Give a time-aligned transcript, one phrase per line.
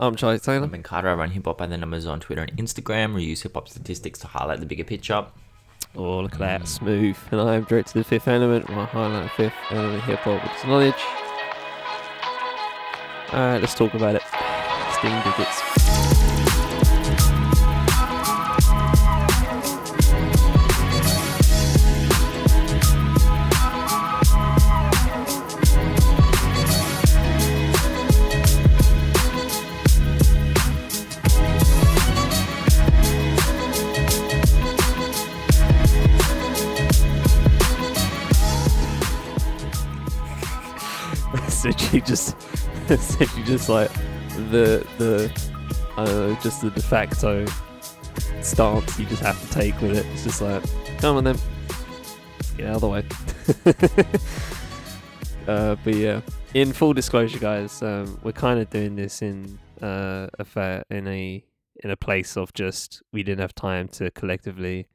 [0.00, 0.64] Um, I'm Charlie Taylor.
[0.64, 1.10] I'm Ben Carter.
[1.10, 3.14] I run Hip Hop by the Numbers on Twitter and Instagram.
[3.14, 5.26] We use hip hop statistics to highlight the bigger picture.
[5.94, 6.66] Oh, look at that.
[6.66, 7.18] Smooth.
[7.30, 10.94] And I am of the Fifth Element, My highlight Fifth Element hip hop with knowledge.
[13.34, 14.22] Alright, let's talk about it.
[14.94, 15.59] Sting Digits.
[42.98, 43.92] essentially just like
[44.50, 45.50] the the
[45.96, 47.46] know, just the de facto
[48.42, 50.06] stance you just have to take with it.
[50.12, 50.62] It's just like,
[50.98, 51.38] come on then,
[52.56, 53.04] get out of the way.
[55.48, 56.20] uh, but yeah,
[56.54, 61.06] in full disclosure, guys, um, we're kind of doing this in uh, a fair in
[61.06, 61.44] a
[61.82, 64.86] in a place of just we didn't have time to collectively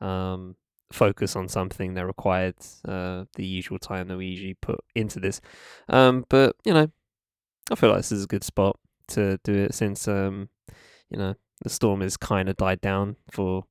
[0.00, 0.56] um,
[0.92, 2.54] focus on something that required
[2.86, 5.40] uh, the usual time that we usually put into this.
[5.88, 6.90] Um, but you know,
[7.70, 8.76] I feel like this is a good spot
[9.08, 10.48] to do it since um,
[11.08, 13.64] you know the storm has kind of died down for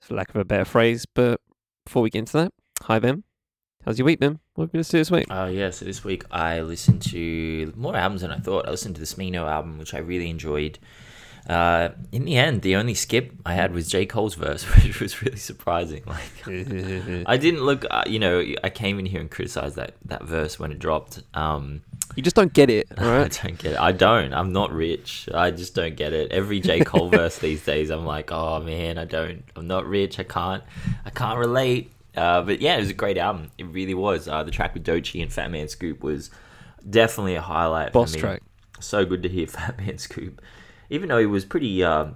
[0.00, 1.06] for lack of a better phrase.
[1.06, 1.40] But
[1.84, 3.24] before we get into that, hi Ben,
[3.84, 4.40] how's your week been?
[4.54, 5.26] What have you been to this week?
[5.30, 5.70] Oh, yeah.
[5.70, 8.66] So this week I listened to more albums than I thought.
[8.66, 10.78] I listened to the Smino album, which I really enjoyed.
[11.48, 14.06] Uh, in the end, the only skip I had was J.
[14.06, 16.02] Cole's verse, which was really surprising.
[16.06, 16.46] Like,
[17.26, 20.58] I didn't look, uh, you know, I came in here and criticized that, that verse
[20.58, 21.22] when it dropped.
[21.34, 21.82] Um,
[22.16, 23.78] you just don't get it, all I don't get it.
[23.78, 24.32] I don't.
[24.32, 25.28] I'm not rich.
[25.34, 26.32] I just don't get it.
[26.32, 26.80] Every J.
[26.80, 29.44] Cole verse these days, I'm like, oh man, I don't.
[29.56, 30.18] I'm not rich.
[30.18, 30.62] I can't.
[31.04, 31.90] I can't relate.
[32.16, 33.50] Uh, but yeah, it was a great album.
[33.58, 34.28] It really was.
[34.28, 36.30] Uh, the track with Doechii and Fat Man Scoop was
[36.88, 37.92] definitely a highlight.
[37.92, 38.20] Boss for me.
[38.20, 38.42] track.
[38.80, 40.40] So good to hear Fat Man Scoop,
[40.90, 41.82] even though he was pretty.
[41.82, 42.06] Uh,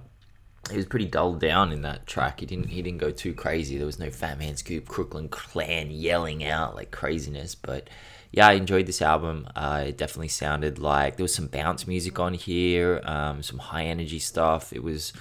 [0.69, 2.41] he was pretty dulled down in that track.
[2.41, 2.67] He didn't.
[2.67, 3.77] He didn't go too crazy.
[3.77, 7.55] There was no Fat Man Scoop, Crooklyn Clan yelling out like craziness.
[7.55, 7.89] But
[8.31, 9.47] yeah, I enjoyed this album.
[9.55, 13.85] Uh, it definitely sounded like there was some bounce music on here, um, some high
[13.85, 14.71] energy stuff.
[14.71, 15.13] It was,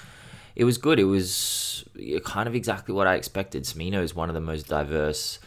[0.54, 0.98] it was good.
[0.98, 1.84] It was
[2.24, 3.64] kind of exactly what I expected.
[3.64, 5.38] Smino is one of the most diverse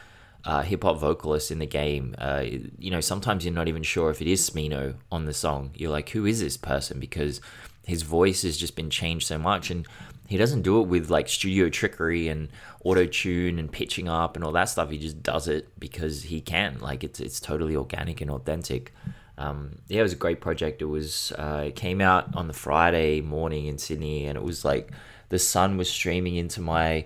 [0.44, 2.16] uh, hip hop vocalists in the game.
[2.18, 2.46] Uh,
[2.80, 5.72] you know, sometimes you're not even sure if it is Smino on the song.
[5.76, 7.00] You're like, who is this person?
[7.00, 7.42] Because
[7.86, 9.88] his voice has just been changed so much, and
[10.28, 12.50] he doesn't do it with like studio trickery and
[12.84, 14.90] auto tune and pitching up and all that stuff.
[14.90, 16.78] He just does it because he can.
[16.80, 18.94] Like it's it's totally organic and authentic.
[19.38, 20.82] Um, yeah, it was a great project.
[20.82, 24.64] It was uh, it came out on the Friday morning in Sydney, and it was
[24.64, 24.92] like
[25.30, 27.06] the sun was streaming into my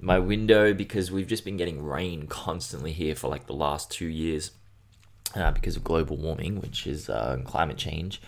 [0.00, 4.06] my window because we've just been getting rain constantly here for like the last two
[4.06, 4.50] years
[5.34, 8.20] uh, because of global warming, which is uh, climate change.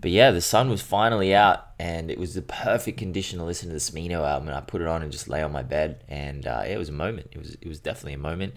[0.00, 3.68] But yeah, the sun was finally out, and it was the perfect condition to listen
[3.68, 4.48] to the Smino album.
[4.48, 6.78] And I put it on and just lay on my bed, and uh, yeah, it
[6.78, 7.28] was a moment.
[7.32, 8.54] It was it was definitely a moment.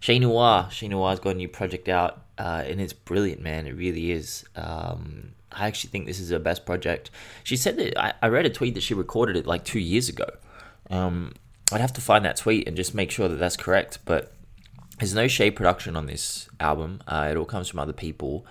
[0.00, 3.66] Che Noir, Che Noir's got a new project out, uh, and it's brilliant, man.
[3.66, 4.44] It really is.
[4.56, 7.10] Um, I actually think this is her best project.
[7.44, 10.08] She said that I, I read a tweet that she recorded it like two years
[10.08, 10.26] ago.
[10.90, 11.32] Um,
[11.72, 14.00] I'd have to find that tweet and just make sure that that's correct.
[14.04, 14.34] But
[14.98, 17.00] there's no Che production on this album.
[17.06, 18.44] Uh, it all comes from other people.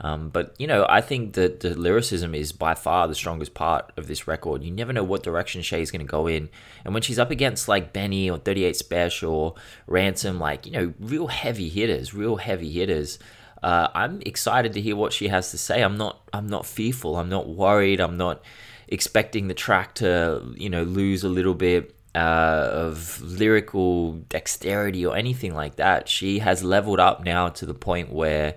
[0.00, 3.92] Um, but you know, I think that the lyricism is by far the strongest part
[3.96, 4.62] of this record.
[4.62, 6.48] You never know what direction Che's going to go in,
[6.84, 9.54] and when she's up against like Benny or 38 Spesh or
[9.86, 13.18] Ransom, like you know, real heavy hitters, real heavy hitters.
[13.62, 15.82] Uh, I'm excited to hear what she has to say.
[15.82, 16.20] I'm not.
[16.32, 17.16] I'm not fearful.
[17.16, 18.00] I'm not worried.
[18.00, 18.42] I'm not
[18.88, 25.16] expecting the track to you know lose a little bit uh, of lyrical dexterity or
[25.16, 26.08] anything like that.
[26.08, 28.56] She has leveled up now to the point where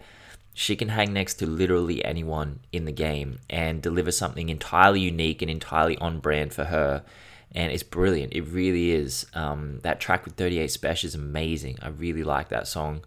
[0.59, 5.43] she can hang next to literally anyone in the game and deliver something entirely unique
[5.43, 7.03] and entirely on brand for her.
[7.53, 8.33] And it's brilliant.
[8.33, 9.27] It really is.
[9.35, 11.77] Um, that track with 38 Spesh is amazing.
[11.79, 13.03] I really like that song.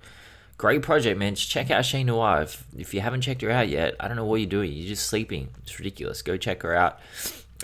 [0.59, 1.35] Great project, man.
[1.35, 2.43] Just check out Che Noir.
[2.43, 4.73] If, if you haven't checked her out yet, I don't know what you're doing.
[4.73, 5.49] You're just sleeping.
[5.65, 6.23] It's ridiculous.
[6.23, 7.01] Go check her out.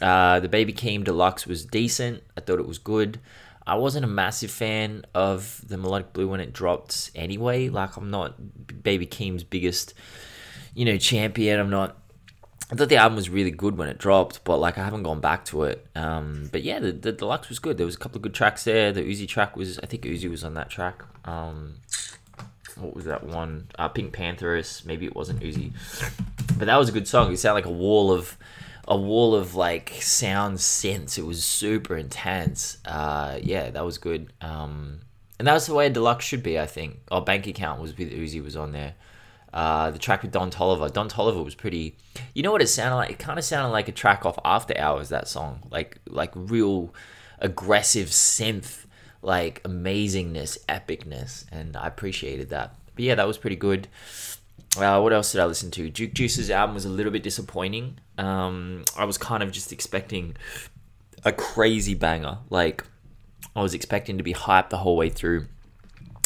[0.03, 2.25] Uh, the Baby Keem Deluxe was decent.
[2.37, 3.21] I thought it was good.
[3.67, 7.69] I wasn't a massive fan of the Melodic Blue when it dropped anyway.
[7.69, 8.35] Like, I'm not
[8.83, 9.95] Baby Keem's biggest,
[10.75, 11.59] you know, champion.
[11.59, 11.97] I'm not.
[12.71, 15.21] I thought the album was really good when it dropped, but like I haven't gone
[15.21, 15.87] back to it.
[15.95, 17.77] Um, but yeah, the, the deluxe was good.
[17.77, 18.93] There was a couple of good tracks there.
[18.93, 21.05] The Uzi track was, I think Uzi was on that track.
[21.25, 21.77] Um,
[22.77, 23.69] what was that one?
[23.79, 24.85] Uh, Pink Pantheress.
[24.85, 25.73] Maybe it wasn't Uzi,
[26.59, 27.33] but that was a good song.
[27.33, 28.37] It sounded like a wall of
[28.89, 31.19] a wall of like sound synths.
[31.19, 32.79] It was super intense.
[32.85, 34.33] Uh, yeah, that was good.
[34.41, 35.01] Um,
[35.39, 37.01] and that was the way deluxe should be, I think.
[37.11, 38.95] Our bank account was with Uzi was on there.
[39.53, 40.93] Uh, the track with Don Toliver.
[40.93, 41.97] Don Toliver was pretty.
[42.35, 43.11] You know what it sounded like?
[43.11, 45.09] It kind of sounded like a track off After Hours.
[45.09, 46.95] That song, like like real
[47.39, 48.85] aggressive synth,
[49.23, 52.75] like amazingness, epicness, and I appreciated that.
[52.95, 53.89] But yeah, that was pretty good.
[54.79, 55.89] Uh, what else did I listen to?
[55.89, 57.99] Duke Deuce's album was a little bit disappointing.
[58.19, 60.37] Um, I was kind of just expecting
[61.25, 62.39] a crazy banger.
[62.51, 62.85] Like
[63.55, 65.47] I was expecting to be hyped the whole way through.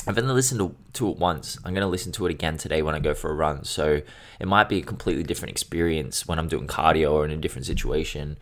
[0.06, 1.58] I've only listened to, to it once.
[1.64, 3.64] I'm going to listen to it again today when I go for a run.
[3.64, 4.00] So
[4.38, 7.66] it might be a completely different experience when I'm doing cardio or in a different
[7.66, 8.38] situation.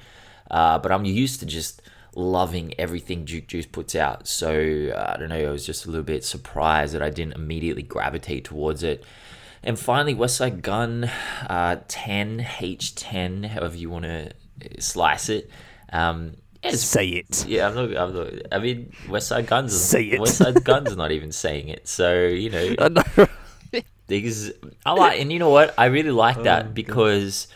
[0.50, 1.82] Uh, but I'm used to just
[2.14, 4.26] loving everything Duke Deuce puts out.
[4.26, 4.50] So
[4.96, 5.48] I don't know.
[5.48, 9.04] I was just a little bit surprised that I didn't immediately gravitate towards it.
[9.62, 11.04] And finally, Westside Gun
[11.48, 14.30] uh, 10, H10, however you want to
[14.80, 15.50] slice it.
[15.92, 17.46] Um, it's Say it.
[17.46, 17.96] yeah, I'm not.
[17.96, 18.32] I'm not.
[18.50, 19.72] I mean, Westside Guns.
[19.72, 20.20] Is, Say it.
[20.20, 21.86] West Side Guns is not even saying it.
[21.86, 23.82] So you know, I know.
[24.08, 24.52] these.
[24.84, 25.72] I like, and you know what?
[25.78, 27.46] I really like Oh, that because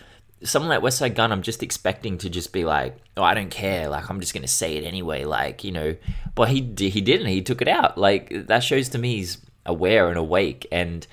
[0.45, 3.89] someone like Westside Gun, I'm just expecting to just be like, oh, I don't care.
[3.89, 5.25] Like, I'm just gonna say it anyway.
[5.25, 5.97] Like, you know,
[6.37, 7.27] but he he didn't.
[7.27, 7.99] He took it out.
[7.99, 11.05] Like that shows to me he's aware and awake, and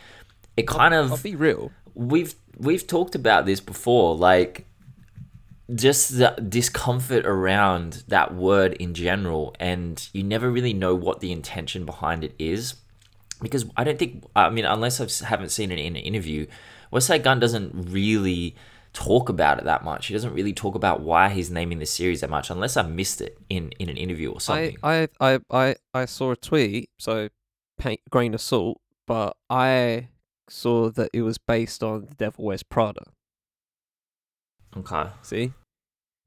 [0.60, 1.72] it kind of I'll be real.
[1.94, 4.66] we've we've talked about this before like
[5.74, 11.32] just the discomfort around that word in general and you never really know what the
[11.32, 12.76] intention behind it is.
[13.42, 16.46] Because i don't think i mean unless i haven't seen it in an interview
[16.92, 18.54] westside gun doesn't really
[18.92, 20.08] talk about it that much.
[20.08, 23.22] He doesn't really talk about why he's naming the series that much unless i missed
[23.22, 24.78] it in in an interview or I, something.
[24.84, 27.30] I, I, I, I saw a tweet, so
[27.78, 30.10] paint, grain of salt, but I
[30.50, 33.04] saw that it was based on The Devil Wears Prada.
[34.78, 35.54] okay See?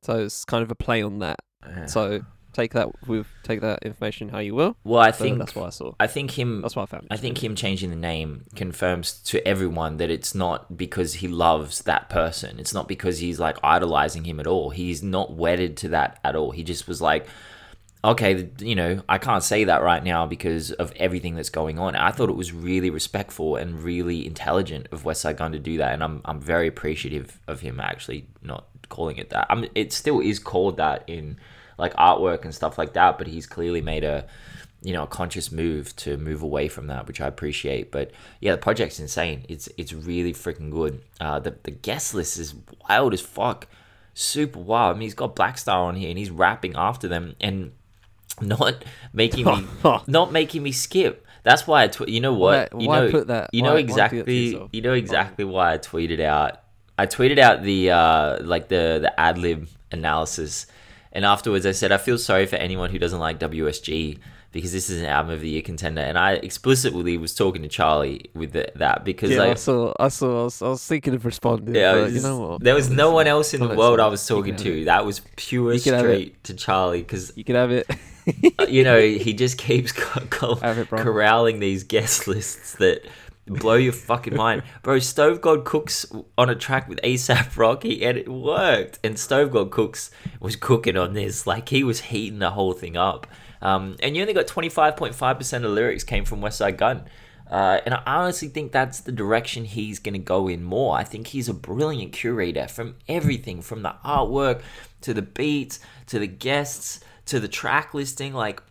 [0.02, 1.38] So it's kind of a play on that.
[1.64, 1.86] Yeah.
[1.86, 2.20] So
[2.52, 4.76] take that with take that information how you will.
[4.84, 5.94] well i So think that's what I saw.
[6.00, 7.06] i think him That's what I found.
[7.10, 11.82] I think him changing the name confirms to everyone that it's not because he loves
[11.84, 12.58] that person.
[12.58, 14.70] It's not because he's like idolizing him at all.
[14.70, 16.50] He's not wedded to that at all.
[16.50, 17.26] He just was like,
[18.04, 21.94] okay, you know, I can't say that right now because of everything that's going on.
[21.94, 25.92] I thought it was really respectful and really intelligent of Westside Gun to do that,
[25.92, 29.46] and I'm I'm very appreciative of him actually not calling it that.
[29.48, 31.38] I mean, it still is called that in
[31.78, 34.26] like artwork and stuff like that, but he's clearly made a
[34.82, 37.92] you know a conscious move to move away from that, which I appreciate.
[37.92, 38.10] But
[38.40, 39.46] yeah, the project's insane.
[39.48, 41.02] It's it's really freaking good.
[41.20, 42.54] Uh, the the guest list is
[42.88, 43.68] wild as fuck,
[44.12, 44.96] super wild.
[44.96, 47.70] I mean, he's got Blackstar on here and he's rapping after them and
[48.40, 49.66] not making me
[50.06, 51.26] not making me skip.
[51.44, 53.68] That's why I tw- you know what Why- you why know put that- you why-
[53.68, 54.70] know why do that to exactly yourself?
[54.72, 56.60] you know exactly why I tweeted out
[56.98, 60.66] I tweeted out the uh like the the ad lib analysis
[61.12, 64.18] and afterwards I said I feel sorry for anyone who doesn't like WSG
[64.52, 67.68] because this is an album of the year contender and I explicitly was talking to
[67.68, 70.86] Charlie with the, that because yeah, I like saw, I saw, I was, I was
[70.86, 71.74] thinking of responding.
[71.74, 72.60] yeah, but was you know what?
[72.62, 74.84] there was no one else in the world I was talking to.
[74.84, 76.08] That was pure You can have it.
[76.08, 77.86] straight to Charlie because You can have it.
[78.68, 83.04] you know he just keeps co- co- it, corralling these guest lists that
[83.46, 84.98] blow your fucking mind, bro.
[84.98, 86.06] Stove God Cooks
[86.38, 88.98] on a track with ASAP Rocky, and it worked.
[89.02, 90.10] And Stove God Cooks
[90.40, 93.26] was cooking on this, like he was heating the whole thing up.
[93.60, 96.40] Um, and you only got twenty five point five percent of the lyrics came from
[96.40, 97.04] West Side Gun.
[97.50, 100.96] Uh, and I honestly think that's the direction he's going to go in more.
[100.96, 104.62] I think he's a brilliant curator from everything from the artwork
[105.02, 107.00] to the beats to the guests
[107.32, 108.34] to the track listing.
[108.34, 108.62] Like,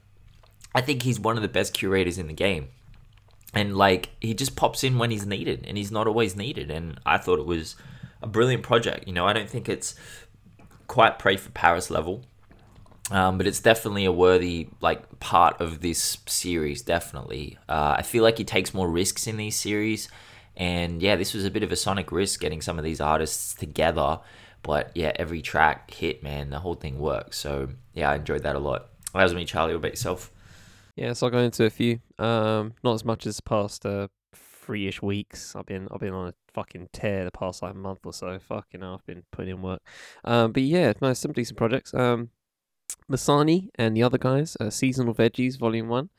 [0.75, 2.67] I think he's one of the best curators in the game.
[3.53, 6.69] And like, he just pops in when he's needed, and he's not always needed.
[6.69, 7.75] And I thought it was
[8.21, 9.07] a brilliant project.
[9.07, 9.95] You know, I don't think it's
[10.87, 12.21] quite Pray for Paris level,
[13.09, 16.83] um, but it's definitely a worthy like part of this series.
[16.83, 20.07] Definitely, uh, I feel like he takes more risks in these series,
[20.55, 23.55] and yeah, this was a bit of a sonic risk getting some of these artists
[23.55, 24.19] together.
[24.63, 26.49] But yeah, every track hit, man.
[26.49, 27.37] The whole thing works.
[27.37, 28.89] So yeah, I enjoyed that a lot.
[29.13, 29.73] That was me, Charlie.
[29.73, 30.31] What about yourself?
[30.95, 31.99] Yeah, so I'll go into a few.
[32.19, 35.55] Um, not as much as the past uh, three-ish weeks.
[35.55, 38.37] I've been I've been on a fucking tear the past like month or so.
[38.39, 39.81] Fucking hell, I've been putting in work.
[40.23, 41.93] Um, but yeah, no, some decent projects.
[41.93, 42.29] Um,
[43.09, 46.09] Masani and the other guys, uh, Seasonal Veggies Volume One.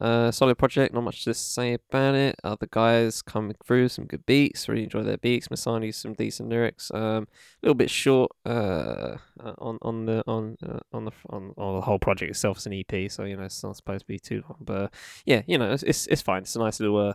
[0.00, 0.94] Uh, solid project.
[0.94, 2.36] Not much to say about it.
[2.42, 4.68] Other guys coming through some good beats.
[4.68, 5.48] Really enjoy their beats.
[5.48, 6.90] Masani some decent lyrics.
[6.94, 7.26] Um, a
[7.62, 8.32] little bit short.
[8.46, 12.58] Uh, uh, on on the on uh, on the on, on the whole project itself
[12.58, 14.58] is an EP, so you know it's not supposed to be too long.
[14.60, 14.88] But uh,
[15.26, 16.42] yeah, you know it's, it's it's fine.
[16.42, 17.14] It's a nice little uh,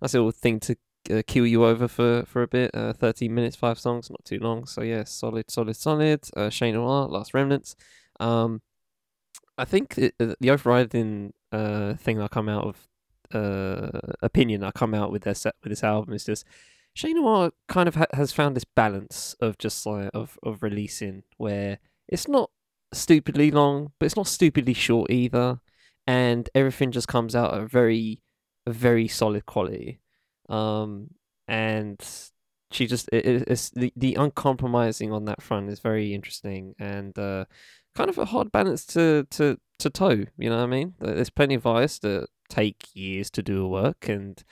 [0.00, 0.76] nice little thing to
[1.10, 2.70] uh, kill you over for for a bit.
[2.72, 4.66] Uh, thirteen minutes, five songs, not too long.
[4.66, 6.20] So yeah, solid, solid, solid.
[6.36, 7.74] Uh, Che Noir, Last Remnants.
[8.20, 8.62] Um,
[9.58, 12.88] I think it, uh, the overriding uh thing that come out of
[13.34, 16.44] uh opinion I come out with their set with this album is just
[16.94, 21.22] Che Noir kind of ha- has found this balance of just like of of releasing
[21.38, 21.78] where
[22.08, 22.50] it's not
[22.92, 25.60] stupidly long, but it's not stupidly short either,
[26.06, 28.20] and everything just comes out at a very
[28.66, 30.00] a very solid quality.
[30.48, 31.12] Um,
[31.48, 31.98] and
[32.70, 37.46] she just it, it's the the uncompromising on that front is very interesting and uh,
[37.94, 40.24] kind of a hard balance to to to toe.
[40.38, 40.94] You know what I mean?
[41.00, 44.42] There's plenty of artists that take years to do a work and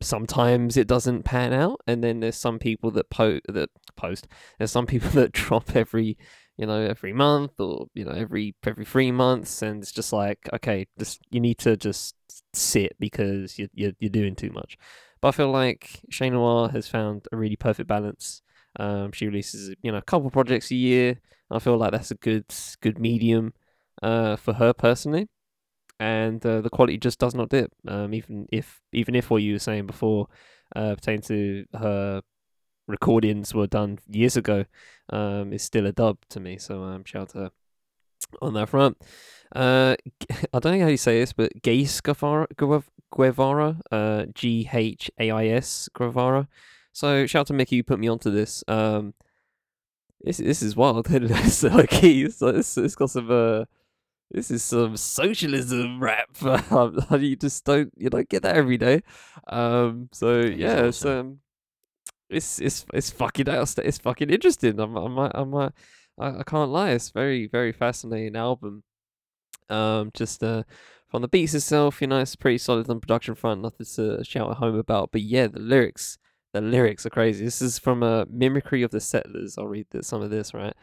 [0.00, 4.28] sometimes it doesn't pan out and then there's some people that po- that post
[4.58, 6.16] there's some people that drop every
[6.56, 10.38] you know every month or you know every every three months and it's just like
[10.52, 12.14] okay just you need to just
[12.52, 14.76] sit because you you're, you're doing too much
[15.20, 18.42] but I feel like Che Noir has found a really perfect balance
[18.78, 22.16] um she releases you know a couple projects a year I feel like that's a
[22.16, 22.46] good
[22.80, 23.52] good medium
[24.02, 25.28] uh for her personally
[26.00, 27.70] and uh, the quality just does not dip.
[27.86, 30.26] Um, even if even if what you were saying before
[30.74, 32.22] uh, pertaining to her
[32.88, 34.64] recordings were done years ago,
[35.10, 36.56] um, is still a dub to me.
[36.56, 37.50] So um, shout out to her
[38.40, 38.96] on that front.
[39.54, 39.96] Uh,
[40.54, 45.46] I don't know how you say this, but Guevara, Guevara, uh, G H A I
[45.48, 46.48] S Guevara.
[47.00, 48.62] So shout out to Mickey, who put me onto this.
[48.68, 49.14] Um,
[50.20, 51.06] this this is wild.
[51.10, 53.64] it's like he's it's, it's got some uh
[54.30, 56.28] this is some socialism rap.
[57.18, 59.00] you just don't you don't get that every day.
[59.48, 61.38] Um, so yeah, it's um,
[62.28, 63.46] it's it's it's fucking.
[63.48, 64.78] It's fucking interesting.
[64.78, 65.72] I'm I'm I'm, I'm
[66.20, 66.90] I, I can't lie.
[66.90, 68.82] It's very very fascinating album.
[69.70, 70.64] Um, just uh,
[71.08, 73.62] from the beats itself, you know, it's pretty solid on production front.
[73.62, 75.12] Nothing to shout at home about.
[75.12, 76.18] But yeah, the lyrics,
[76.52, 77.44] the lyrics are crazy.
[77.44, 79.56] This is from a mimicry of the settlers.
[79.56, 80.74] I'll read some of this right.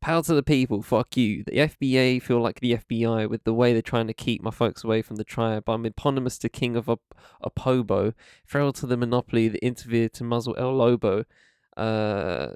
[0.00, 1.44] Power to the people, fuck you.
[1.44, 4.84] The FBA feel like the FBI with the way they're trying to keep my folks
[4.84, 5.66] away from the tribe.
[5.66, 6.90] I'm eponymous to King of
[7.42, 8.12] Opobo,
[8.44, 11.24] feral to the monopoly, the interview to muzzle El Lobo.
[11.76, 12.48] Uh,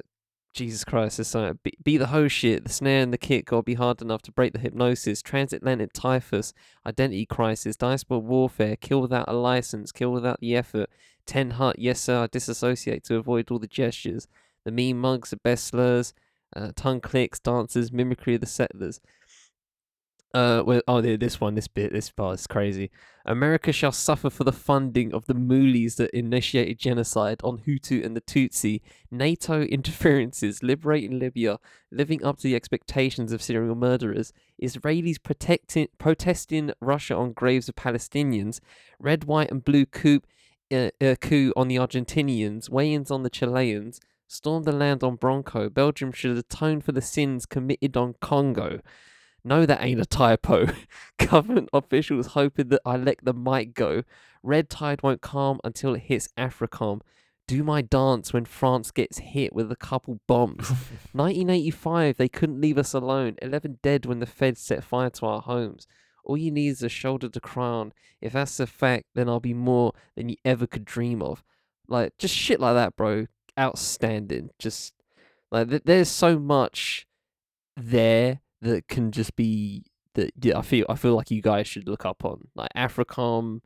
[0.55, 1.59] Jesus Christ, something.
[1.63, 2.65] Be, be the whole shit.
[2.65, 5.23] The snare and the kick gotta be hard enough to break the hypnosis.
[5.23, 6.53] Transatlantic typhus,
[6.87, 10.91] identity crisis, diaspora warfare, kill without a license, kill without the effort.
[11.27, 14.27] Ten hut, yes sir, I disassociate to avoid all the gestures.
[14.65, 16.15] The mean mugs, the best slurs
[16.55, 19.01] uh, tongue clicks, dances, mimicry of the settlers.
[20.35, 22.91] Uh, well, oh, this one, this bit, this part is crazy.
[23.25, 28.15] America shall suffer for the funding of the moolies that initiated genocide on Hutu and
[28.15, 31.59] the Tutsi, NATO interferences, liberating Libya,
[31.91, 37.77] living up to the expectations of serial murderers, Israelis protecting, protesting Russia on graves of
[37.77, 38.61] Palestinians,
[38.99, 40.21] red, white, and blue coup,
[40.71, 45.71] uh, uh, coup on the Argentinians, weigh-ins on the Chileans, stormed the land on Bronco.
[45.71, 48.81] Belgium should atone for the sins committed on Congo.
[49.45, 50.67] No, that ain't a typo.
[51.19, 54.03] Government officials hoping that I let the mic go.
[54.43, 57.01] Red tide won't calm until it hits AFRICOM.
[57.47, 60.69] Do my dance when France gets hit with a couple bombs.
[61.13, 63.37] 1985, they couldn't leave us alone.
[63.41, 65.87] 11 dead when the feds set fire to our homes.
[66.25, 67.93] All you need is a shoulder to cry on.
[68.21, 71.43] If that's a fact, then I'll be more than you ever could dream of.
[71.87, 73.27] Like, just shit like that, bro
[73.59, 74.51] outstanding.
[74.59, 74.95] Just
[75.51, 77.07] like th- there's so much
[77.77, 79.85] there that can just be
[80.15, 83.61] that yeah, I feel I feel like you guys should look up on like AFRICOM,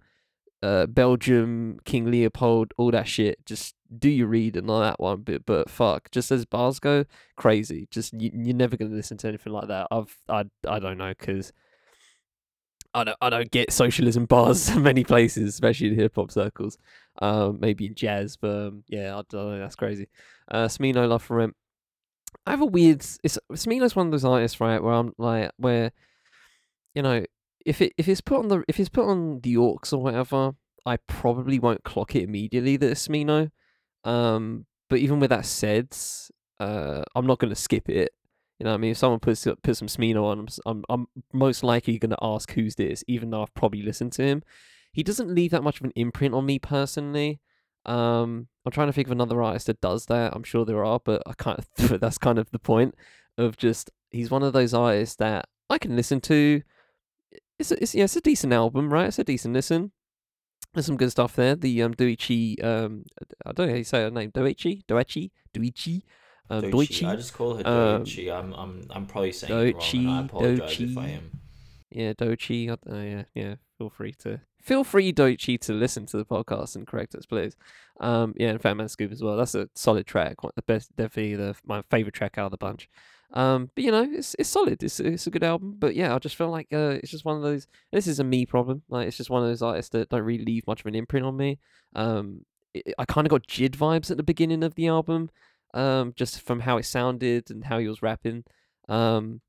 [0.62, 3.44] uh, Belgium, King Leopold, all that shit.
[3.46, 7.04] Just do your reading on that one, but but fuck, just as bars go,
[7.37, 7.88] crazy.
[7.90, 9.88] Just you, you're never gonna listen to anything like that.
[9.90, 11.52] I've I I don't know because
[12.94, 16.78] I don't I don't get socialism bars in many places, especially in hip hop circles.
[17.20, 19.58] Um, maybe in jazz, but um, yeah, I don't know.
[19.58, 20.08] That's crazy.
[20.50, 21.54] Uh, Smino Love for Rent.
[22.46, 23.04] I have a weird.
[23.22, 24.82] It's Smino's one of those artists, right?
[24.82, 25.92] Where I'm like, where
[26.94, 27.25] you know,
[27.64, 30.52] if it if it's put on the if it's put on the Aux or whatever,
[30.84, 33.50] I probably won't clock it immediately that it's Smino.
[34.04, 35.96] Um, but even with that said,
[36.61, 38.12] uh, I'm not gonna skip it
[38.62, 38.90] you know what I mean?
[38.92, 42.76] If someone puts puts some Smino on, I'm I'm most likely going to ask who's
[42.76, 44.44] this, even though I've probably listened to him.
[44.92, 47.40] He doesn't leave that much of an imprint on me personally.
[47.85, 50.35] Um, I'm trying to think of another artist that does that.
[50.35, 51.65] I'm sure there are, but I can't.
[51.77, 52.95] that's kind of the point
[53.39, 56.62] of just he's one of those artists that I can listen to.
[57.59, 59.09] It's a, it's yeah, it's a decent album, right?
[59.09, 59.93] It's a decent listen.
[60.75, 61.55] There's some good stuff there.
[61.55, 63.05] The um Doichi um
[63.45, 64.31] I don't know how you say her name.
[64.31, 66.03] Doichi Doichi Doichi
[66.51, 67.09] uh, Doichi.
[67.09, 68.33] I just call her um, Doichi.
[68.33, 70.17] Um, I'm, I'm, I'm probably saying Doichi, it wrong.
[70.17, 70.91] I apologize Doichi.
[70.91, 71.31] if I am.
[71.91, 72.71] Yeah, Doichi.
[72.71, 73.55] Uh, yeah, yeah.
[73.79, 77.57] Feel free to feel free, Doichi, to listen to the podcast and correct us, please.
[78.00, 79.37] Um, yeah, and Fat Man Scoop as well.
[79.37, 80.37] That's a solid track.
[80.54, 82.88] The best, definitely the my favorite track out of the bunch.
[83.35, 84.83] Um, but you know, it's it's solid.
[84.83, 85.76] It's it's a good album.
[85.78, 87.66] But yeah, I just feel like uh, it's just one of those.
[87.90, 88.83] This is a me problem.
[88.88, 91.26] Like it's just one of those artists that don't really leave much of an imprint
[91.26, 91.59] on me.
[91.95, 95.31] Um, it, I kind of got Jid vibes at the beginning of the album,
[95.75, 98.45] um, just from how it sounded and how he was rapping.
[98.88, 99.40] Um,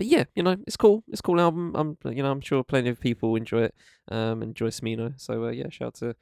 [0.00, 1.04] but yeah, you know, it's cool.
[1.08, 1.74] It's a cool album.
[1.76, 3.74] I'm, you know, I'm sure plenty of people enjoy it.
[4.10, 5.12] Um, enjoy Smino.
[5.20, 6.14] So uh, yeah, shout out to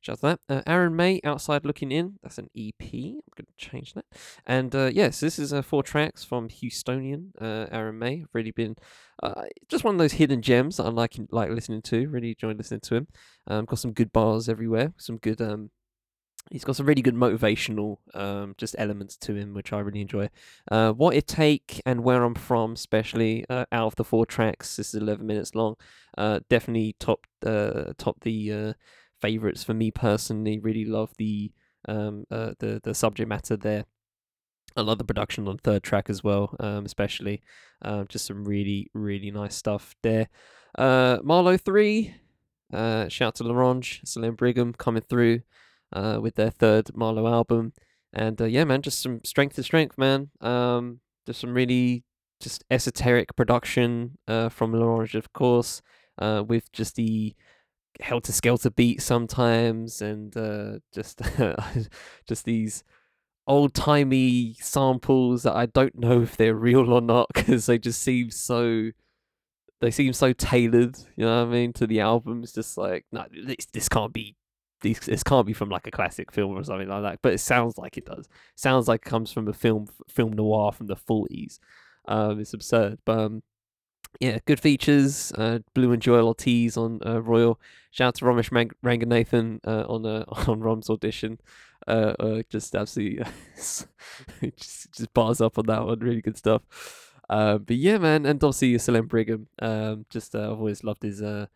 [0.00, 0.56] shout out to that.
[0.56, 2.14] Uh, Aaron May, Outside Looking In.
[2.22, 2.80] That's an EP.
[2.80, 4.06] I'm gonna change that.
[4.46, 7.32] And uh, yes, this is uh, four tracks from Houstonian.
[7.38, 8.22] Uh, Aaron May.
[8.22, 8.74] I've really been
[9.22, 12.08] uh, just one of those hidden gems that I like like listening to.
[12.08, 13.06] Really enjoyed listening to him.
[13.48, 14.94] Um, got some good bars everywhere.
[14.96, 15.68] Some good um
[16.50, 20.28] he's got some really good motivational um, just elements to him which i really enjoy.
[20.70, 24.76] Uh, what it take and where i'm from especially uh, out of the four tracks
[24.76, 25.76] this is 11 minutes long.
[26.16, 28.72] Uh, definitely top uh, top the uh,
[29.20, 30.58] favorites for me personally.
[30.58, 31.52] Really love the
[31.88, 33.84] um, uh, the the subject matter there.
[34.76, 37.42] I love the production on third track as well, um, especially.
[37.82, 40.28] Um, just some really, really nice stuff there.
[40.76, 42.14] Uh, Marlo 3,
[42.74, 45.40] uh, shout out to L'Orange, Solemn Brigham coming through
[45.92, 47.72] uh, with their third Marlo album.
[48.12, 50.30] And uh, yeah, man, just some strength to strength, man.
[50.40, 52.04] Um, just some really
[52.40, 55.82] just esoteric production uh, from L'Orange, of course,
[56.18, 57.34] uh, with just the
[58.00, 60.32] helter skelter beat sometimes, and
[60.92, 61.20] just
[62.28, 62.84] just these
[63.46, 68.02] old timey samples that I don't know if they're real or not because they just
[68.02, 68.90] seem so
[69.80, 72.42] they seem so tailored, you know what I mean, to the album.
[72.42, 74.36] It's just like, no, this this can't be
[74.80, 77.18] this can't be from like a classic film or something like that.
[77.22, 78.28] But it sounds like it does.
[78.54, 81.58] Sounds like it comes from a film film noir from the forties.
[82.06, 83.42] Um, it's absurd, but um,
[84.20, 85.32] yeah, good features.
[85.32, 87.60] Uh, Blue and Joel Ortiz on uh, Royal.
[87.90, 91.40] Shout out to Romesh Mang- Ranganathan uh, on uh, on Rom's audition.
[91.86, 93.24] Uh, uh, just absolutely
[93.56, 93.86] just
[94.92, 95.98] just bars up on that one.
[95.98, 96.62] Really good stuff.
[97.28, 99.48] Uh, but yeah, man, and obviously Solemn Brigham.
[99.60, 101.46] Um, just uh, I've always loved his uh,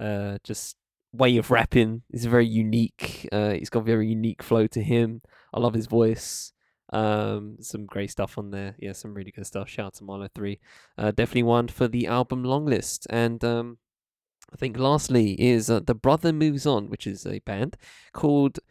[0.00, 0.76] uh, just
[1.12, 2.02] way of rapping.
[2.10, 3.28] He's very unique.
[3.30, 5.22] Uh, he's got a very unique flow to him.
[5.52, 6.52] I love his voice.
[6.92, 8.76] Um, some great stuff on there.
[8.78, 9.68] Yeah, some really good stuff.
[9.68, 10.60] Shout out to Marlo Three.
[10.98, 13.06] Uh, definitely one for the album long list.
[13.10, 13.78] And um,
[14.52, 17.76] I think lastly is uh, the Brother Moves On, which is a band
[18.12, 18.58] called.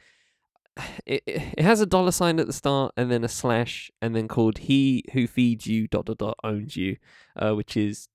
[1.05, 4.29] It, it has a dollar sign at the start and then a slash and then
[4.29, 6.95] called he who feeds you dot dot dot owns you
[7.35, 8.07] uh, which is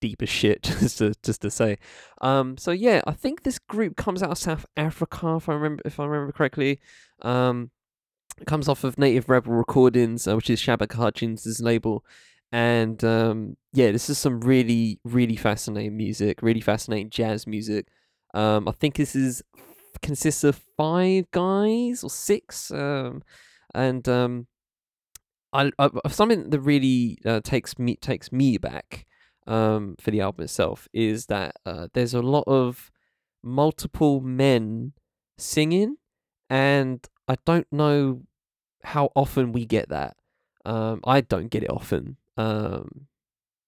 [0.00, 1.78] deep as shit just to just to say.
[2.20, 5.82] Um so yeah i think this group comes out of south africa if i remember
[5.84, 6.80] if i remember correctly.
[7.22, 7.70] Um
[8.40, 12.04] it comes off of native rebel recordings uh, which is shabaka hutchings' label.
[12.52, 17.88] And um yeah this is some really really fascinating music really fascinating jazz music.
[18.34, 19.42] Um i think this is
[20.02, 23.22] consists of five guys or six um
[23.74, 24.46] and um
[25.52, 29.06] I, I something that really uh, takes me takes me back
[29.48, 32.90] um, for the album itself is that uh, there's a lot of
[33.42, 34.92] multiple men
[35.38, 35.96] singing,
[36.50, 38.22] and I don't know
[38.84, 40.16] how often we get that.
[40.64, 43.06] Um, I don't get it often um,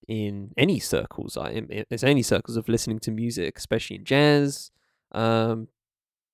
[0.06, 1.36] in any circles.
[1.36, 4.70] I am there's any circles of listening to music, especially in jazz.
[5.12, 5.68] Um,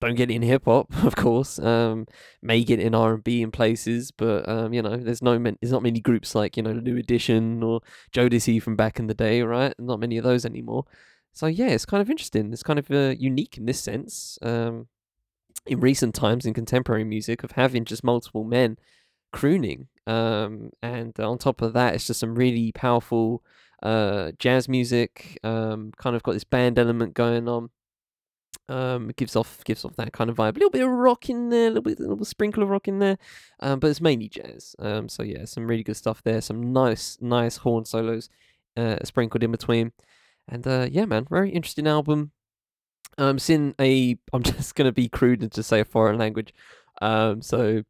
[0.00, 1.58] don't get in hip hop, of course.
[1.58, 2.06] Um,
[2.42, 5.72] may get in R and B in places, but um, you know, there's no there's
[5.72, 7.80] not many groups like you know New Edition or
[8.12, 9.74] Jodeci from back in the day, right?
[9.78, 10.84] Not many of those anymore.
[11.32, 12.52] So yeah, it's kind of interesting.
[12.52, 14.38] It's kind of uh, unique in this sense.
[14.42, 14.88] Um,
[15.66, 18.78] in recent times in contemporary music of having just multiple men
[19.32, 23.42] crooning, um, and on top of that, it's just some really powerful
[23.82, 25.38] uh jazz music.
[25.42, 27.70] Um, kind of got this band element going on.
[28.68, 30.56] Um, it gives off gives off that kind of vibe.
[30.56, 32.88] A little bit of rock in there, a little bit, a little sprinkle of rock
[32.88, 33.16] in there,
[33.60, 34.74] um, but it's mainly jazz.
[34.78, 36.40] Um, so yeah, some really good stuff there.
[36.40, 38.28] Some nice, nice horn solos,
[38.76, 39.92] uh, sprinkled in between,
[40.48, 42.32] and uh, yeah, man, very interesting album.
[43.18, 44.18] Um, it's in a.
[44.32, 46.52] I'm just gonna be crude and just say a foreign language.
[47.00, 47.82] Um, so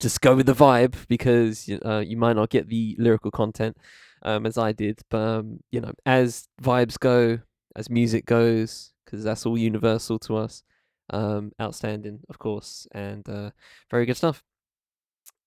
[0.00, 3.76] just go with the vibe because uh, you might not get the lyrical content,
[4.22, 5.00] um, as I did.
[5.10, 7.40] But um, you know, as vibes go,
[7.76, 10.62] as music goes, because that's all universal to us.
[11.10, 13.50] Um, outstanding, of course, and uh,
[13.90, 14.42] very good stuff.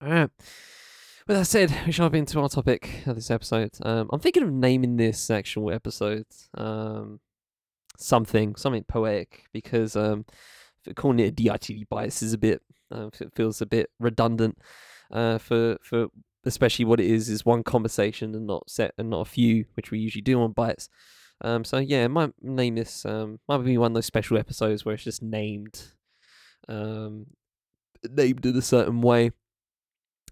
[0.02, 0.30] All right.
[1.28, 3.72] With that said, we shall be into our topic of this episode.
[3.82, 7.20] Um, I'm thinking of naming this actual episode um,
[7.98, 10.26] something, something poetic, because um,
[10.96, 14.60] calling it a DITD bias is a bit, uh, it feels a bit redundant
[15.10, 16.08] uh, for for
[16.44, 19.90] especially what it is is one conversation and not set and not a few, which
[19.90, 20.90] we usually do on bites.
[21.42, 24.96] Um, so yeah, might name this um might be one of those special episodes where
[24.96, 25.84] it's just named,
[26.68, 27.28] um,
[28.10, 29.32] named in a certain way,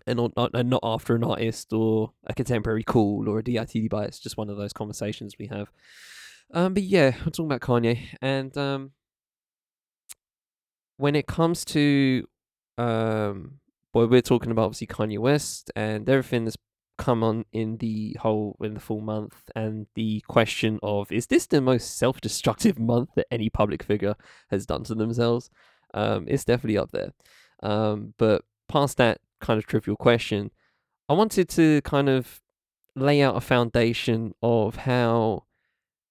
[0.08, 4.06] and not and not after an artist or a contemporary call or a DITD by.
[4.06, 5.70] It's just one of those conversations we have.
[6.54, 8.92] Um, but yeah, I'm talking about Kanye, and um,
[10.98, 12.28] when it comes to
[12.78, 13.60] um,
[13.94, 16.58] well, we're talking about obviously Kanye West and everything that's
[17.04, 21.46] come on in the whole in the full month, and the question of is this
[21.48, 24.16] the most self-destructive month that any public figure
[24.50, 25.50] has done to themselves?
[25.94, 27.12] Um, it's definitely up there.
[27.62, 30.52] Um, but past that kind of trivial question,
[31.10, 32.42] I wanted to kind of
[32.96, 35.44] lay out a foundation of how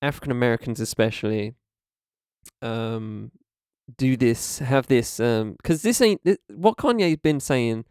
[0.02, 1.54] African Americans, especially,
[2.60, 3.32] um,
[3.96, 7.86] do this, have this, um, because this ain't th- what Kanye's been saying.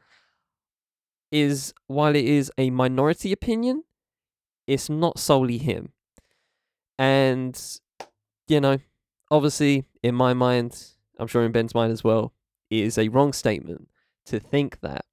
[1.32, 3.84] Is while it is a minority opinion,
[4.68, 5.94] it's not solely him,
[7.00, 7.60] and
[8.48, 8.78] you know,
[9.30, 12.34] obviously, in my mind, I'm sure in Ben's mind as well,
[12.70, 13.88] it is a wrong statement
[14.26, 15.06] to think that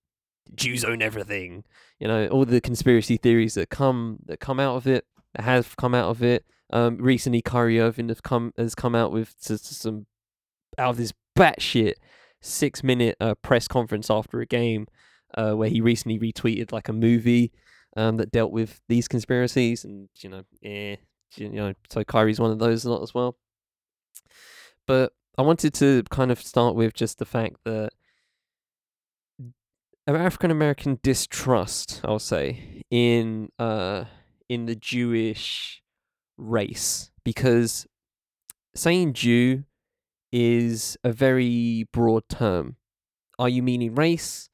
[0.54, 1.64] Jews own everything.
[2.00, 5.76] You know, all the conspiracy theories that come that come out of it, that have
[5.76, 6.44] come out of it.
[6.70, 10.06] Um, recently, Kyrie Irving has come has come out with some
[10.76, 11.94] out of this batshit
[12.40, 14.86] six minute uh, press conference after a game,
[15.34, 17.52] uh, where he recently retweeted like a movie
[17.96, 20.96] um, that dealt with these conspiracies, and you know, eh,
[21.36, 23.36] you know, so Kyrie's one of those a lot as well.
[24.86, 27.90] But I wanted to kind of start with just the fact that
[30.06, 34.04] African American distrust, I'll say, in uh
[34.48, 35.82] in the Jewish
[36.38, 37.86] race because
[38.74, 39.64] saying Jew
[40.32, 42.76] is a very broad term.
[43.38, 44.47] Are you meaning race?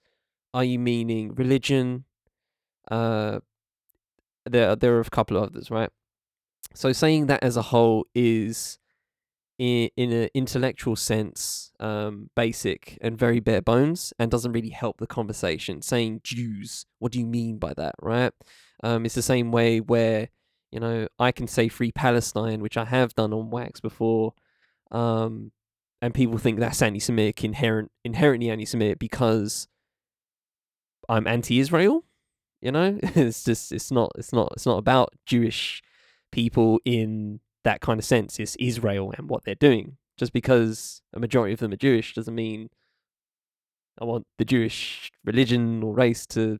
[0.54, 2.04] Are you meaning religion?
[2.90, 3.40] Uh
[4.46, 5.90] there there are a couple of others, right?
[6.74, 8.78] So saying that as a whole is
[9.58, 14.98] in in an intellectual sense um basic and very bare bones and doesn't really help
[14.98, 18.32] the conversation saying jews what do you mean by that right
[18.82, 20.28] um it's the same way where
[20.72, 24.34] you know i can say free palestine which i have done on wax before
[24.90, 25.52] um
[26.02, 29.68] and people think that's anti-semitic inherent inherently anti-semitic because
[31.08, 32.04] i'm anti-israel
[32.60, 35.82] you know it's just it's not it's not it's not about jewish
[36.32, 39.96] people in that kind of sense It's Israel and what they're doing.
[40.16, 42.68] Just because a majority of them are Jewish doesn't mean
[44.00, 46.58] I want the Jewish religion or race to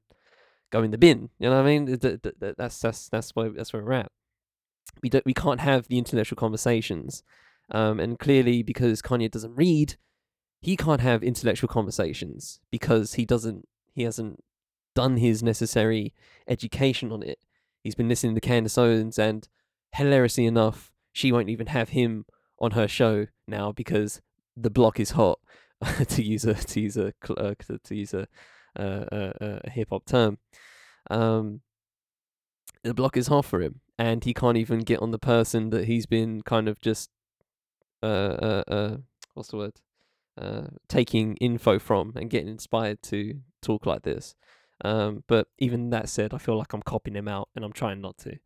[0.71, 1.31] go in the bin.
[1.39, 1.99] You know what I mean?
[2.59, 4.13] That's that's that's where that's where we're at.
[5.03, 7.23] We don't we can't have the intellectual conversations,
[7.71, 9.97] um, and clearly because Kanye doesn't read,
[10.61, 14.43] he can't have intellectual conversations because he doesn't he hasn't
[14.95, 16.13] done his necessary
[16.49, 17.39] education on it.
[17.83, 19.49] He's been listening to Candace Owens and
[19.95, 22.27] hilariously enough, she won't even have him
[22.59, 24.21] on her show now because
[24.57, 25.39] the block is hot
[26.09, 27.55] to use a to use a uh,
[27.85, 28.27] to use a,
[28.79, 30.39] uh, a, a hip hop term.
[31.11, 31.61] Um,
[32.83, 35.85] the block is hot for him, and he can't even get on the person that
[35.85, 37.11] he's been kind of just
[38.03, 38.97] uh uh, uh
[39.33, 39.73] what's the word
[40.39, 44.35] uh taking info from and getting inspired to talk like this.
[44.85, 48.01] Um, but even that said, I feel like I'm copying him out, and I'm trying
[48.01, 48.37] not to.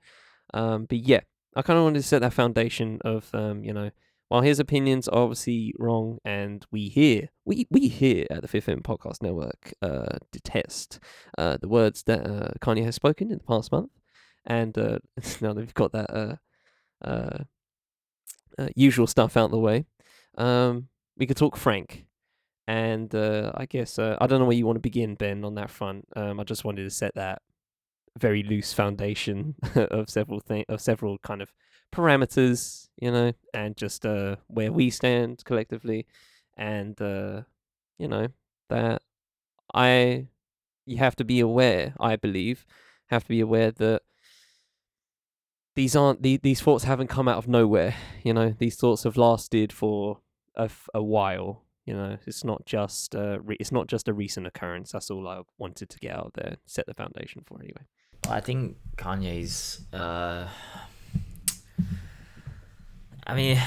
[0.54, 1.20] Um, but yeah,
[1.56, 3.90] I kind of wanted to set that foundation of, um, you know,
[4.28, 8.68] while his opinions are obviously wrong, and we here, we we here at the Fifth
[8.68, 11.00] M Podcast Network, uh, detest
[11.38, 13.90] uh, the words that uh, Kanye has spoken in the past month,
[14.44, 14.98] and uh,
[15.40, 16.36] now that we've got that uh,
[17.02, 19.86] uh, usual stuff out of the way,
[20.36, 22.04] um, we could talk frank.
[22.68, 25.54] And uh, I guess uh, I don't know where you want to begin, Ben, on
[25.54, 26.06] that front.
[26.14, 27.40] Um, I just wanted to set that
[28.18, 31.50] very loose foundation of several thing of several kind of
[31.94, 36.06] parameters, you know, and just uh where we stand collectively,
[36.58, 37.40] and uh,
[37.98, 38.28] you know
[38.68, 39.00] that
[39.72, 40.26] I
[40.84, 41.94] you have to be aware.
[41.98, 42.66] I believe
[43.06, 44.02] have to be aware that
[45.74, 47.94] these aren't the, these thoughts haven't come out of nowhere.
[48.22, 50.18] You know, these thoughts have lasted for
[50.54, 51.62] a while.
[51.88, 54.92] You know, it's not just uh, re- it's not just a recent occurrence.
[54.92, 57.80] That's all I wanted to get out there, set the foundation for anyway.
[58.28, 59.80] I think Kanye's.
[59.90, 60.48] Uh,
[63.26, 63.58] I mean,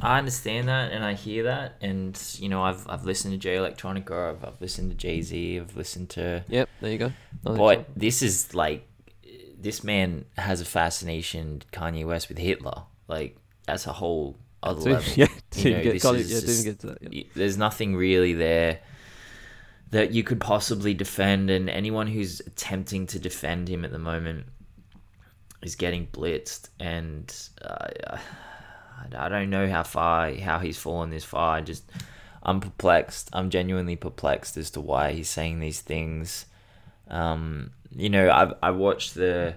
[0.00, 3.56] I understand that and I hear that, and you know, I've I've listened to Jay
[3.56, 6.44] Electronica, I've, I've listened to Jay Z, I've listened to.
[6.48, 7.12] Yep, there you go.
[7.46, 7.94] Another But example.
[7.96, 8.86] this is like,
[9.58, 12.82] this man has a fascination, Kanye West, with Hitler.
[13.08, 15.12] Like that's a whole other So, level.
[15.16, 17.12] yeah, You didn't know, get, this got it, is yeah, just- didn't get to that.
[17.12, 17.24] Yeah.
[17.34, 18.80] there's nothing really there
[19.90, 24.46] that you could possibly defend and anyone who's attempting to defend him at the moment
[25.62, 28.16] is getting blitzed and uh,
[29.16, 31.84] I don't know how far how he's fallen this far I just
[32.42, 36.46] I'm perplexed I'm genuinely perplexed as to why he's saying these things
[37.08, 39.54] um you know I I watched the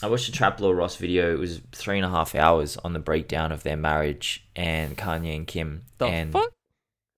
[0.00, 1.32] I watched the Trap Lore Ross video.
[1.32, 5.34] It was three and a half hours on the breakdown of their marriage and Kanye
[5.34, 5.82] and Kim.
[5.98, 6.52] The and fuck?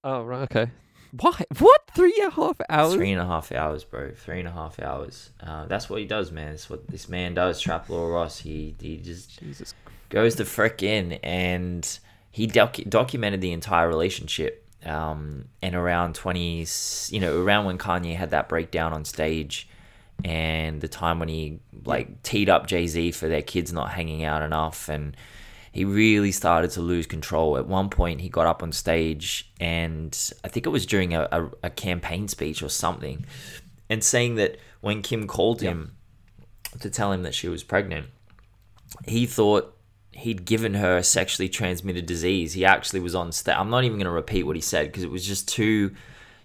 [0.03, 0.71] Oh right, okay.
[1.13, 1.45] Why?
[1.59, 1.83] What?
[1.95, 2.95] Three and a half hours?
[2.95, 4.13] Three and a half hours, bro.
[4.17, 5.31] Three and a half hours.
[5.41, 6.53] Uh, that's what he does, man.
[6.53, 7.61] That's what this man does.
[7.61, 8.39] Trap Lore Ross.
[8.39, 9.75] He he just Jesus.
[10.09, 11.99] goes the frick in, and
[12.31, 14.67] he docu- documented the entire relationship.
[14.87, 16.67] Um, and around twenty,
[17.09, 19.69] you know, around when Kanye had that breakdown on stage,
[20.25, 24.25] and the time when he like teed up Jay Z for their kids not hanging
[24.25, 25.17] out enough, and
[25.73, 27.57] he really started to lose control.
[27.57, 31.29] At one point, he got up on stage, and I think it was during a,
[31.31, 33.25] a, a campaign speech or something,
[33.89, 35.97] and saying that when Kim called him
[36.81, 38.07] to tell him that she was pregnant,
[39.07, 39.77] he thought
[40.13, 42.53] he'd given her a sexually transmitted disease.
[42.53, 43.55] He actually was on stage.
[43.57, 45.95] I'm not even going to repeat what he said because it was just too.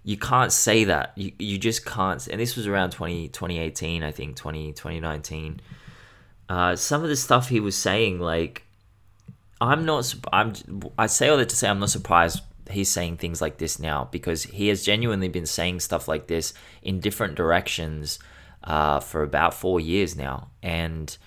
[0.06, 1.14] You can't say that.
[1.16, 2.26] You, you just can't.
[2.28, 5.60] And this was around 20, 2018, I think, 20, 2019.
[6.48, 8.64] Uh, some of the stuff he was saying, like,
[9.60, 10.14] I'm not.
[10.32, 10.54] I'm.
[10.98, 14.08] I say all that to say I'm not surprised he's saying things like this now
[14.12, 18.20] because he has genuinely been saying stuff like this in different directions
[18.64, 21.18] uh, for about four years now, and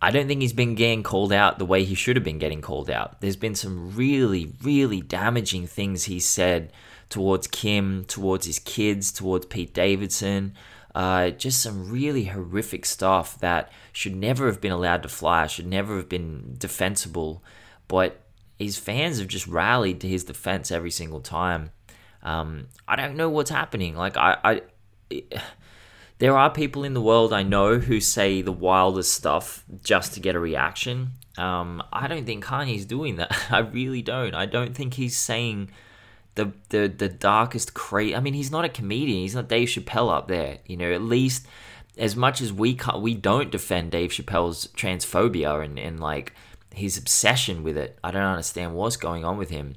[0.00, 2.62] I don't think he's been getting called out the way he should have been getting
[2.62, 3.20] called out.
[3.20, 6.72] There's been some really, really damaging things he said
[7.08, 10.54] towards Kim, towards his kids, towards Pete Davidson.
[10.94, 15.66] Uh, just some really horrific stuff that should never have been allowed to fly, should
[15.66, 17.42] never have been defensible.
[17.86, 18.20] But
[18.58, 21.70] his fans have just rallied to his defense every single time.
[22.22, 23.94] Um, I don't know what's happening.
[23.96, 24.62] Like I, I
[25.08, 25.34] it,
[26.18, 30.20] there are people in the world I know who say the wildest stuff just to
[30.20, 31.12] get a reaction.
[31.36, 33.36] Um, I don't think Kanye's doing that.
[33.50, 34.34] I really don't.
[34.34, 35.70] I don't think he's saying
[36.34, 38.14] the the the darkest crazy.
[38.14, 39.20] I mean, he's not a comedian.
[39.20, 40.58] He's not Dave Chappelle up there.
[40.66, 41.46] You know, at least
[41.96, 46.32] as much as we can't, we don't defend Dave Chappelle's transphobia and and like
[46.74, 47.98] his obsession with it.
[48.02, 49.74] I don't understand what's going on with him.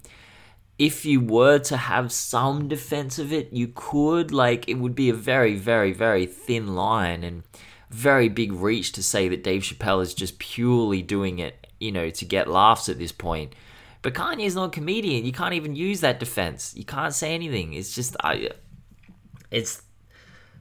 [0.78, 5.10] If you were to have some defense of it, you could like it would be
[5.10, 7.44] a very very very thin line and
[7.90, 12.10] very big reach to say that Dave Chappelle is just purely doing it, you know,
[12.10, 13.54] to get laughs at this point.
[14.02, 15.26] But Kanye's not a comedian.
[15.26, 16.74] You can't even use that defense.
[16.76, 17.74] You can't say anything.
[17.74, 18.50] It's just I
[19.52, 19.84] it's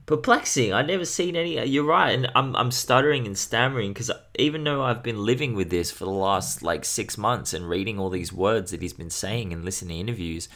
[0.05, 0.73] perplexing.
[0.73, 1.63] I've never seen any.
[1.65, 5.69] You're right, and I'm I'm stuttering and stammering because even though I've been living with
[5.69, 9.09] this for the last like six months and reading all these words that he's been
[9.09, 10.47] saying and listening to interviews,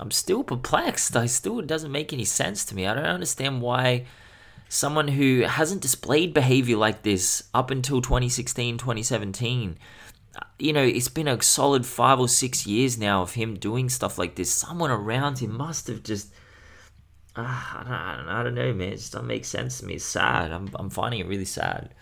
[0.00, 1.16] I'm still perplexed.
[1.16, 2.86] I still it doesn't make any sense to me.
[2.86, 4.06] I don't understand why
[4.68, 9.78] someone who hasn't displayed behavior like this up until 2016, 2017
[10.58, 14.18] you know, it's been a solid five or six years now of him doing stuff
[14.18, 14.50] like this.
[14.50, 16.32] Someone around him must have just.
[17.34, 18.88] Uh, I, don't, I, don't, I don't know, man.
[18.88, 19.94] It just doesn't make sense to me.
[19.94, 20.52] It's sad.
[20.52, 21.94] I'm, I'm finding it really sad.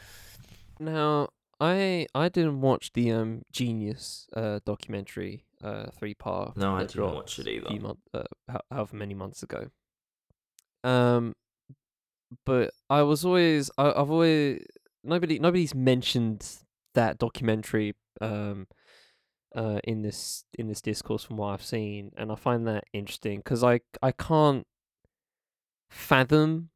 [0.78, 6.56] Now, I I didn't watch the um Genius uh documentary uh three part.
[6.56, 7.68] No, I didn't watch it either.
[7.68, 8.24] few month, uh,
[8.70, 9.70] however many months ago.
[10.82, 11.34] Um,
[12.44, 14.64] but I was always I, I've always
[15.02, 16.46] nobody nobody's mentioned
[16.94, 18.66] that documentary um
[19.54, 23.38] uh in this in this discourse from what I've seen, and I find that interesting
[23.38, 24.66] because I I can't
[25.90, 26.70] fathom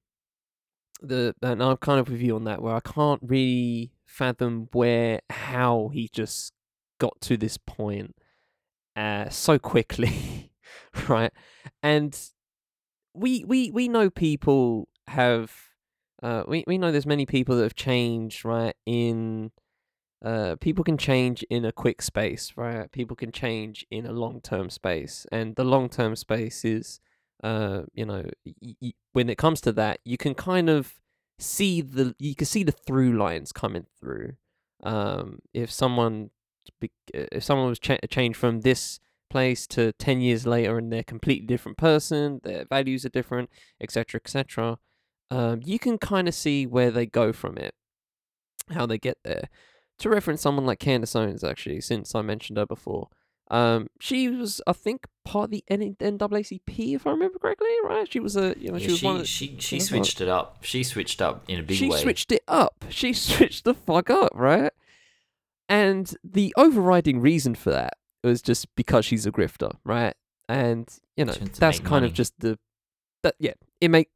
[1.01, 5.21] the and I'm kind of with you on that where I can't really fathom where
[5.31, 6.53] how he just
[6.99, 8.17] got to this point
[8.97, 10.53] uh so quickly
[11.09, 11.33] right?
[11.83, 12.19] And
[13.15, 15.53] we we we know people have
[16.23, 19.51] uh we, we know there's many people that have changed right in
[20.25, 22.91] uh people can change in a quick space right?
[22.91, 27.01] People can change in a long term space and the long term space is
[27.45, 30.95] uh you know y- y- when it comes to that you can kind of
[31.39, 34.33] see the you can see the through lines coming through.
[34.83, 36.31] Um if someone
[36.83, 36.87] uh,
[37.33, 39.01] if someone was cha- changed from this
[39.31, 43.51] place to 10 years later and they're a completely different person their values are different
[43.81, 44.79] etc etc
[45.31, 47.75] um you can kind of see where they go from it
[48.71, 49.49] how they get there
[49.99, 53.09] to reference someone like Candace Owens, actually, since I mentioned her before,
[53.51, 58.11] um, she was, I think, part of the N- NAACP, if I remember correctly, right?
[58.11, 59.15] She was a, you know, she Yeah, was one.
[59.17, 60.59] she Of, she she Yeah, switched it up.
[60.63, 61.97] She switched up in a big she way.
[61.97, 62.85] She switched it up.
[62.91, 64.73] She switched the fuck up, right?
[65.69, 70.15] And the overriding reason for that was just because she's a grifter, right?
[70.49, 72.07] And you know, She that's kind money.
[72.07, 72.59] of just the
[73.23, 74.09] that yeah, it make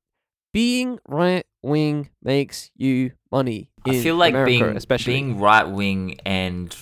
[0.53, 3.71] being right wing makes you money.
[3.87, 5.12] I feel like America, being especially.
[5.14, 6.75] being right wing and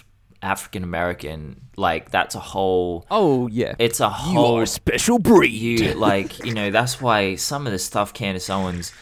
[0.42, 3.06] African American, like that's a whole.
[3.10, 4.64] oh yeah, It's a whole.
[4.66, 5.50] special breed.
[5.52, 8.92] you like you know that's why some of the stuff Candace Owens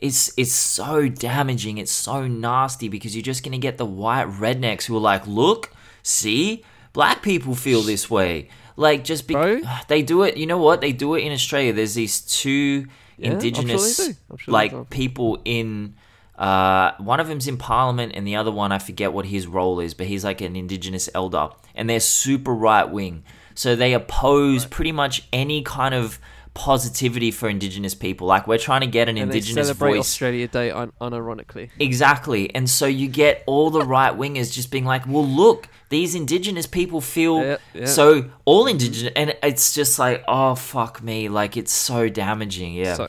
[0.00, 1.78] it's it's so damaging.
[1.78, 5.70] It's so nasty because you're just gonna get the white rednecks who are like, look,
[6.02, 8.48] see, black people feel this way.
[8.76, 9.60] Like just be- Bro?
[9.88, 10.38] they do it.
[10.38, 10.80] You know what?
[10.80, 11.74] They do it in Australia.
[11.74, 12.86] There's these two
[13.18, 14.08] Yeah, I'm sure indigenous.
[14.30, 15.96] I'm sure like people in.
[16.40, 19.78] Uh, one of them's in Parliament, and the other one I forget what his role
[19.78, 23.24] is, but he's like an indigenous elder, and they're super right wing.
[23.54, 26.18] So they oppose pretty much any kind of
[26.54, 28.26] positivity for indigenous people.
[28.26, 30.00] Like we're trying to get an And they indigenous celebrate voice.
[30.00, 31.70] Australia Day un- unironically.
[31.78, 32.52] Exactly.
[32.54, 36.66] And so you get all the right wingers just being like, well, look, these indigenous
[36.66, 37.84] people feel Yeah, yeah.
[37.86, 39.12] so all indigenous.
[39.14, 41.28] And it's just like, oh, fuck me.
[41.28, 42.74] Like, it's so damaging.
[42.74, 42.94] Yeah.
[42.94, 43.08] So,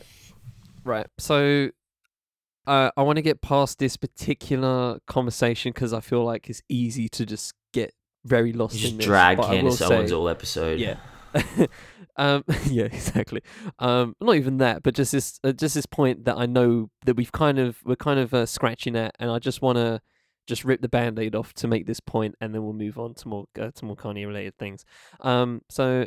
[0.84, 1.08] right.
[1.18, 1.70] So,
[2.68, 7.10] uh, I want to get past this particular conversation because I feel like it's easy
[7.10, 7.94] to just get
[8.26, 9.06] very lost you in just this.
[9.06, 10.80] drag but I will Candace Owens all episode.
[10.80, 10.98] Yeah.
[12.18, 13.42] um, yeah, exactly.
[13.80, 17.16] Um, not even that, but just this, uh, just this point that I know that
[17.16, 20.02] we've kind of, we're kind of uh, scratching at, and I just want to
[20.48, 23.28] just rip the band-aid off to make this point, and then we'll move on to
[23.28, 24.86] more, uh, to more Kanye-related things.
[25.22, 26.06] Um, so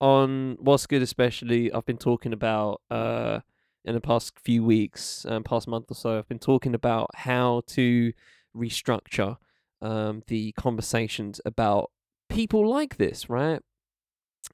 [0.00, 3.40] on what's good, especially, I've been talking about uh
[3.88, 7.62] in the past few weeks, um, past month or so, I've been talking about how
[7.68, 8.12] to
[8.56, 9.36] restructure
[9.80, 11.90] um the conversations about
[12.28, 13.60] people like this, right?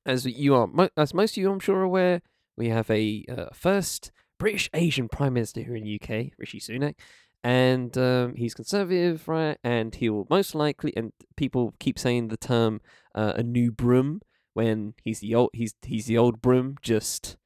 [0.07, 2.23] As you are, as most of you, I'm sure, are aware,
[2.57, 6.95] we have a uh, first British Asian Prime Minister here in the UK, Rishi Sunak,
[7.43, 9.59] and um, he's conservative, right?
[9.65, 12.81] And he will most likely, and people keep saying the term
[13.15, 14.21] uh, "a new broom"
[14.53, 17.37] when he's the old, he's he's the old broom, just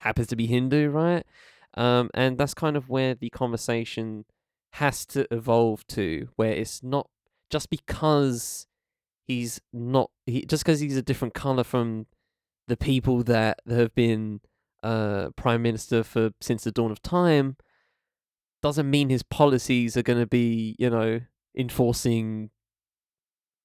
[0.00, 1.24] happens to be Hindu, right?
[1.74, 4.24] Um, and that's kind of where the conversation
[4.74, 7.08] has to evolve to, where it's not
[7.50, 8.66] just because
[9.30, 12.06] he's not he just because he's a different color from
[12.66, 14.40] the people that have been
[14.82, 17.56] uh prime minister for since the dawn of time
[18.60, 21.20] doesn't mean his policies are going to be you know
[21.56, 22.50] enforcing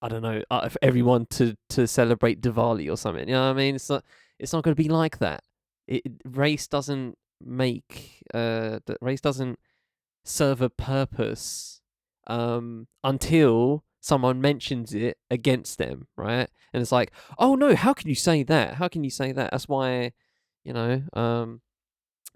[0.01, 3.53] i don't know uh, everyone to to celebrate diwali or something you know what i
[3.53, 4.03] mean it's not
[4.37, 5.41] it's not going to be like that
[5.87, 9.59] it, race doesn't make uh race doesn't
[10.23, 11.81] serve a purpose
[12.27, 16.49] um until someone mentions it against them right?
[16.73, 18.75] And it's like oh no how can you say that?
[18.75, 19.51] How can you say that?
[19.51, 20.13] That's why
[20.65, 21.61] you know um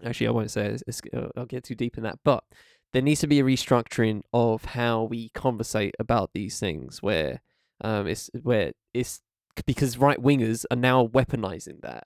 [0.02, 2.44] actually i won't say it, it's, uh, i'll get too deep in that but
[2.92, 7.42] there needs to be a restructuring of how we conversate about these things where
[7.82, 9.20] um it's where it's
[9.66, 12.04] because right wingers are now weaponizing that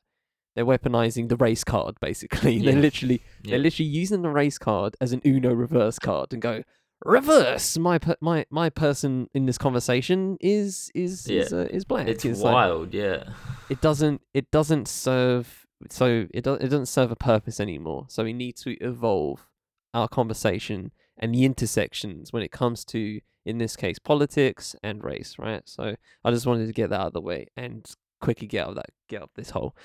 [0.54, 2.72] they're weaponizing the race card basically Yeah.
[2.72, 3.50] they're literally Yeah.
[3.52, 6.62] they're literally using the race card as an uno reverse card and go
[7.04, 12.08] reverse my per- my my person in this conversation is is is, uh, is black
[12.08, 12.94] It's like- wild.
[12.94, 13.24] yeah.
[13.68, 18.24] it doesn't it doesn't serve so it, do, it doesn't serve a purpose anymore so
[18.24, 19.48] we need to evolve
[19.92, 25.36] our conversation and the intersections when it comes to in this case politics and race
[25.38, 27.84] right so i just wanted to get that out of the way and
[28.20, 29.76] quickly get out of that get out of this hole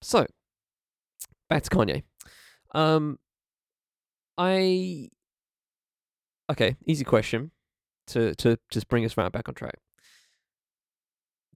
[0.00, 0.26] so
[1.48, 2.02] back to kanye
[2.74, 3.18] um
[4.36, 5.08] i
[6.50, 7.50] okay easy question
[8.06, 9.78] to to just bring us right back on track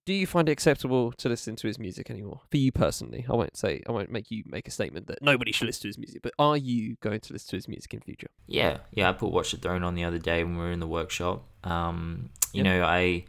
[0.05, 2.41] do you find it acceptable to listen to his music anymore?
[2.51, 5.53] For you personally, I won't say I won't make you make a statement that nobody
[5.53, 8.01] should listen to his music, but are you going to listen to his music in
[8.01, 8.27] future?
[8.49, 9.11] Yeah, yeah.
[9.11, 11.45] I put Watch the Throne on the other day when we were in the workshop.
[11.63, 12.81] Um, you Yep.
[12.81, 13.27] know, I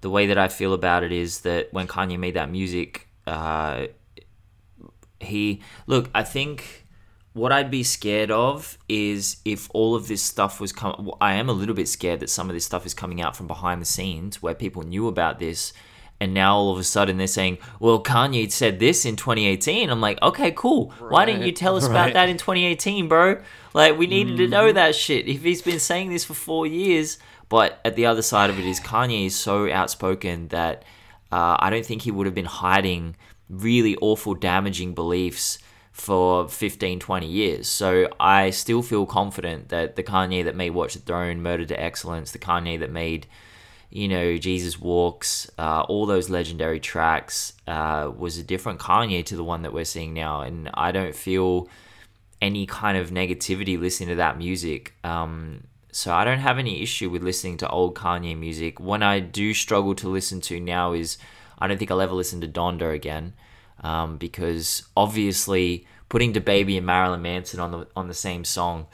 [0.00, 3.86] the way that I feel about it is that when Kanye made that music, uh,
[5.20, 6.10] he look.
[6.14, 6.86] I think
[7.32, 11.10] what I'd be scared of is if all of this stuff was come.
[11.20, 13.46] I am a little bit scared that some of this stuff is coming out from
[13.46, 15.72] behind the scenes where people knew about this.
[16.22, 20.02] And now all of a sudden they're saying, "Well, Kanye said this in 2018." I'm
[20.02, 20.92] like, "Okay, cool.
[20.98, 21.92] Why didn't you tell us right.
[21.92, 23.40] about that in 2018, bro?
[23.72, 24.50] Like, we needed to Mm-hmm.
[24.50, 25.26] know that shit.
[25.28, 27.16] If he's been saying this for four years,
[27.48, 30.84] but at the other side of it is Kanye is so outspoken that
[31.32, 33.16] uh, I don't think he would have been hiding
[33.50, 35.58] really awful, damaging beliefs
[35.92, 37.68] for 15, 20 years.
[37.68, 41.78] So I still feel confident that the Kanye that made Watch the Throne, Murder to
[41.78, 43.26] Excellence, the Kanye that made
[43.90, 49.36] you know, Jesus Walks, uh, all those legendary tracks uh, was a different Kanye to
[49.36, 50.42] the one that we're seeing now.
[50.42, 51.68] And I don't feel
[52.40, 54.94] any kind of negativity listening to that music.
[55.02, 58.78] Um, so I don't have any issue with listening to old Kanye music.
[58.78, 61.18] When I do struggle to listen to now is
[61.60, 63.34] I don't think I'll ever listen to Donda again.
[63.82, 68.86] Um, because obviously putting the baby and Marilyn Manson on the on the same song,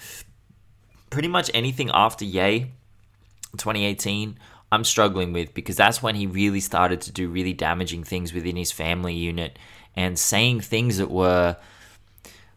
[1.10, 2.70] pretty much anything after Ye,
[3.56, 4.38] 2018,
[4.70, 8.56] I'm struggling with because that's when he really started to do really damaging things within
[8.56, 9.58] his family unit
[9.96, 11.56] and saying things that were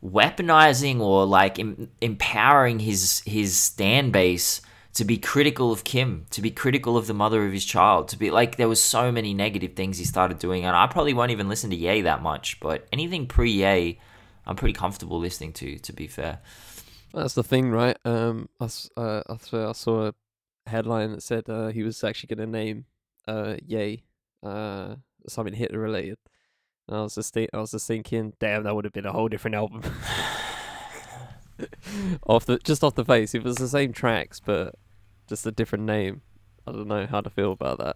[0.03, 4.61] weaponizing or like em- empowering his his stand base
[4.99, 8.17] to be critical of Kim, to be critical of the mother of his child, to
[8.17, 11.31] be like there was so many negative things he started doing, and I probably won't
[11.31, 13.97] even listen to Ye that much, but anything pre Ye,
[14.45, 15.79] I'm pretty comfortable listening to.
[15.79, 16.39] To be fair,
[17.13, 17.97] That's the thing, right?
[18.03, 20.13] Um, I, uh, I, saw a
[20.67, 22.83] headline that said uh, he was actually going to name
[23.25, 24.03] uh, Ye
[24.43, 24.95] uh,
[25.29, 26.17] something Hitler related.
[26.89, 29.13] And I was just thi- I was just thinking, damn, that would have been a
[29.13, 29.81] whole different album.
[32.27, 34.75] off the just off the face, it was the same tracks, but
[35.29, 36.21] just a different name.
[36.67, 37.95] I don't know how to feel about that.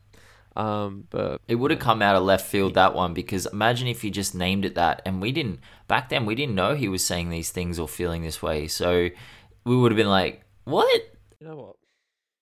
[0.56, 4.04] Um, but it would have come out of left field that one because imagine if
[4.04, 6.26] he just named it that, and we didn't back then.
[6.26, 9.10] We didn't know he was saying these things or feeling this way, so
[9.66, 11.02] we would have been like, "What?"
[11.40, 11.76] You know what?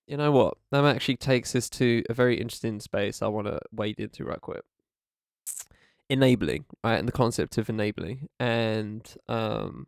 [0.08, 0.58] You know what?
[0.72, 4.42] That actually takes us to a very interesting space I want to wade into right
[4.42, 4.64] quick.
[6.10, 7.00] Enabling, right?
[7.00, 8.28] And the concept of enabling.
[8.38, 9.88] And, um,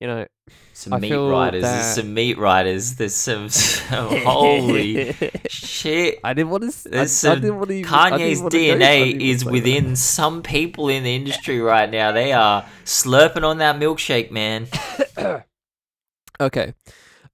[0.00, 0.26] you know,
[0.74, 1.62] Some I meat riders.
[1.62, 2.94] that- There's some meat riders.
[2.96, 5.12] There's some, some holy
[5.48, 6.20] shit.
[6.22, 6.88] I didn't want to.
[6.88, 7.74] I, There's I some didn't want to.
[7.74, 9.64] Even, I Kanye's DNA is wanna that.
[9.64, 12.12] within some people in the industry right now.
[12.12, 14.68] They are slurping on that milkshake, man.
[16.40, 16.72] Okay.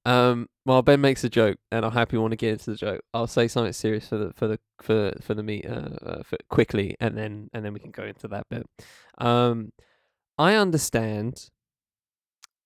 [0.07, 0.49] Um.
[0.67, 3.03] Well, Ben makes a joke, and I'm happy want to get into the joke.
[3.12, 6.39] I'll say something serious for the for the for for the meet uh, uh for
[6.49, 8.67] quickly, and then and then we can go into that bit.
[9.19, 9.73] Um,
[10.39, 11.51] I understand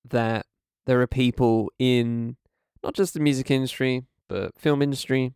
[0.08, 0.46] that
[0.86, 2.36] there are people in
[2.82, 5.32] not just the music industry, but film industry,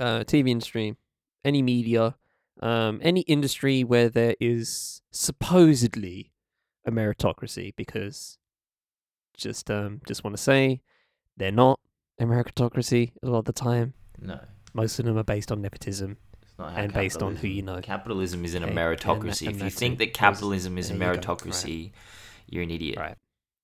[0.00, 0.96] uh, TV industry,
[1.44, 2.16] any media,
[2.60, 6.32] um, any industry where there is supposedly
[6.86, 8.38] a meritocracy, because
[9.36, 10.80] just um just want to say
[11.36, 11.80] they're not
[12.20, 13.94] a meritocracy a lot of the time.
[14.20, 14.38] No,
[14.72, 16.16] Most of them are based on nepotism.
[16.58, 17.80] not And based on who you know.
[17.80, 19.46] Capitalism isn't a Okay, and meritocracy.
[19.48, 21.20] and if you think that capitalism is a there you right.
[21.20, 21.90] meritocracy,
[22.46, 22.98] you're an idiot.
[22.98, 23.16] Right.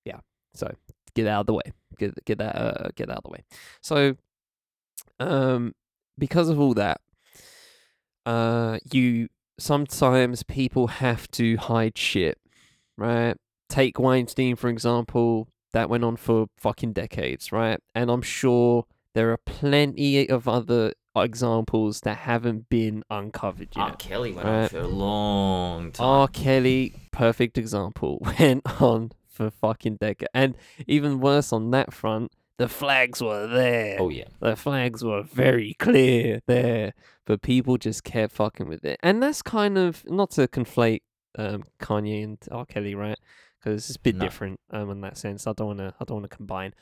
[0.05, 0.21] Yeah.
[0.55, 0.73] So
[1.15, 1.73] get out of the way.
[1.99, 3.45] Get get that uh, get out of the way.
[3.83, 4.17] So
[5.19, 5.75] um
[6.19, 7.01] because of all that,
[8.27, 9.29] uh you
[9.59, 12.39] sometimes people have to hide shit.
[12.97, 13.37] Right?
[13.69, 17.81] Take Weinstein for example, that went on for fucking decades, right?
[17.95, 23.83] And I'm sure there are plenty of other examples that haven't been uncovered yet.
[23.83, 23.97] R.
[23.97, 26.07] Kelly went on for a long time.
[26.07, 26.29] R.
[26.29, 30.29] Kelly, perfect example, went on for fucking decade.
[30.35, 30.55] And
[30.87, 33.97] even worse on that front, the flags were there.
[33.99, 36.93] oh yeah, The flags were very clear there,
[37.25, 38.99] but people just kept fucking with it.
[39.03, 41.01] And that's kind of not to conflate
[41.39, 42.67] um, Kanye and R.
[42.67, 43.19] Kelly, right?
[43.59, 44.25] Because it's a bit No.
[44.27, 45.47] different um, in that sense.
[45.47, 45.95] I don't want to.
[45.99, 46.75] I don't want to combine,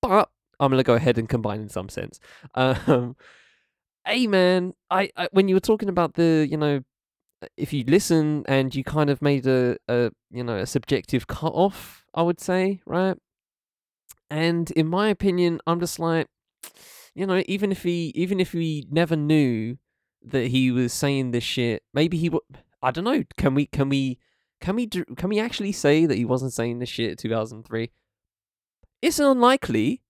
[0.00, 0.28] but
[0.60, 2.20] I'm gonna go ahead and combine in some sense.
[2.54, 3.16] Um,
[4.06, 6.82] hey man, I, I when you were talking about the, you know,
[7.56, 11.52] if you listen and you kind of made a, a you know a subjective cut
[11.52, 13.16] off, I would say, right?
[14.30, 16.26] And in my opinion, I'm just like,
[17.14, 19.78] you know, even if he even if we never knew
[20.22, 22.42] that he was saying this shit, maybe he would.
[22.82, 23.24] I don't know.
[23.36, 24.18] Can we can we
[24.60, 27.90] can we do, can we actually say that he wasn't saying this shit in 2003?
[29.02, 30.02] It's unlikely.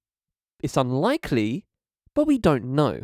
[0.61, 1.67] It's unlikely,
[2.15, 3.03] but we don't know,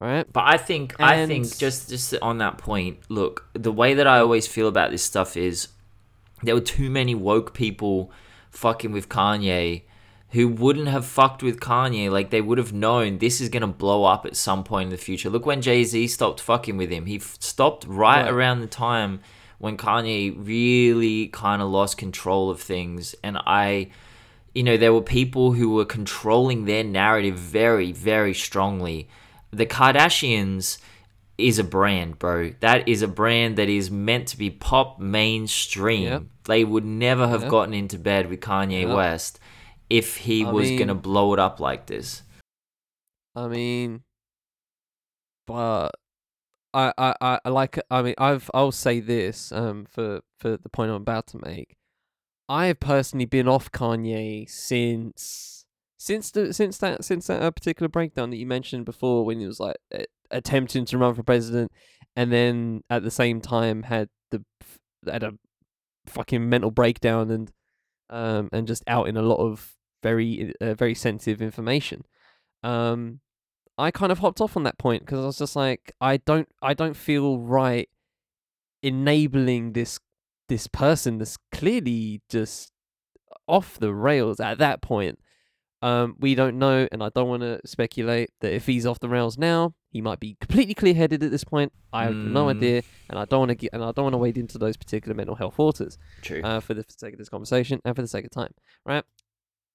[0.00, 0.30] right?
[0.32, 4.18] But I think I think just just on that point, look, the way that I
[4.18, 5.68] always feel about this stuff is
[6.42, 8.10] there were too many woke people
[8.50, 9.82] fucking with Kanye
[10.30, 13.66] who wouldn't have fucked with Kanye like they would have known this is going to
[13.66, 15.30] blow up at some point in the future.
[15.30, 17.06] Look when Jay-Z stopped fucking with him.
[17.06, 18.30] He f- stopped right, Right.
[18.30, 19.20] around the time
[19.58, 23.90] when Kanye really kind of lost control of things and I
[24.54, 29.06] you know, there were people who were controlling their narrative very, very strongly.
[29.56, 30.78] The Kardashians
[31.38, 32.52] is a brand, bro.
[32.60, 36.04] That is a brand that is meant to be pop mainstream.
[36.04, 36.22] Yep.
[36.44, 37.50] They would never have Yep.
[37.50, 38.96] gotten into bed with Kanye Yep.
[38.96, 39.40] West
[39.88, 42.22] if he I was going to blow it up like this.
[43.34, 44.02] I mean,
[45.46, 45.90] but
[46.74, 47.78] I, I, I I like.
[47.90, 48.50] I mean, I've.
[48.54, 49.52] I'll say this.
[49.52, 51.76] Um, for for the point I'm about to make,
[52.48, 55.55] I have personally been off Kanye since
[55.98, 59.46] since the since that since that uh, particular breakdown that you mentioned before when he
[59.46, 59.76] was like
[60.30, 61.72] attempting to run for president,
[62.14, 64.44] and then at the same time had the
[65.10, 65.32] had a
[66.06, 67.50] fucking mental breakdown and
[68.10, 72.04] um and just out in a lot of very uh, very sensitive information.
[72.62, 73.20] Um,
[73.78, 76.48] I kind of hopped off on that point because I was just like, I don't,
[76.62, 77.88] I don't feel right
[78.82, 79.98] enabling this
[80.48, 82.70] this person that's clearly just
[83.48, 85.18] off the rails at that point.
[85.82, 89.08] Um, we don't know, and I don't want to speculate that if he's off the
[89.08, 91.72] rails now, he might be completely clear-headed at this point.
[91.92, 92.50] I have no Mm.
[92.56, 94.76] idea, and I don't want to get, and I don't want to wade into those
[94.76, 96.40] particular mental health waters True.
[96.42, 98.52] uh, for the sake of this conversation and for the sake of time,
[98.86, 99.04] right?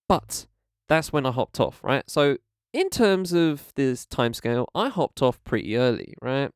[0.10, 0.47] But
[0.89, 2.04] that's when I hopped off, right?
[2.10, 2.38] So
[2.74, 6.52] in terms of this timescale, I hopped off pretty early, right?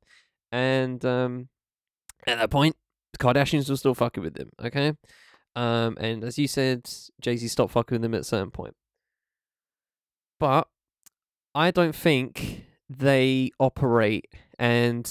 [0.51, 1.49] And um,
[2.25, 2.75] at that point,
[3.13, 4.93] the Kardashians were still fucking with them, okay?
[5.55, 6.89] Um, and as you said,
[7.21, 8.73] Jay Z stopped fucking with them at a certain point.
[10.39, 10.67] But
[11.53, 14.27] I don't think they operate,
[14.59, 15.05] and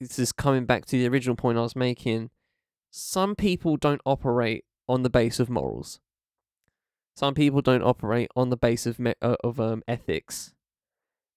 [0.00, 2.30] this is coming back to the original point I was making.
[2.90, 6.00] Some people don't operate on the base of morals.
[7.16, 10.54] Some people don't operate on the base of me- uh, of um, ethics.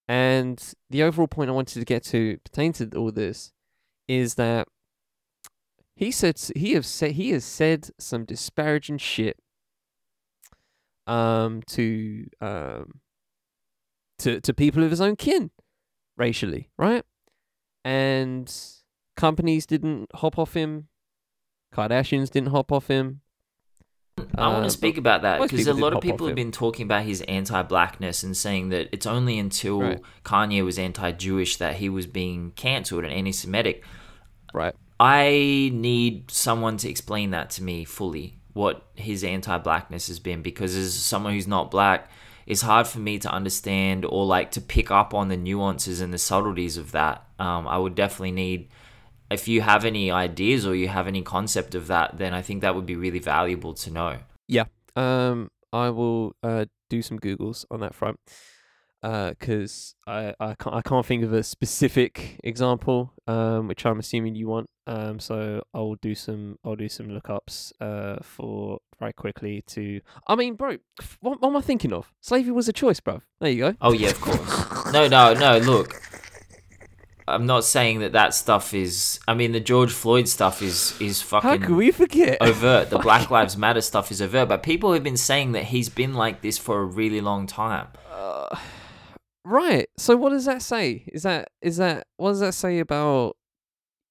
[0.06, 3.52] And the overall point I wanted to get to pertain to all this
[4.08, 4.68] is that
[5.96, 9.38] he said he have said he has said some disparaging shit
[11.06, 13.00] um to um
[14.22, 15.50] to to people of his own kin
[16.16, 17.04] racially, right?
[17.84, 18.52] And
[19.16, 20.88] companies didn't hop off him.
[21.74, 23.20] Kardashians didn't hop off him.
[24.36, 26.84] I want to um, speak about that because a lot of people have been talking
[26.84, 30.00] about his anti-blackness and saying that it's only until Right.
[30.22, 33.82] Kanye was anti-Jewish that he was being cancelled and anti-Semitic.
[34.52, 34.74] Right.
[35.00, 38.38] I need someone to explain that to me fully.
[38.52, 42.10] What his anti-blackness has been, because as someone who's not black,
[42.46, 46.12] it's hard for me to understand or like to pick up on the nuances and
[46.12, 47.26] the subtleties of that.
[47.38, 48.68] Um, I would definitely need.
[49.30, 52.60] If you have any ideas or you have any concept of that, then I think
[52.60, 54.18] that would be really valuable to know.
[54.46, 54.64] Yeah.
[54.94, 58.18] Um, I will uh do some googles on that front.
[59.02, 63.12] Uh, cause I I can't I can't think of a specific example.
[63.26, 64.68] Um, which I'm assuming you want.
[64.86, 67.72] Um, so I'll do some I'll do some lookups.
[67.80, 70.00] Uh, for very quickly to.
[70.28, 70.76] I mean, bro,
[71.20, 72.12] what, what am I thinking of?
[72.20, 73.22] Slavery was a choice, bro.
[73.40, 73.76] There you go.
[73.80, 74.92] Oh yeah, of course.
[74.92, 75.58] No, no, no.
[75.58, 76.00] Look,
[77.26, 79.18] I'm not saying that that stuff is.
[79.26, 81.48] I mean, the George Floyd stuff is is fucking.
[81.48, 82.38] How could we forget?
[82.40, 82.90] overt.
[82.90, 86.14] The Black Lives Matter stuff is overt, but people have been saying that he's been
[86.14, 87.88] like this for a really long time.
[88.12, 88.56] Uh,
[89.44, 89.88] right.
[89.96, 91.04] So what does that say?
[91.12, 93.36] Is that is that what does that say about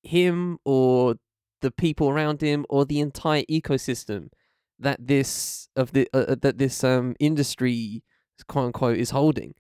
[0.03, 1.15] him or
[1.61, 4.29] the people around him or the entire ecosystem
[4.79, 8.03] that this of the uh, uh, that this um industry
[8.47, 9.53] quote unquote is holding?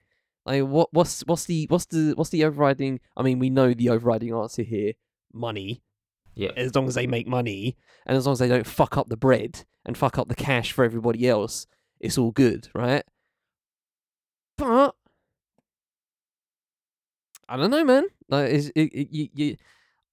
[0.45, 2.99] Like what what's what's the what's the what's the overriding?
[3.15, 4.93] I mean, we know the overriding answer here:
[5.33, 5.81] money.
[6.33, 6.51] Yeah.
[6.55, 9.17] As long as they make money and as long as they don't fuck up the
[9.17, 11.67] bread and fuck up the cash for everybody else,
[11.99, 13.03] it's all good, right?
[14.57, 14.95] But
[17.51, 18.05] I don't know, man.
[18.29, 19.57] Like, is it, it, you, you,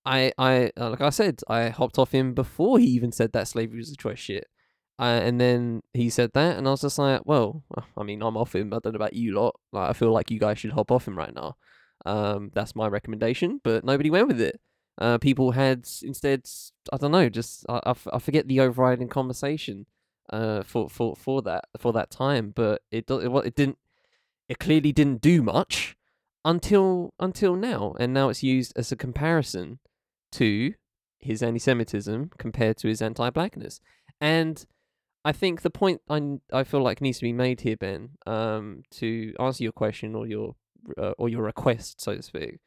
[0.04, 3.46] I, I, uh, like I said, I hopped off him before he even said that
[3.46, 4.48] slavery was a choice shit.
[4.98, 8.22] Uh, and then he said that, and I was just like, well, uh, I mean,
[8.22, 8.74] I'm off him.
[8.74, 9.54] I don't know about you lot.
[9.72, 11.56] Like, I feel like you guys should hop off him right now.
[12.04, 14.60] Um, that's my recommendation, but nobody went with it.
[15.00, 16.42] Uh, people had instead,
[16.92, 19.86] I don't know, just I, I, f- I forget the overriding conversation.
[20.30, 23.78] Uh, for for for that for that time, but it it, it didn't.
[24.46, 25.96] It clearly didn't do much
[26.44, 29.78] until until now, and now it's used as a comparison
[30.32, 30.74] to
[31.18, 33.80] his anti-Semitism compared to his anti-blackness,
[34.20, 34.64] and
[35.24, 38.82] I think the point I, I feel like needs to be made here, Ben, um,
[38.92, 40.54] to answer your question or your
[40.96, 42.60] uh, or your request, so to speak,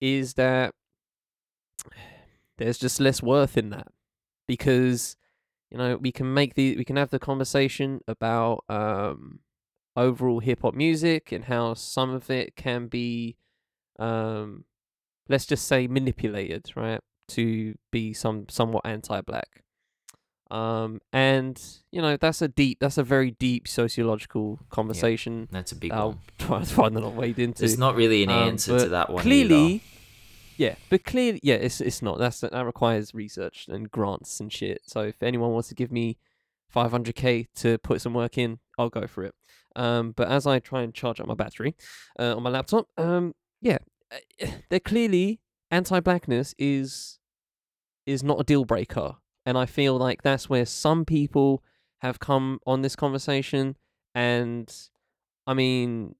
[0.00, 0.74] is that
[2.58, 3.88] there's just less worth in that.
[4.46, 5.16] Because
[5.70, 9.40] you know we can make the we can have the conversation about um
[9.98, 13.36] overall hip hop music and how some of it can be
[13.98, 14.64] um
[15.28, 19.62] let's just say manipulated right to be some somewhat anti-black
[20.50, 25.76] um and you know that's a deep that's a very deep sociological conversation That's a
[25.76, 26.18] big i'll one.
[26.38, 29.22] try to find not wade into There's not really an um, answer to that one.
[29.22, 29.84] clearly either.
[30.56, 34.80] yeah but clearly yeah it's it's not that's that requires research and grants and shit
[34.86, 36.16] so if anyone wants to give me
[36.74, 39.34] 500k to put some work in i'll go for it
[39.76, 41.74] um but as i try and charge up my battery
[42.18, 43.78] uh, on my laptop um yeah
[44.12, 45.40] uh, they're clearly
[45.70, 47.18] anti-blackness is
[48.06, 49.16] is not a deal breaker.
[49.44, 51.62] And i feel like that's where some people
[51.98, 53.76] have come on this conversation.
[54.14, 54.72] And
[55.46, 56.14] i mean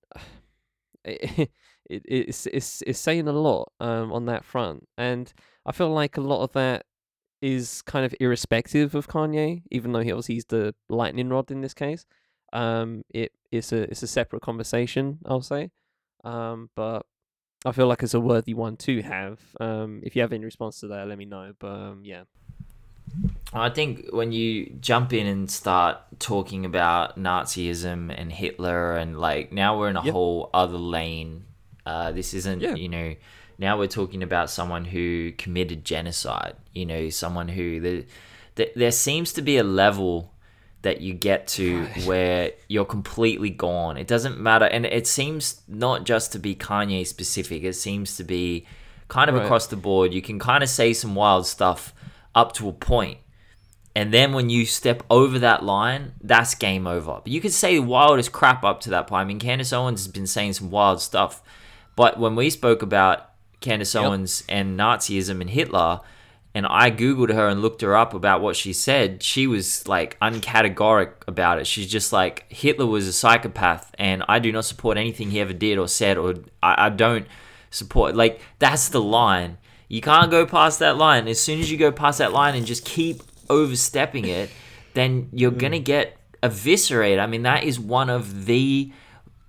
[1.05, 1.51] it,
[1.91, 4.87] it it's it's it's saying a lot um on that front.
[4.97, 5.33] And
[5.67, 6.85] i feel like a lot of that
[7.41, 11.61] is kind of irrespective of kanye even though he obviously he's the lightning rod in
[11.61, 12.05] this case
[12.53, 15.71] um it it's a it's a separate conversation i'll say
[16.25, 17.05] um but
[17.65, 20.81] i feel like it's a worthy one to have um if you have any response
[20.81, 22.23] to that let me know but um yeah
[23.53, 29.51] I think when you jump in and start talking about Nazism and Hitler and like
[29.53, 30.13] now we're in a Yep.
[30.13, 31.45] whole other lane.
[31.87, 32.75] Uh, this isn't Yeah.
[32.75, 33.15] you know
[33.57, 36.57] now we're talking about someone who committed genocide.
[36.75, 38.07] You know someone who the,
[38.57, 40.35] the there seems to be a level
[40.83, 43.97] that you get to where you're completely gone.
[43.97, 47.65] It doesn't matter, and it seems not just to be Kanye specific.
[47.65, 48.67] It seems to be
[49.09, 49.45] kind of Right.
[49.45, 50.15] across the board.
[50.15, 51.93] You can kind of say some wild stuff
[52.35, 53.19] up to a point,
[53.97, 57.21] and then when you step over that line, that's game over.
[57.25, 59.23] But you could say the wildest crap up to that point.
[59.23, 61.43] I mean, Candace Owens has been saying some wild stuff,
[61.97, 64.05] but when we spoke about Candace Yep.
[64.05, 66.01] Owens and Nazism and Hitler,
[66.59, 70.19] and I googled her and looked her up about what she said, she was like
[70.19, 71.69] uncategoric about it.
[71.69, 75.53] She's just like Hitler was a psychopath, and I do not support anything he ever
[75.53, 77.29] did or said, or I, I don't
[77.71, 78.17] support.
[78.17, 79.59] Like that's the line.
[79.87, 81.29] You can't go past that line.
[81.29, 84.51] As soon as you go past that line and just keep overstepping it,
[84.95, 85.59] then you're mm.
[85.59, 87.21] gonna get eviscerated.
[87.21, 88.91] I mean, that is one of the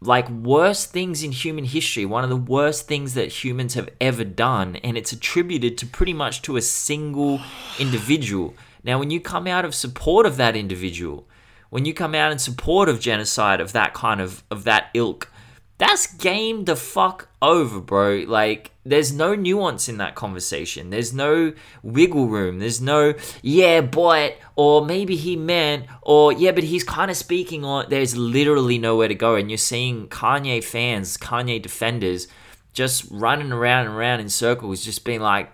[0.02, 4.24] like worst things in human history one of the worst things that humans have ever
[4.24, 7.42] done and it's attributed to pretty much to a single
[7.80, 8.54] individual.
[8.84, 11.28] Now when you come out of support of that individual
[11.70, 15.32] when you come out in support of genocide of that kind of of that ilk
[15.80, 18.26] that's game the fuck over, bro.
[18.28, 20.90] Like, there's no nuance in that conversation.
[20.90, 22.60] There's no wiggle room.
[22.60, 27.64] There's no, yeah, but, or maybe he meant, or yeah, but he's kind of speaking
[27.64, 27.86] on.
[27.90, 29.36] There's literally nowhere to go.
[29.36, 32.28] And you're seeing Kanye fans, Kanye defenders,
[32.74, 35.50] just running around and around in circles, just being like,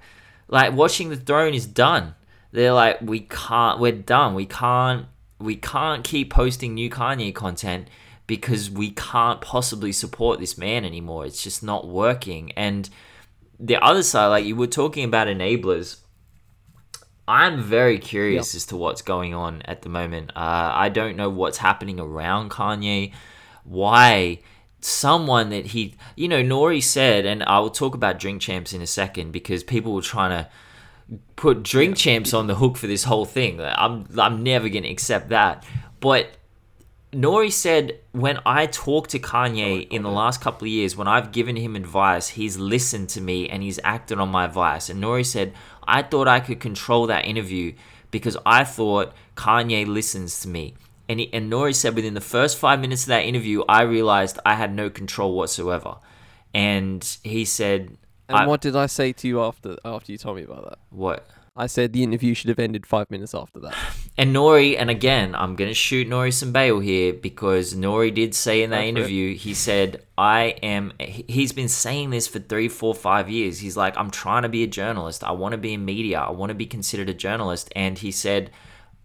[0.47, 2.15] like, watching the throne is done.
[2.51, 4.33] They're like, we can't, we're done.
[4.33, 5.05] We can't,
[5.37, 7.89] we can't keep posting new Kanye content
[8.27, 11.25] because we can't possibly support this man anymore.
[11.25, 12.51] It's just not working.
[12.53, 12.89] And
[13.59, 15.97] the other side, like you were talking about enablers,
[17.27, 20.31] I'm very curious as to what's going on at the moment.
[20.35, 23.13] Uh, I don't know what's happening around Kanye,
[23.63, 24.39] why
[24.79, 28.81] someone that he, you know, Nori said, and I will talk about Drink Champs in
[28.81, 30.49] a second because people were trying to
[31.35, 33.59] put Drink Champs on the hook for this whole thing.
[33.59, 35.65] I'm I'm never gonna accept that.
[35.99, 36.37] But
[37.15, 41.07] Nori said when I talk to Kanye oh, in the last couple of years, when
[41.07, 44.89] I've given him advice, he's listened to me and he's acted on my advice.
[44.89, 45.53] And Nori said,
[45.87, 47.73] I thought I could control that interview
[48.11, 50.73] because I thought Kanye listens to me.
[51.07, 54.37] And, he, and Nori said within the first five minutes of that interview, I realized
[54.45, 55.97] I had no control whatsoever.
[56.53, 57.97] And he said,
[58.27, 60.79] And I- what did I say to you after after you told me about that?
[60.89, 61.27] What?
[61.57, 63.75] I said the interview should have ended five minutes after that.
[64.17, 68.33] And Nori, and again, I'm going to shoot Nori some bail here because Nori did
[68.33, 68.89] say in that Go for it.
[68.97, 73.59] interview, he said, I am, he- he's been saying this for three, four, five years.
[73.59, 75.21] He's like, I'm trying to be a journalist.
[75.21, 76.21] I want to be in media.
[76.21, 77.69] I want to be considered a journalist.
[77.75, 78.51] And he said,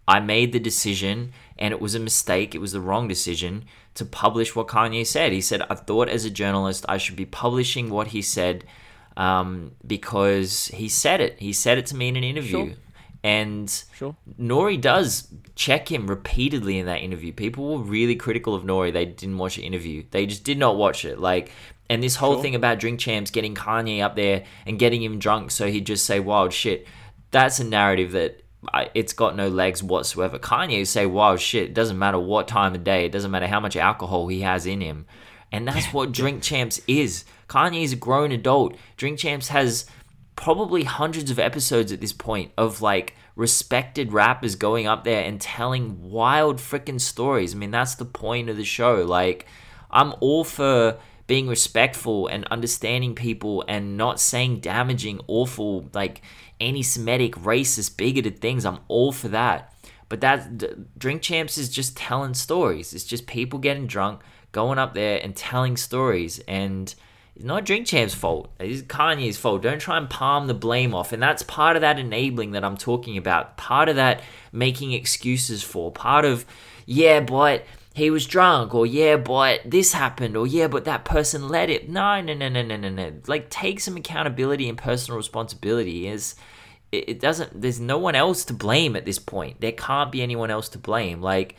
[0.07, 2.55] I made the decision and it was a mistake.
[2.55, 5.33] It was the wrong decision to publish what Kanye said.
[5.33, 8.63] He said, I thought as a journalist I should be publishing what he said
[9.17, 11.39] um, because he said it.
[11.39, 12.67] He said it to me in an interview.
[12.67, 12.75] Sure.
[13.23, 14.15] And Sure.
[14.39, 17.31] Nori does check him repeatedly in that interview.
[17.31, 18.91] People were really critical of Nori.
[18.91, 20.03] They didn't watch the interview.
[20.09, 21.19] They just did not watch it.
[21.19, 21.51] Like,
[21.89, 22.41] and this whole Sure.
[22.41, 26.05] thing about Drink Champs getting Kanye up there and getting him drunk so he'd just
[26.05, 26.87] say wild shit.
[27.29, 28.43] That's a narrative that
[28.73, 30.39] I, it's got no legs whatsoever.
[30.39, 31.63] Kanye say wild shit.
[31.69, 33.05] It doesn't matter what time of day.
[33.05, 35.05] It doesn't matter how much alcohol he has in him.
[35.51, 37.25] And that's what Drink Champs is.
[37.47, 38.75] Kanye is a grown adult.
[38.95, 39.85] Drink Champs has
[40.35, 45.41] probably hundreds of episodes at this point of like respected rappers going up there and
[45.41, 47.53] telling wild freaking stories.
[47.53, 49.03] I mean, that's the point of the show.
[49.03, 49.45] Like,
[49.89, 50.97] I'm all for
[51.27, 56.21] being respectful and understanding people and not saying damaging, awful, like
[56.59, 58.65] anti Semitic, racist, bigoted things.
[58.65, 59.73] I'm all for that.
[60.09, 62.93] But that Drink Champs is just telling stories.
[62.93, 64.21] It's just people getting drunk,
[64.51, 66.39] going up there and telling stories.
[66.47, 66.93] And
[67.35, 68.51] it's not Drink Champs' fault.
[68.59, 69.61] It's Kanye's fault.
[69.61, 71.13] Don't try and palm the blame off.
[71.13, 73.57] And that's part of that enabling that I'm talking about.
[73.57, 74.21] Part of that
[74.51, 75.91] making excuses for.
[75.91, 76.45] Part of,
[76.85, 81.49] yeah, but he was drunk, or yeah, but this happened, or yeah, but that person
[81.49, 81.89] led it.
[81.89, 83.13] No, no, no, no, no, no, no.
[83.27, 86.07] Like, take some accountability and personal responsibility.
[86.07, 86.35] Is
[86.91, 87.61] it, it doesn't.
[87.61, 89.59] There's no one else to blame at this point.
[89.59, 91.21] There can't be anyone else to blame.
[91.21, 91.55] Like,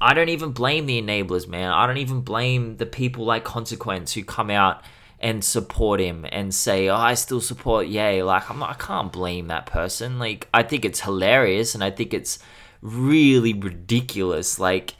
[0.00, 1.70] I don't even blame the enablers, man.
[1.70, 4.82] I don't even blame the people like Consequence who come out
[5.18, 9.48] and support him and say, "Oh, I still support Ye." Like, I'm I can't blame
[9.48, 10.18] that person.
[10.18, 12.38] Like, I think it's hilarious and I think it's
[12.80, 14.58] really ridiculous.
[14.58, 14.94] Like,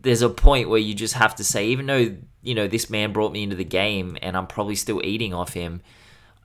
[0.00, 3.12] there's a point where you just have to say, even though you know this man
[3.12, 5.80] brought me into the game and I'm probably still eating off him,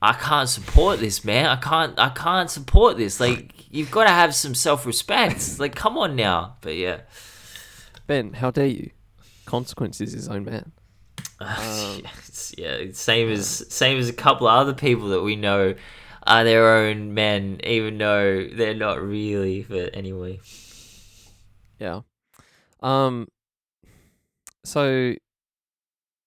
[0.00, 1.46] I can't support this man.
[1.46, 1.98] I can't.
[1.98, 3.20] I can't support this.
[3.20, 5.58] Like, you've got to have some self-respect.
[5.58, 6.56] like, come on now.
[6.62, 7.00] But yeah.
[8.08, 8.90] Ben, how dare you?
[9.44, 10.72] Consequence is his own man.
[11.40, 12.02] Um,
[12.56, 15.76] yeah, yeah, same as same as a couple of other people that we know
[16.26, 19.64] are their own men, even though they're not really.
[19.68, 20.40] But anyway,
[21.78, 22.00] Yeah.
[22.80, 23.28] Um.
[24.64, 25.14] So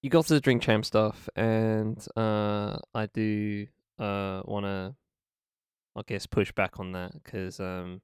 [0.01, 3.67] you got to the drink champ stuff, and uh, I do
[3.99, 4.95] uh want to,
[5.97, 8.01] I guess, push back on that because um,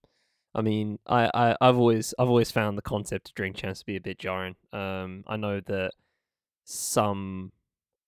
[0.57, 3.85] I mean, I, I I've always I've always found the concept of drink champs to
[3.85, 4.55] be a bit jarring.
[4.73, 5.91] Um, I know that
[6.65, 7.51] some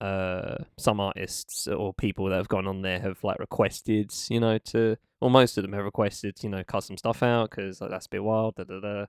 [0.01, 4.57] uh some artists or people that have gone on there have like requested, you know,
[4.59, 7.91] to or most of them have requested, you know, cut some stuff out because like,
[7.91, 9.05] that's a bit wild, da da da.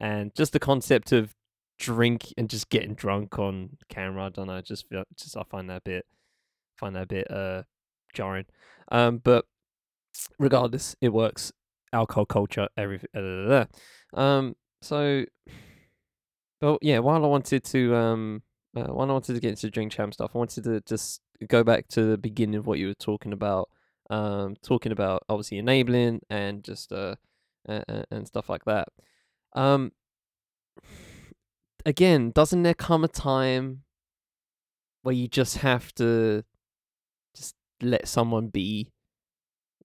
[0.00, 1.34] And just the concept of
[1.78, 4.86] drink and just getting drunk on camera, I don't know, just
[5.16, 6.06] just I find that a bit
[6.78, 7.64] find that a bit uh
[8.14, 8.46] jarring.
[8.90, 9.46] Um, but
[10.38, 11.52] regardless, it works.
[11.92, 13.08] Alcohol culture, everything.
[13.14, 13.64] Da.
[14.14, 15.24] Um, so,
[16.60, 18.42] but yeah, while I wanted to um,
[18.76, 21.64] uh, while I wanted to get into drink champ stuff, I wanted to just go
[21.64, 23.68] back to the beginning of what you were talking about.
[24.10, 27.16] Um, talking about obviously enabling and just uh,
[27.66, 28.88] and stuff like that.
[29.54, 29.92] Um,
[31.84, 33.82] again, doesn't there come a time
[35.02, 36.44] where you just have to
[37.36, 38.92] just let someone be,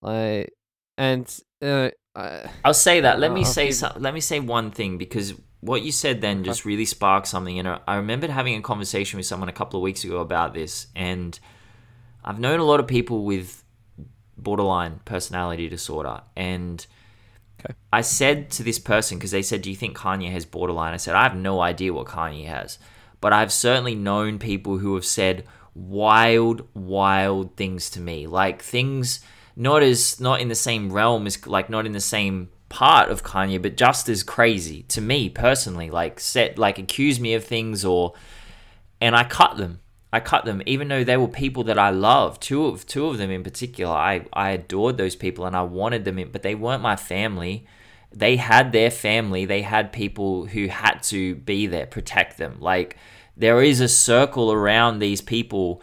[0.02, 0.54] like,
[0.98, 3.20] and uh, I, I'll say that.
[3.20, 6.22] Let Uh, me I'll say some, let me say one thing because what you said
[6.22, 7.58] then just really sparked something.
[7.60, 10.54] And I- I remembered having a conversation with someone a couple of weeks ago about
[10.54, 11.40] this, and
[12.24, 13.64] I've known a lot of people with
[14.38, 16.86] borderline personality disorder, and
[17.66, 17.76] Okay.
[17.94, 20.98] I said to this person because they said, "Do you think Kanye has borderline?" I
[20.98, 22.78] said, "I have no idea what Kanye has,
[23.22, 29.22] but I've certainly known people who have said wild, wild things to me, like things."
[29.56, 33.24] Not as not in the same realm as like not in the same part of
[33.24, 35.90] Kanye, but just as crazy to me personally.
[35.90, 38.14] Like set like accuse me of things or
[39.00, 39.80] and I cut them.
[40.12, 42.42] I cut them, even though they were people that I loved.
[42.42, 46.06] Two of two of them in particular, I I adored those people and I wanted
[46.06, 47.68] them in, but they weren't my family.
[48.12, 49.46] They had their family.
[49.46, 52.58] They had people who had to be there, protect them.
[52.60, 52.98] Like
[53.36, 55.82] there is a circle around these people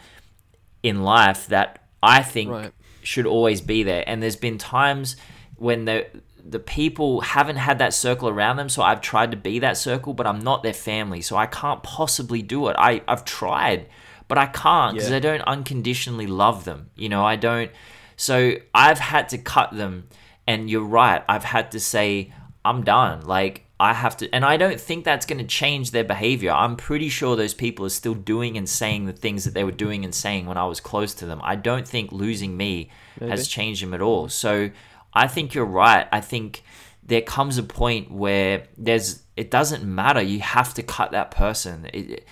[0.82, 2.72] in life that I think Right.
[3.02, 4.04] Should always be there.
[4.06, 5.16] And there's been times
[5.56, 6.06] when the
[6.42, 10.14] the people haven't had that circle around them, so I've tried to be that circle,
[10.14, 12.76] but I'm not their family, so I can't possibly do it.
[12.78, 13.86] I I've tried,
[14.26, 15.16] but I can't because Yeah.
[15.16, 16.90] I don't unconditionally love them.
[16.96, 17.70] You know, I don't.
[18.16, 20.08] So I've had to cut them,
[20.46, 21.22] and you're right.
[21.28, 22.32] I've had to say
[22.64, 23.26] I'm done.
[23.26, 26.50] Like I have to, and I don't think that's going to change their behavior.
[26.52, 29.72] I'm pretty sure those people are still doing and saying the things that they were
[29.72, 31.40] doing and saying when I was close to them.
[31.42, 33.30] I don't think losing me Maybe.
[33.30, 34.28] has changed them at all.
[34.28, 34.70] So
[35.14, 36.06] I think you're right.
[36.12, 36.62] I think
[37.02, 40.20] there comes a point where there's it doesn't matter.
[40.20, 41.88] You have to cut that person.
[41.94, 42.26] It,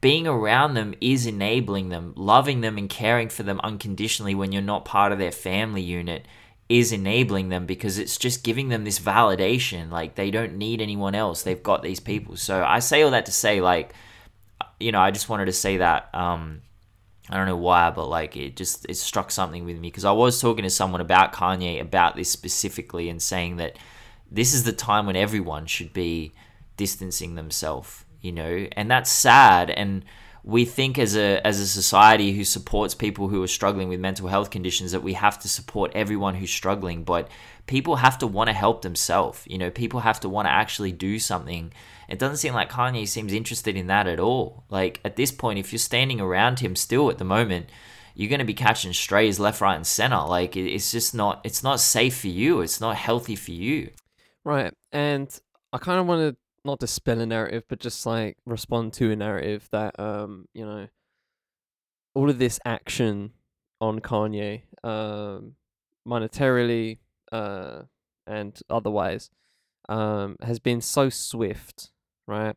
[0.00, 4.62] being around them is enabling them, loving them and caring for them unconditionally when you're
[4.62, 6.24] not part of their family unit
[6.68, 9.90] is enabling them because it's just giving them this validation.
[9.90, 11.42] Like they don't need anyone else.
[11.42, 12.36] They've got these people.
[12.36, 13.94] So I say all that to say, like,
[14.78, 16.14] you know, I just wanted to say that.
[16.14, 16.62] Um,
[17.30, 20.12] I don't know why, but like it just it struck something with me because I
[20.12, 23.78] was talking to someone about Kanye about this specifically and saying that
[24.30, 26.32] this is the time when everyone should be
[26.76, 29.70] distancing themselves, you know, and that's sad.
[29.70, 30.04] And
[30.48, 34.28] we think as a as a society who supports people who are struggling with mental
[34.28, 37.28] health conditions that we have to support everyone who's struggling, but
[37.66, 39.44] people have to want to help themselves.
[39.46, 41.70] You know, people have to want to actually do something.
[42.08, 44.64] It doesn't seem like Kanye seems interested in that at all.
[44.70, 47.66] Like at this point, if you're standing around him still at the moment,
[48.14, 50.24] you're going to be catching strays left, right, and center.
[50.26, 51.42] Like it's just not.
[51.44, 52.62] It's not safe for you.
[52.62, 53.90] It's not healthy for you.
[54.46, 54.72] Right.
[54.92, 55.28] And
[55.74, 59.16] I kind of want to not dispel a narrative, but just like respond to a
[59.16, 60.88] narrative that, um, you know,
[62.14, 63.32] all of this action
[63.80, 65.54] on Kanye, um,
[66.06, 66.98] monetarily,
[67.30, 67.82] uh,
[68.26, 69.30] and otherwise,
[69.88, 71.90] um, has been so swift,
[72.26, 72.56] right?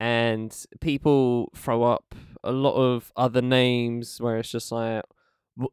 [0.00, 2.14] And people throw up
[2.44, 5.04] a lot of other names where it's just like,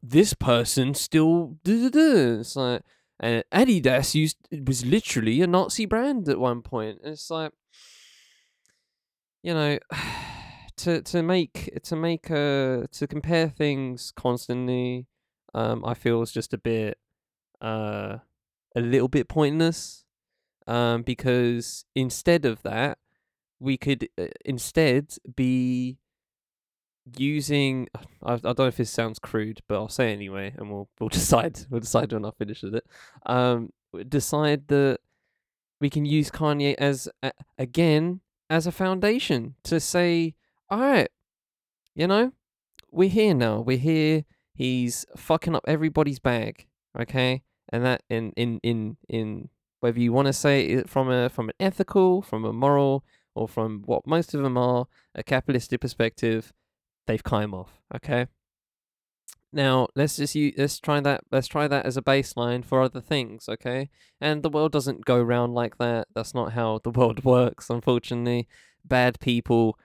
[0.02, 2.82] this person still, duh-duh-duh." it's like,
[3.20, 7.00] and Adidas used it was literally a Nazi brand at one point.
[7.04, 7.52] And it's like,
[9.42, 9.80] you know,
[10.78, 15.08] to to make to make a to compare things constantly,
[15.54, 16.98] um, I feel is just a bit
[17.62, 18.18] uh
[18.76, 20.04] a little bit pointless.
[20.68, 22.98] Um, because instead of that,
[23.60, 26.00] we could uh, instead be
[27.18, 27.88] using
[28.24, 30.90] I, I don't know if this sounds crude but i'll say it anyway and we'll
[31.00, 32.86] we'll decide we'll decide when i finish with it.
[33.26, 33.72] Um
[34.10, 35.00] decide that
[35.80, 40.36] we can use kanye as a, again as a foundation to say
[40.70, 41.10] all right
[41.94, 42.32] you know
[42.96, 43.60] we're here now.
[43.60, 44.24] We're here.
[44.54, 46.66] He's fucking up everybody's bag.
[46.98, 47.44] Okay?
[47.70, 49.50] And that in in in in
[49.82, 53.04] whether you want to say it from a from an ethical, from a moral,
[53.36, 56.54] or from what most of them are a capitalistic perspective,
[57.08, 57.80] they've come off.
[57.96, 58.28] Okay.
[59.56, 63.00] Now let's just use, let's try that let's try that as a baseline for other
[63.00, 63.90] things, okay?
[64.20, 66.08] And the world doesn't go round like that.
[66.14, 68.48] That's not how the world works, unfortunately.
[68.84, 69.80] Bad people,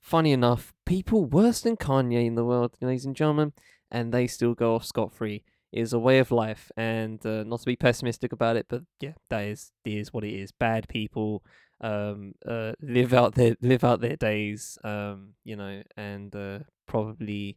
[0.00, 3.52] funny enough, people worse than Kanye in the world, ladies and gentlemen,
[3.90, 5.44] and they still go off scot free.
[5.70, 9.12] Is a way of life, and uh, not to be pessimistic about it, but yeah,
[9.28, 10.50] that is that is what it is.
[10.50, 11.44] Bad people
[11.80, 17.56] um, uh, live out their live out their days, um, you know, and uh, probably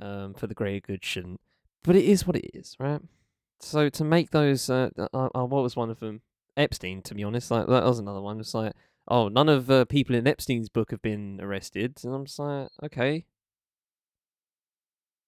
[0.00, 1.40] um, for the greater good shouldn't.
[1.82, 3.02] But it is what it is, right?
[3.60, 6.22] So to make those, uh, uh, uh, what was one of them?
[6.56, 8.40] Epstein, to be honest, like that was another one.
[8.40, 8.72] It's like,
[9.08, 12.68] oh, none of uh, people in Epstein's book have been arrested, and I'm just like,
[12.84, 13.26] okay,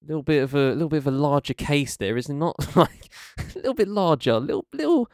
[0.06, 2.38] little bit of a little bit of a larger case there, isn't it?
[2.38, 5.08] Not like a little bit larger, a little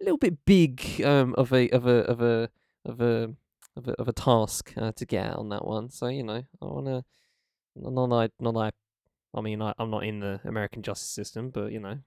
[0.00, 2.48] little little bit big um of a of a of a
[2.84, 3.34] of a
[3.76, 5.90] of a, of a task uh, to get out on that one.
[5.90, 7.04] So you know, I want to
[7.76, 8.70] not I, not I,
[9.34, 11.98] I mean I, I'm not in the American justice system, but you know,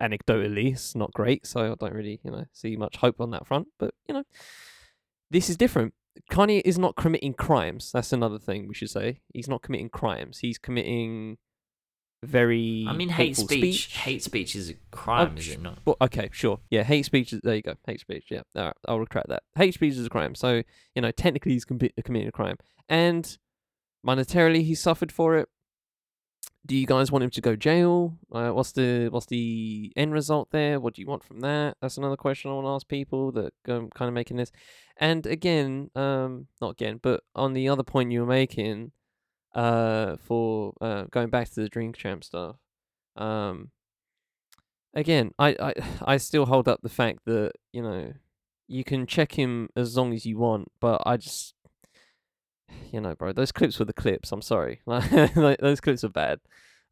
[0.00, 3.46] anecdotally it's not great, so I don't really you know see much hope on that
[3.46, 3.68] front.
[3.78, 4.24] But you know,
[5.30, 5.94] this is different.
[6.30, 7.92] Kanye is not committing crimes.
[7.92, 9.20] That's another thing we should say.
[9.32, 10.38] He's not committing crimes.
[10.38, 11.38] He's committing
[12.22, 12.84] very.
[12.88, 15.78] I mean, hate hateful speech, Hate speech is a crime, is it not?
[15.84, 16.60] Well, okay, sure.
[16.70, 17.32] Yeah, hate speech.
[17.32, 17.74] Is, there you go.
[17.86, 18.26] Hate speech.
[18.30, 18.42] Yeah.
[18.56, 19.42] All right, I'll retract that.
[19.56, 20.34] Hate speech is a crime.
[20.34, 20.62] So
[20.94, 22.56] you know, technically, he's com- committing a crime,
[22.88, 23.38] and
[24.06, 25.48] monetarily, he suffered for it.
[26.66, 28.18] Do you guys want him to go jail?
[28.30, 30.80] Uh, what's the what's the end result there?
[30.80, 31.76] What do you want from that?
[31.80, 34.52] That's another question I want to ask people that um, kind of making this.
[34.98, 38.92] And again, um, not again, but on the other point you were making,
[39.54, 42.56] uh, for uh, going back to the Drink Champ stuff.
[43.16, 43.70] Um,
[44.94, 45.74] again, I, I
[46.14, 48.12] I still hold up the fact that you know
[48.66, 51.54] you can check him as long as you want, but I just
[52.92, 54.32] you know, bro, those clips were the clips.
[54.32, 56.40] I'm sorry, those clips are bad.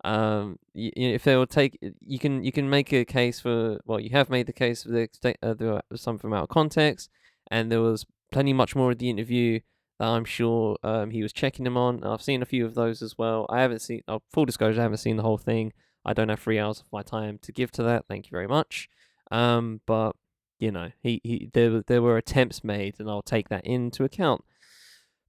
[0.04, 3.80] Um, you, know, if they will take, you can you can make a case for
[3.86, 5.08] well, you have made the case for the
[5.42, 7.10] uh, were some from out of context,
[7.50, 9.60] and there was plenty much more of the interview
[9.98, 12.04] that I'm sure um, he was checking them on.
[12.04, 13.46] I've seen a few of those as well.
[13.48, 15.72] I haven't seen, oh, full disclosure, I haven't seen the whole thing.
[16.04, 18.06] I don't have three hours of my time to give to that.
[18.06, 18.88] Thank you very much.
[19.30, 20.12] Um, but
[20.58, 24.44] you know, he, he there there were attempts made, and I'll take that into account.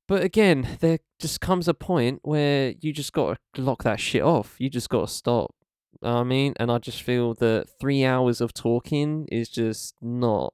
[0.08, 4.22] But again, there just comes a point where you just got to lock that shit
[4.22, 4.56] off.
[4.58, 5.54] You just got to stop.
[6.02, 10.54] I mean, and I just feel that three hours of talking is just not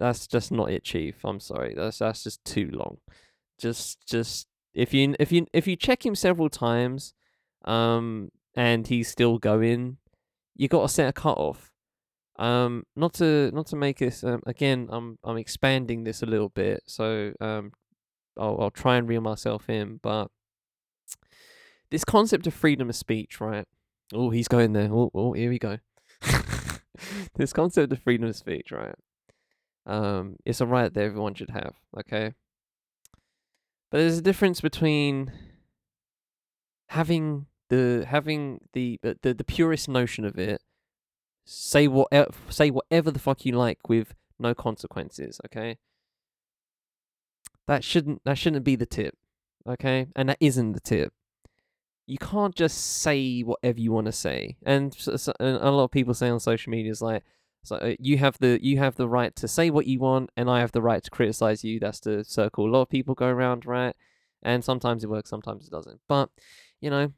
[0.00, 1.14] that's just not it, Chief.
[1.24, 1.74] I'm sorry.
[1.76, 2.96] That's that's just too long.
[3.58, 7.12] Just just if you if you if you check him several times,
[7.66, 9.98] um, and he's still going,
[10.56, 11.70] you got to set a cut off.
[12.38, 14.88] Um, not to not to make this um, again.
[14.90, 17.72] I'm I'm expanding this a little bit, so um,
[18.38, 20.00] I'll I'll try and reel myself in.
[20.02, 20.28] But
[21.90, 23.66] this concept of freedom of speech, right?
[24.14, 24.88] Oh, he's going there.
[24.90, 25.78] Oh, oh, here we go.
[27.36, 28.94] this concept of freedom of speech, right?
[29.86, 31.74] Um, it's a right that everyone should have.
[31.98, 32.34] Okay,
[33.90, 35.32] but there's a difference between
[36.88, 40.60] having the having the the, the purest notion of it.
[41.44, 42.08] Say what
[42.48, 45.40] say whatever the fuck you like with no consequences.
[45.46, 45.78] Okay,
[47.66, 49.14] that shouldn't that shouldn't be the tip.
[49.68, 51.12] Okay, and that isn't the tip
[52.10, 54.56] you can't just say whatever you want to say.
[54.64, 57.22] And, and, a lot of people say on social media is like,
[57.62, 60.48] so uh, you have the you have the right to say what you want, and
[60.50, 61.78] I have the right to criticize you.
[61.80, 63.94] That's the circle a lot of people go around, right?
[64.42, 66.00] And sometimes it works, sometimes it doesn't.
[66.08, 66.30] But
[66.80, 67.12] you know,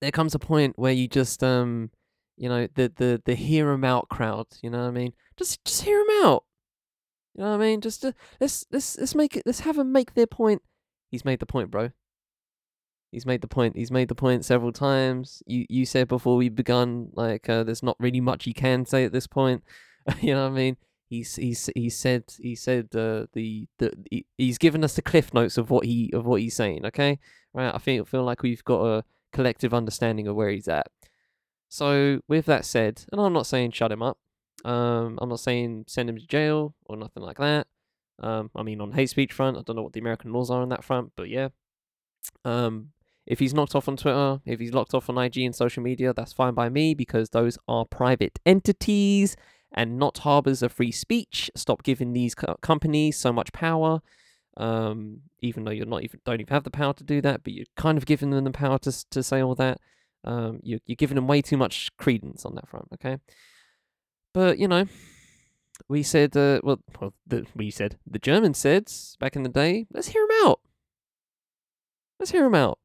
[0.00, 1.90] there comes a point where you just um,
[2.36, 4.46] you know, the the the hear 'em out crowd.
[4.62, 5.12] You know what I mean?
[5.36, 6.44] Just just hear 'em out.
[7.34, 7.80] You know what I mean?
[7.80, 9.42] Just uh, let's let's let's make it.
[9.46, 10.62] Let's have them make their point.
[11.10, 11.90] He's made the point, bro.
[13.10, 13.76] He's made the point.
[13.76, 15.42] He's made the point several times.
[15.46, 19.04] You you said before we begun, like uh, there's not really much he can say
[19.04, 19.64] at this point.
[20.20, 20.76] you know what I mean?
[21.08, 25.34] He's he's he said he said uh, the the he, he's given us the cliff
[25.34, 26.86] notes of what he of what he's saying.
[26.86, 27.18] Okay,
[27.52, 27.74] right?
[27.74, 30.86] I feel feel like we've got a collective understanding of where he's at.
[31.68, 34.18] So with that said, and I'm not saying shut him up.
[34.64, 37.66] Um, I'm not saying send him to jail or nothing like that.
[38.20, 40.62] Um, I mean on hate speech front, I don't know what the American laws are
[40.62, 41.48] on that front, but yeah.
[42.44, 42.90] Um,
[43.30, 46.12] if he's knocked off on Twitter, if he's locked off on IG and social media,
[46.12, 49.36] that's fine by me because those are private entities
[49.72, 51.48] and not harbors of free speech.
[51.54, 54.00] Stop giving these co- companies so much power.
[54.56, 57.52] Um, even though you're not even don't even have the power to do that, but
[57.52, 59.78] you're kind of giving them the power to to say all that.
[60.24, 62.88] Um, you're you're giving them way too much credence on that front.
[62.94, 63.18] Okay,
[64.34, 64.86] but you know,
[65.88, 69.86] we said, uh, well, well, the, we said the Germans said back in the day,
[69.94, 70.60] let's hear him out.
[72.18, 72.80] Let's hear him out,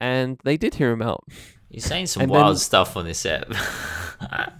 [0.00, 1.24] and they did hear him out.
[1.70, 3.52] You're saying some And wild then- stuff on this app.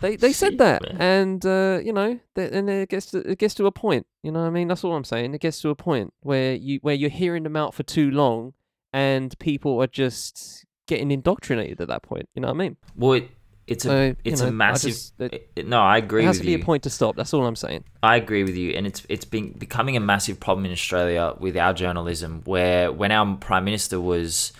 [0.00, 0.96] They they said that, man.
[0.98, 4.06] and uh, you know, th- and it gets to, it gets to a point.
[4.22, 5.34] You know, what I mean, that's all I'm saying.
[5.34, 8.54] It gets to a point where you where you're hearing them out for too long,
[8.94, 12.30] and people are just getting indoctrinated at that point.
[12.34, 12.76] You know what I mean?
[12.96, 13.30] well, it,
[13.70, 14.90] it's a So, you it's know, a massive.
[14.90, 16.58] just- it- it- it- no, I agree There has to be you.
[16.58, 17.16] a point to stop.
[17.16, 17.84] That's all I'm saying.
[18.02, 21.56] I agree with you, and it's it's been becoming a massive problem in Australia with
[21.56, 22.42] our journalism.
[22.44, 24.52] Where when our prime minister was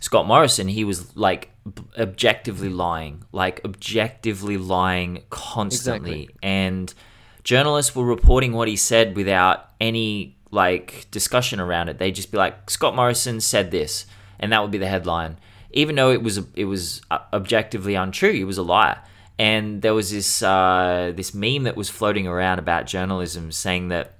[0.00, 1.50] Scott Morrison, he was like
[1.98, 6.38] objectively lying, like objectively lying constantly, Exactly.
[6.42, 6.94] and
[7.44, 11.98] journalists were reporting what he said without any like discussion around it.
[11.98, 14.06] They'd just be like, Scott Morrison said this,
[14.38, 15.38] and that would be the headline,
[15.72, 18.32] even though it was it was uh, objectively untrue.
[18.32, 18.98] He was a liar.
[19.38, 24.14] And there was this uh, this meme that was floating around about journalism, saying that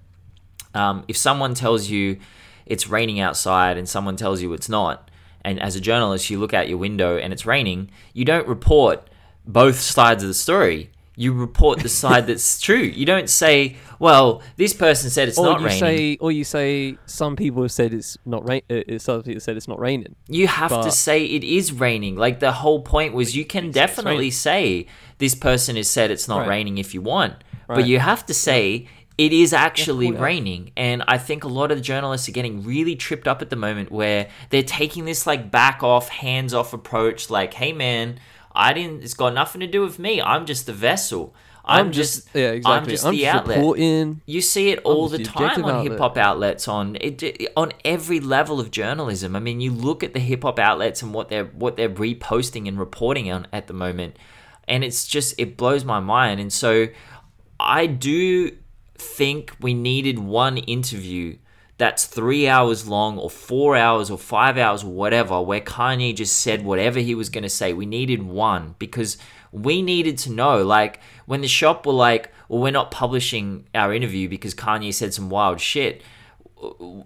[0.75, 2.19] um, if someone tells you
[2.65, 5.11] it's raining outside and someone tells you it's not,
[5.45, 9.11] and as a journalist you look out your window and it's raining, you don't report
[9.47, 10.91] both sides of the story.
[11.21, 12.79] You report the side that's true.
[13.01, 16.45] You don't say, "Well, this person said it's or not you raining." say, or you
[16.45, 18.63] say, some people have said it's not rain.
[18.71, 20.15] Uh, uh, some people said it's not raining.
[20.29, 22.17] You have to say it is raining.
[22.17, 24.87] Like the whole point was you can it's definitely say
[25.19, 26.49] this person has said it's not Right.
[26.49, 27.35] raining if you want.
[27.69, 30.19] But you have to say it is actually out.
[30.21, 30.71] raining.
[30.77, 33.57] And I think a lot of the journalists are getting really tripped up at the
[33.57, 38.19] moment where they're taking this like back off, hands off approach, like, hey man,
[38.69, 40.21] I didn't it's got nothing to do with me.
[40.21, 41.35] I'm just the vessel.
[41.65, 42.79] I'm, just, yeah, exactly.
[42.79, 43.59] I'm just the outlet.
[43.59, 44.23] reporting.
[44.27, 48.19] You see it all the the time on hip hop outlets, on it- on every
[48.19, 49.37] level of journalism.
[49.37, 52.67] I mean, you look at the hip hop outlets and what they're what they're reposting
[52.67, 54.17] and reporting on at the moment,
[54.67, 56.41] and it's just it blows my mind.
[56.41, 56.89] And so,
[57.61, 58.51] I do
[58.95, 61.37] think we needed one interview
[61.81, 66.39] that's three hours long or four hours or five hours or whatever where kanye just
[66.39, 69.17] said whatever he was going to say we needed one because
[69.51, 73.95] we needed to know like when the shop were like well we're not publishing our
[73.95, 76.03] interview because kanye said some wild shit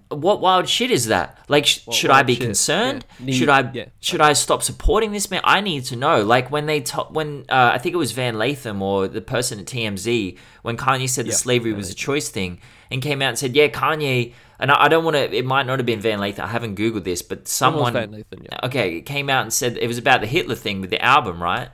[0.09, 1.39] what wild shit is that?
[1.49, 2.43] Like, sh- should I be shit?
[2.43, 3.05] concerned?
[3.20, 3.27] Yeah.
[3.27, 3.85] Need- should I yeah.
[4.01, 5.43] should I stop supporting this man?
[5.45, 6.25] I need to know.
[6.25, 9.61] Like when they to- when uh, I think it was Van Lathan or the person
[9.61, 12.59] at TMZ when Kanye said the slavery was a choice thing
[12.91, 14.35] and came out and said, yeah, Kanye.
[14.59, 15.34] And I, I don't want to.
[15.34, 16.40] It might not have been Van Lathan.
[16.40, 18.11] I haven't googled this, but Someone, someone.
[18.11, 18.61] Van Lathan, yeah.
[18.64, 21.42] Okay, it came out and said it was about the Hitler thing with the album,
[21.42, 21.68] right?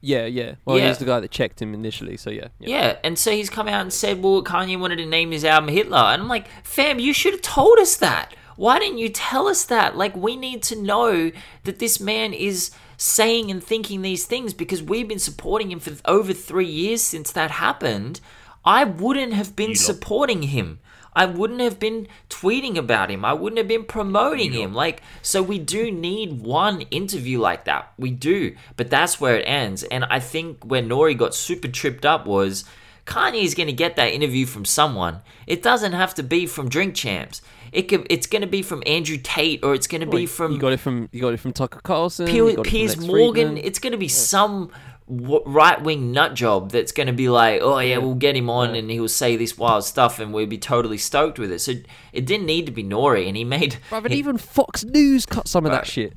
[0.00, 0.54] yeah, yeah.
[0.64, 0.88] Well, Yeah.
[0.88, 2.48] he's the guy that checked him initially, so yeah.
[2.60, 2.68] yeah.
[2.68, 5.68] Yeah, and so he's come out and said, well, Kanye wanted to name his album
[5.68, 5.98] Hitler.
[5.98, 8.34] And I'm like, fam, you should have told us that.
[8.56, 9.96] Why didn't you tell us that?
[9.96, 11.32] Like, we need to know
[11.64, 15.92] that this man is saying and thinking these things because we've been supporting him for
[16.04, 18.20] over three years since that happened.
[18.64, 20.78] I wouldn't have been supporting him.
[21.16, 23.24] I wouldn't have been tweeting about him.
[23.24, 24.74] I wouldn't have been promoting him.
[24.74, 27.90] Like, so we do need one interview like that.
[27.98, 28.54] We do.
[28.76, 29.82] But that's where it ends.
[29.84, 32.64] And I think where Nori got super tripped up was
[33.06, 35.22] Kanye's going to get that interview from someone.
[35.46, 37.40] It doesn't have to be from Drink Champs.
[37.72, 40.26] It could, it's going to be from Andrew Tate or it's going to Well, be
[40.26, 42.26] from you got it from you got it from Tucker Carlson.
[42.26, 43.48] you Piers, Morgan.
[43.48, 43.56] Friedman.
[43.64, 47.60] It's going to be some w- right wing nut job that's going to be like,
[47.62, 50.58] oh yeah, we'll get him on and he'll say this wild stuff and we'll be
[50.58, 51.60] totally stoked with it.
[51.60, 51.72] So
[52.12, 55.24] it didn't need to be Nori, and he made Bruv, and he- even Fox News
[55.26, 56.12] cut some of that shit.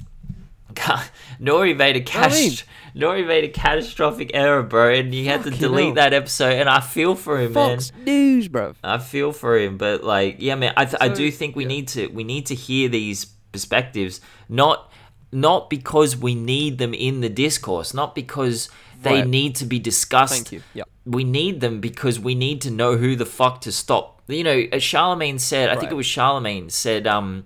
[1.41, 2.31] Nori made a I cash.
[2.33, 2.57] mean-
[2.95, 5.93] Nori made a catastrophic error, bro, and he had to delete hell.
[5.95, 6.53] that episode.
[6.53, 7.77] And I feel for him, man.
[7.77, 8.75] Fox News, bruv.
[8.83, 11.67] I feel for him, but like, yeah, man, I, th- I do think we yeah.
[11.67, 14.91] need to we need to hear these perspectives, not
[15.31, 18.69] not because we need them in the discourse, not because
[19.01, 19.27] they Right.
[19.27, 20.33] need to be discussed.
[20.33, 20.63] Thank you.
[20.73, 20.83] Yeah.
[21.05, 24.21] We need them because we need to know who the fuck to stop.
[24.27, 27.45] You know, as Charlemagne said, I think it was Charlemagne said, um,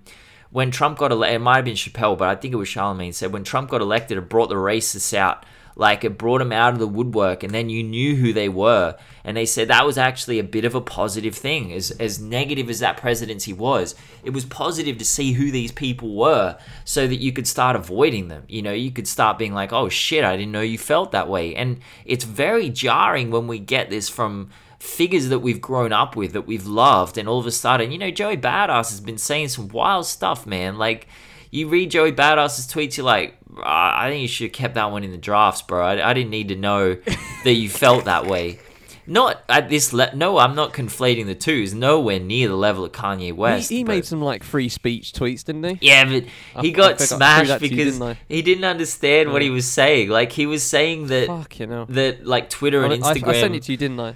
[0.50, 3.12] when Trump got elected, it might have been Chappelle, but I think it was Charlemagne
[3.12, 5.44] said when Trump got elected, it brought the racists out.
[5.76, 8.96] Like it brought them out of the woodwork, and then you knew who they were.
[9.24, 11.72] And they said that was actually a bit of a positive thing.
[11.72, 16.14] As as negative as that presidency was, it was positive to see who these people
[16.14, 18.44] were, so that you could start avoiding them.
[18.48, 21.28] You know, you could start being like, "Oh shit, I didn't know you felt that
[21.28, 26.14] way." And it's very jarring when we get this from figures that we've grown up
[26.14, 29.18] with, that we've loved, and all of a sudden, you know, Joey Badass has been
[29.18, 30.76] saying some wild stuff, man.
[30.76, 31.08] Like,
[31.54, 34.90] you read Joey Badass's tweets, you're like, "Ah, I think you should have kept that
[34.90, 35.84] one in the drafts, bro.
[35.84, 36.94] I, I didn't need to know
[37.44, 38.58] that you felt that way.
[39.06, 42.82] not at this le- no i'm not conflating the two is nowhere near the level
[42.86, 45.78] of kanye west he, he but- made some like free speech tweets, didn't he?
[45.82, 46.24] yeah but
[46.62, 49.66] he I got I smashed to you, because didn't he didn't understand what he was
[49.70, 51.84] saying like he was saying that Fuck you know.
[51.90, 54.14] that like twitter and instagram I sent it to you, didn't I?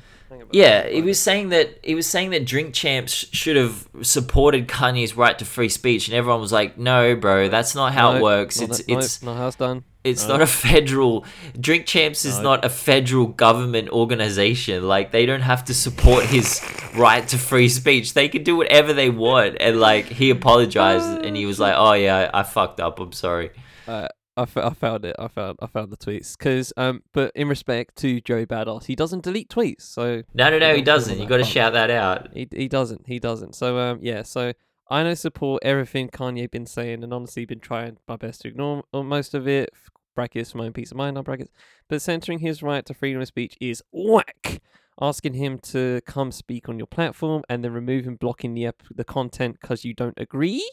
[0.53, 5.17] Yeah, he was saying that he was saying that Drink Champs should have supported Kanye's
[5.17, 8.61] right to free speech, and everyone was like, "No, bro, that's not how it works.
[8.61, 9.85] not It's that- no, it's not how it's done.
[10.05, 10.35] it's no.
[10.35, 11.25] not a federal
[11.61, 12.43] Drink Champs is No.
[12.45, 14.87] not a federal government organization.
[14.89, 16.63] Like they don't have to support his
[16.97, 18.15] right to free speech.
[18.15, 21.93] They can do whatever they want." And like he apologized, and he was like, "Oh
[21.93, 23.01] yeah, I, I fucked up.
[23.01, 23.51] I'm sorry."
[23.87, 24.09] Uh,
[24.39, 25.17] I, f- I found it.
[25.19, 28.95] I found I found the tweets because um, but in respect to Joey Badass, he
[28.95, 29.83] doesn't delete tweets.
[29.83, 31.19] So No, no, no, he doesn't.
[31.19, 32.29] You got to shout that out.
[32.33, 33.07] He he doesn't.
[33.07, 33.55] He doesn't.
[33.55, 34.23] So um yeah.
[34.23, 34.53] So
[34.91, 38.85] I know support everything Kanye been saying, and honestly been trying my best to ignore
[38.93, 39.71] most of it.
[40.15, 41.53] Brackets for my own peace of mind, not brackets.
[41.89, 44.63] But centering his right to freedom of speech is whack.
[45.01, 49.05] Asking him to come speak on your platform and then removing blocking the ep- the
[49.05, 50.69] content because you don't agree.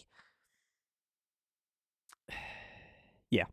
[3.29, 3.43] yeah.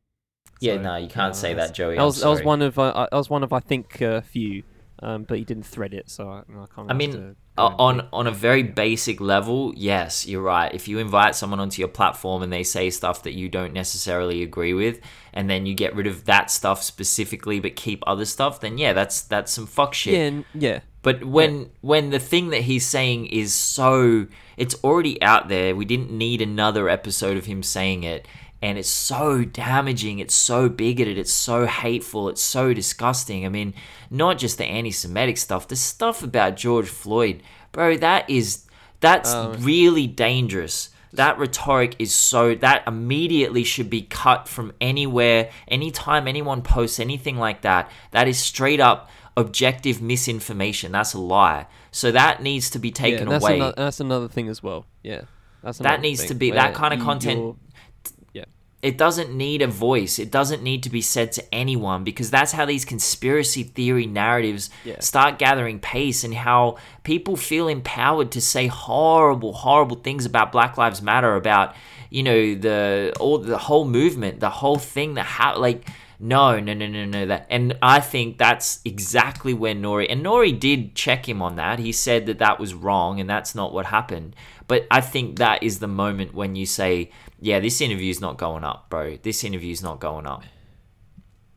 [0.62, 1.96] Yeah, So, no, you can't uh, say that, Joey.
[1.96, 4.22] That was that was one of uh, uh, that was one of I think a
[4.22, 4.62] few,
[5.00, 6.90] um, but he didn't thread it, so I, I can't.
[6.90, 10.72] I mean, Uh, on on a very basic level, yes, you're right.
[10.72, 14.42] If you invite someone onto your platform and they say stuff that you don't necessarily
[14.42, 15.00] agree with,
[15.34, 18.92] and then you get rid of that stuff specifically but keep other stuff, then yeah,
[18.92, 20.14] that's that's some fuck shit.
[20.14, 25.48] yeah, yeah, But when when the thing that he's saying is so it's already out
[25.48, 28.26] there, we didn't need another episode of him saying it
[28.62, 33.44] and it's so damaging, it's so bigoted, it's so hateful, it's so disgusting.
[33.44, 33.74] I mean,
[34.10, 37.42] not just the anti-Semitic stuff, the stuff about George Floyd,
[37.72, 38.64] bro, that is
[39.00, 39.54] that's Oh.
[39.58, 40.90] really dangerous.
[41.12, 47.36] That rhetoric is so that immediately should be cut from anywhere, anytime anyone posts anything
[47.36, 47.90] like that.
[48.12, 50.92] That is straight up objective misinformation.
[50.92, 51.66] That's a lie.
[51.90, 53.56] So that needs to be taken and that's away.
[53.56, 54.86] Another, that's another thing as well.
[55.02, 55.22] Yeah,
[55.62, 57.56] that's That needs thing to be- that kind of content-
[58.82, 60.18] it doesn't need a voice.
[60.18, 64.70] It doesn't need to be said to anyone because that's how these conspiracy theory narratives
[64.84, 64.98] Yeah.
[64.98, 70.76] start gathering pace and how people feel empowered to say horrible, horrible things about Black
[70.76, 71.74] Lives Matter, about
[72.10, 75.88] you know the all the whole movement, the whole thing that how like.
[76.24, 77.26] No, no, no, no, no.
[77.26, 81.80] That, and I think that's exactly where Nori and Nori did check him on that.
[81.80, 84.36] He said that that was wrong, and that's not what happened.
[84.68, 87.10] But I think that is the moment when you say,
[87.42, 89.16] "Yeah, this interview's not going up, bro.
[89.16, 90.44] This interview's not going up."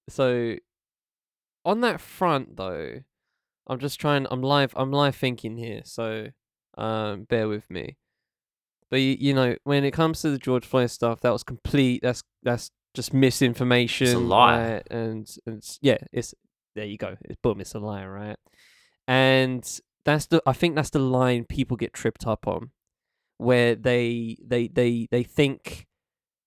[0.09, 0.55] So,
[1.63, 3.01] on that front, though,
[3.67, 4.27] I'm just trying.
[4.29, 4.73] I'm live.
[4.75, 5.81] I'm live thinking here.
[5.85, 6.27] So,
[6.77, 7.97] um, bear with me.
[8.91, 12.01] But you, you know, when it comes to the George Floyd stuff, that was complete.
[12.03, 14.15] That's that's just misinformation.
[14.15, 14.73] A lie.
[14.73, 14.87] right?
[14.91, 16.33] And and it's, yeah, it's
[16.75, 16.85] there.
[16.85, 17.17] You go.
[17.25, 17.61] It's boom.
[17.61, 18.37] It's a lie, right?
[19.07, 19.67] And
[20.03, 20.41] that's the.
[20.45, 22.71] I think that's the line people get tripped up on,
[23.37, 25.87] where they they they they think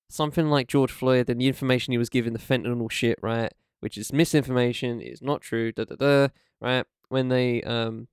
[0.08, 3.98] something like George Floyd and the information he was given, the fentanyl shit, right, which
[3.98, 6.28] is misinformation, is not true, da da da,
[6.60, 6.86] right?
[7.08, 8.08] When they um,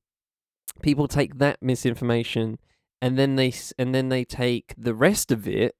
[0.81, 2.59] people take that misinformation
[3.01, 5.75] and then they and then they take the rest of it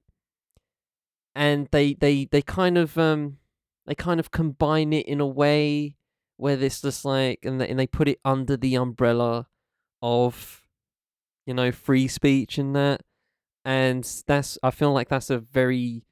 [1.33, 3.37] and they they they kind of um
[3.85, 5.95] they kind of combine it in a way
[6.37, 9.47] where it's just like and they, and they put it under the umbrella
[10.01, 10.64] of
[11.45, 13.01] you know free speech and that.
[13.63, 16.03] And that's I feel like that's a very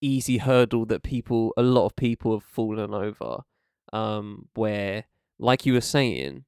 [0.00, 3.38] easy hurdle that people a lot of people have fallen over.
[3.92, 5.04] Um where
[5.38, 6.44] like you were saying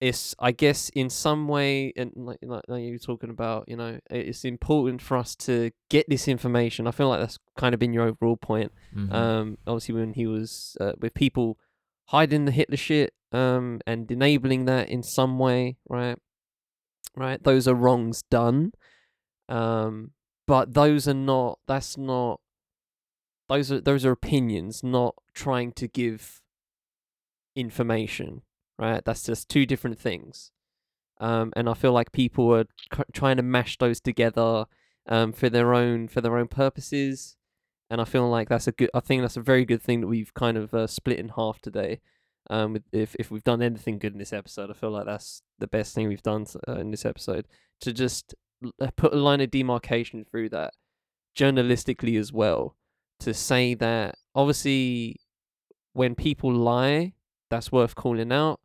[0.00, 3.76] it's I guess in some way and like, like like you were talking about you
[3.76, 6.86] know it's important for us to get this information.
[6.86, 8.72] I feel like that's kind of been your overall point.
[8.94, 9.12] Mhm.
[9.12, 11.58] um obviously when he was uh, with people
[12.06, 16.16] hiding the Hitler shit um and enabling that in some way right
[17.18, 17.42] right?
[17.42, 18.72] Those are wrongs done.
[19.48, 20.12] Um
[20.46, 22.40] but those are not that's not
[23.48, 26.40] those are those are opinions not trying to give
[27.56, 28.42] information
[28.78, 29.04] right?
[29.04, 30.52] That's just two different things.
[31.20, 34.66] Um and i feel like people are c- trying to mash those together
[35.08, 37.36] um for their own for their own purposes.
[37.90, 40.06] And i feel like that's a good i think that's a very good thing that
[40.06, 42.00] we've kind of uh, split in half today
[42.50, 45.66] um if if we've done anything good in this episode i feel like that's the
[45.66, 47.46] best thing we've done uh, in this episode
[47.80, 48.34] to just
[48.80, 50.72] uh, put a line of demarcation through that
[51.36, 52.74] journalistically as well
[53.20, 55.16] to say that obviously
[55.92, 57.12] when people lie
[57.50, 58.60] that's worth calling out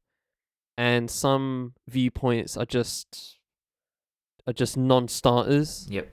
[0.78, 3.38] and some viewpoints are just
[4.48, 6.10] are just non-starters Yep.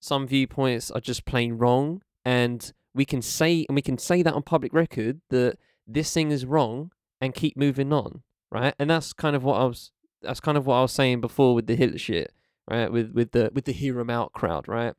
[0.00, 4.34] some viewpoints are just plain wrong and we can say and we can say that
[4.34, 5.56] on public record that
[5.86, 6.90] this thing is wrong
[7.20, 8.74] and keep moving on right?
[8.78, 9.92] And that's kind of what I was
[10.22, 12.32] that's kind of what I was saying before with the Hitler shit,
[12.70, 12.90] right?
[12.90, 14.94] With with the with the hear 'em out crowd, right?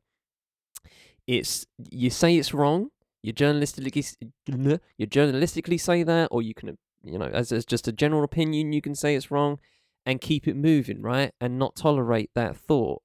[1.26, 2.90] It's you say it's wrong,
[3.22, 4.16] you journalistically
[4.96, 8.72] you journalistically say that, or you can you know as as just a general opinion,
[8.72, 9.58] you can say it's wrong,
[10.06, 11.32] and keep it moving, right?
[11.40, 13.02] And not tolerate that thought,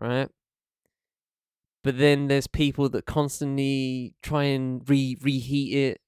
[0.00, 0.28] right?
[1.82, 6.00] But then there's people that constantly try and re reheat it,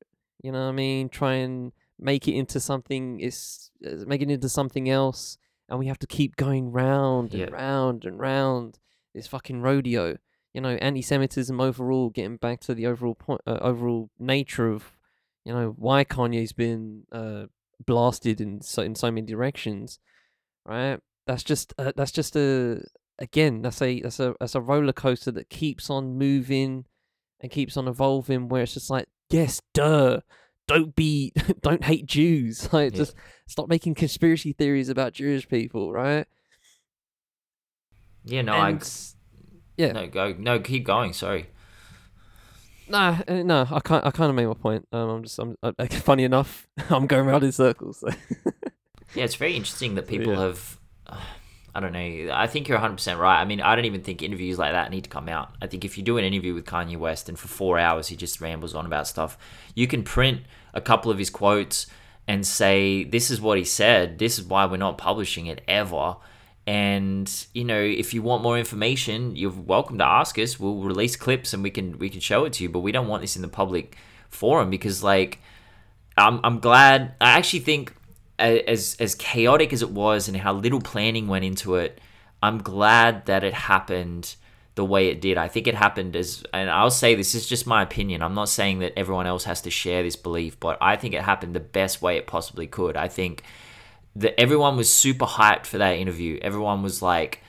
[0.43, 1.09] you know what I mean?
[1.09, 5.39] Try and make it into something is make it into something else,
[5.69, 7.53] and we have to keep going round and Yep.
[7.53, 8.79] round and round
[9.15, 10.17] this fucking rodeo.
[10.55, 12.11] You know, anti-Semitism overall.
[12.11, 14.97] Getting back to the overall point, uh, overall nature of,
[15.45, 17.47] you know, why Kanye's been uh,
[17.85, 19.99] blasted in so in so many directions,
[20.65, 20.99] right?
[21.27, 22.83] That's just uh, that's just a
[23.19, 26.87] again that's a that's a that's a roller coaster that keeps on moving
[27.41, 28.49] and keeps on evolving.
[28.49, 30.21] Where it's just like, yes, duh,
[30.69, 31.33] don't be,
[31.63, 32.69] don't hate Jews.
[32.73, 32.99] Like, Yeah.
[32.99, 33.15] just
[33.47, 36.27] stop making conspiracy theories about Jewish people, right?
[38.25, 38.87] Yeah, no, And- I
[39.77, 39.93] yeah.
[39.93, 41.13] no go no keep going.
[41.13, 41.49] Sorry.
[42.89, 44.05] Nah, uh, no, I can't.
[44.07, 44.87] I kind of made my point.
[44.93, 46.67] Um, I'm just, I'm uh, funny enough.
[46.91, 48.01] I'm going around in circles.
[48.01, 48.09] So.
[49.15, 50.41] Yeah, it's very interesting that people yeah.
[50.41, 50.79] have.
[51.75, 52.31] I don't know.
[52.33, 53.41] I think you're 100% right.
[53.41, 55.51] I mean, I don't even think interviews like that need to come out.
[55.63, 58.17] I think if you do an interview with Kanye West and for four hours he
[58.17, 59.39] just rambles on about stuff,
[59.77, 60.41] you can print
[60.75, 61.87] a couple of his quotes
[62.27, 64.19] and say, this is what he said.
[64.19, 66.17] This is why we're not publishing it ever.
[66.67, 70.61] And you know, if you want more information, you're welcome to ask us.
[70.61, 72.69] We'll release clips and we can we can show it to you.
[72.69, 73.97] But we don't want this in the public
[74.29, 75.41] forum because, like,
[76.19, 77.15] I'm I'm glad.
[77.23, 77.95] I actually think
[78.39, 82.03] as as chaotic as it was and how little planning went into it,
[82.43, 84.37] I'm glad that it happened
[84.79, 85.37] the way it did.
[85.37, 88.23] I think it happened as and I'll say this is just my opinion.
[88.23, 91.23] I'm not saying that everyone else has to share this belief, but I think it
[91.23, 92.97] happened the best way it possibly could.
[92.97, 93.43] I think
[94.15, 96.39] that everyone was super hyped for that interview.
[96.43, 97.43] Everyone was like,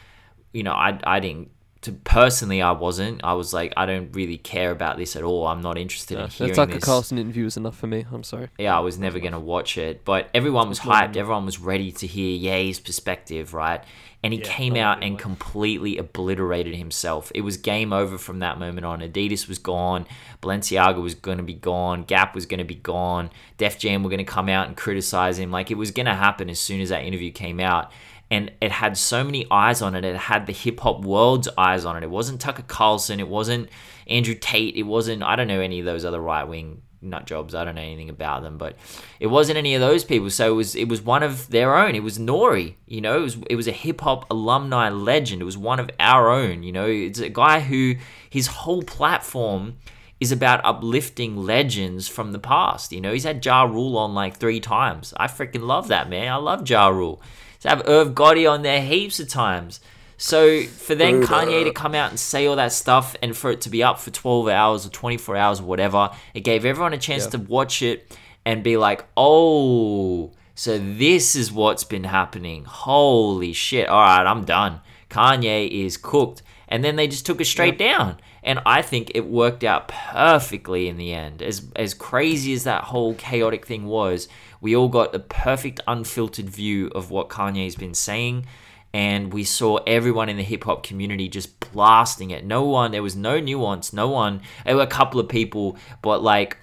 [0.54, 1.52] you know, I I didn't
[1.82, 3.22] to personally I wasn't.
[3.24, 5.48] I was like, I don't really care about this at all.
[5.48, 8.06] I'm not interested Yeah, in the hearing Tucker this Carlson interview was enough for me.
[8.12, 8.50] I'm sorry.
[8.58, 10.04] yeah, I was never going to watch it.
[10.04, 11.16] But everyone was hyped.
[11.16, 13.82] Everyone was ready to hear Ye's perspective, right?
[14.22, 15.22] And he Yeah, came out agree, and mate.
[15.22, 17.32] completely obliterated himself.
[17.34, 19.00] It was game over from that moment on.
[19.00, 20.06] Adidas was gone.
[20.42, 22.04] Balenciaga was going to be gone.
[22.04, 23.30] Gap was going to be gone.
[23.58, 25.52] Def Jam were going to come out and criticize him.
[25.52, 27.92] Like it was going to happen as soon as that interview came out.
[28.32, 30.06] And it had so many eyes on it.
[30.06, 32.04] It had the hip hop world's eyes on it.
[32.04, 33.20] It wasn't Tucker Carlson.
[33.20, 33.70] It wasn't
[34.08, 34.76] Andrew Tate.
[34.76, 37.56] It wasn't, I don't know, any of those other right wing nut jobs.
[37.56, 38.76] I don't know anything about them, but
[39.20, 40.30] it wasn't any of those people.
[40.30, 41.96] So it was it was one of their own.
[41.96, 42.76] It was Nori.
[42.86, 45.42] You know, it was it was a hip hop alumni legend.
[45.42, 46.64] It was one of our own.
[46.64, 47.96] You know, it's a guy who
[48.30, 49.78] his whole platform
[50.20, 52.92] is about uplifting legends from the past.
[52.92, 55.14] You know, he's had Ja Rule on like three times.
[55.18, 56.32] I freaking love that man.
[56.32, 57.22] I love Ja Rule.
[57.62, 59.80] He's have Irv Gotti on there heaps of times.
[60.18, 63.62] So for then Kanye to come out and say all that stuff and for it
[63.62, 66.98] to be up for 12 hours or 24 hours or whatever, it gave everyone a
[66.98, 67.30] chance Yeah.
[67.32, 72.66] to watch it and be like, oh, so this is what's been happening.
[72.66, 73.88] Holy shit.
[73.88, 74.82] All right, I'm done.
[75.10, 76.42] Kanye is cooked.
[76.68, 78.18] And then they just took it straight down.
[78.44, 81.42] And I think it worked out perfectly in the end.
[81.42, 84.28] As as crazy as that whole chaotic thing was,
[84.62, 88.46] we all got a perfect unfiltered view of what Kanye's been saying
[88.94, 92.44] and we saw everyone in the hip hop community just blasting it.
[92.44, 93.94] No one, there was no nuance.
[93.94, 94.42] No one.
[94.66, 96.58] There were a couple of people, but like,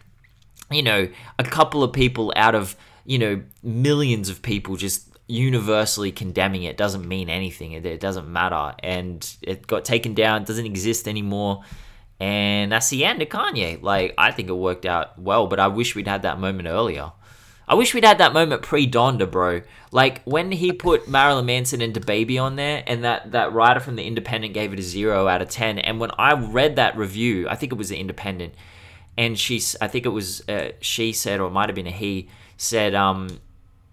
[0.70, 1.09] you know,
[1.39, 6.77] a couple of people out of you know millions of people just universally condemning it
[6.77, 7.73] doesn't mean anything.
[7.73, 10.44] It, it doesn't matter, and it got taken down.
[10.44, 11.62] Doesn't exist anymore.
[12.18, 13.82] And that's the end of Kanye.
[13.82, 17.12] Like, I think it worked out well, but I wish we'd had that moment earlier.
[17.68, 19.62] I wish we'd had that moment pre Donda, bro.
[19.90, 23.97] Like when he put Marilyn Manson and Baby on there, and that that writer from
[23.97, 25.78] the Independent gave it a zero out of ten.
[25.78, 28.55] And when I read that review, I think it was the Independent,
[29.18, 31.90] and she, I think it was uh, she said, or it might have been a
[31.90, 33.40] he said, um,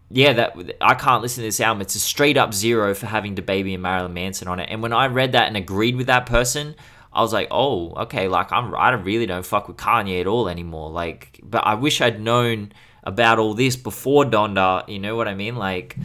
[0.09, 1.81] yeah, that I can't listen to this album.
[1.81, 4.69] It's a straight up zero for having DaBaby and Marilyn Manson on it.
[4.69, 6.75] And when I read that and agreed with that person,
[7.11, 10.47] I was like, oh, okay, like I'm, I really don't fuck with Kanye at all
[10.47, 10.91] anymore.
[10.91, 12.71] Like, but I wish I'd known
[13.03, 14.87] about all this before Donda.
[14.89, 15.55] You know what I mean?
[15.55, 15.97] Like,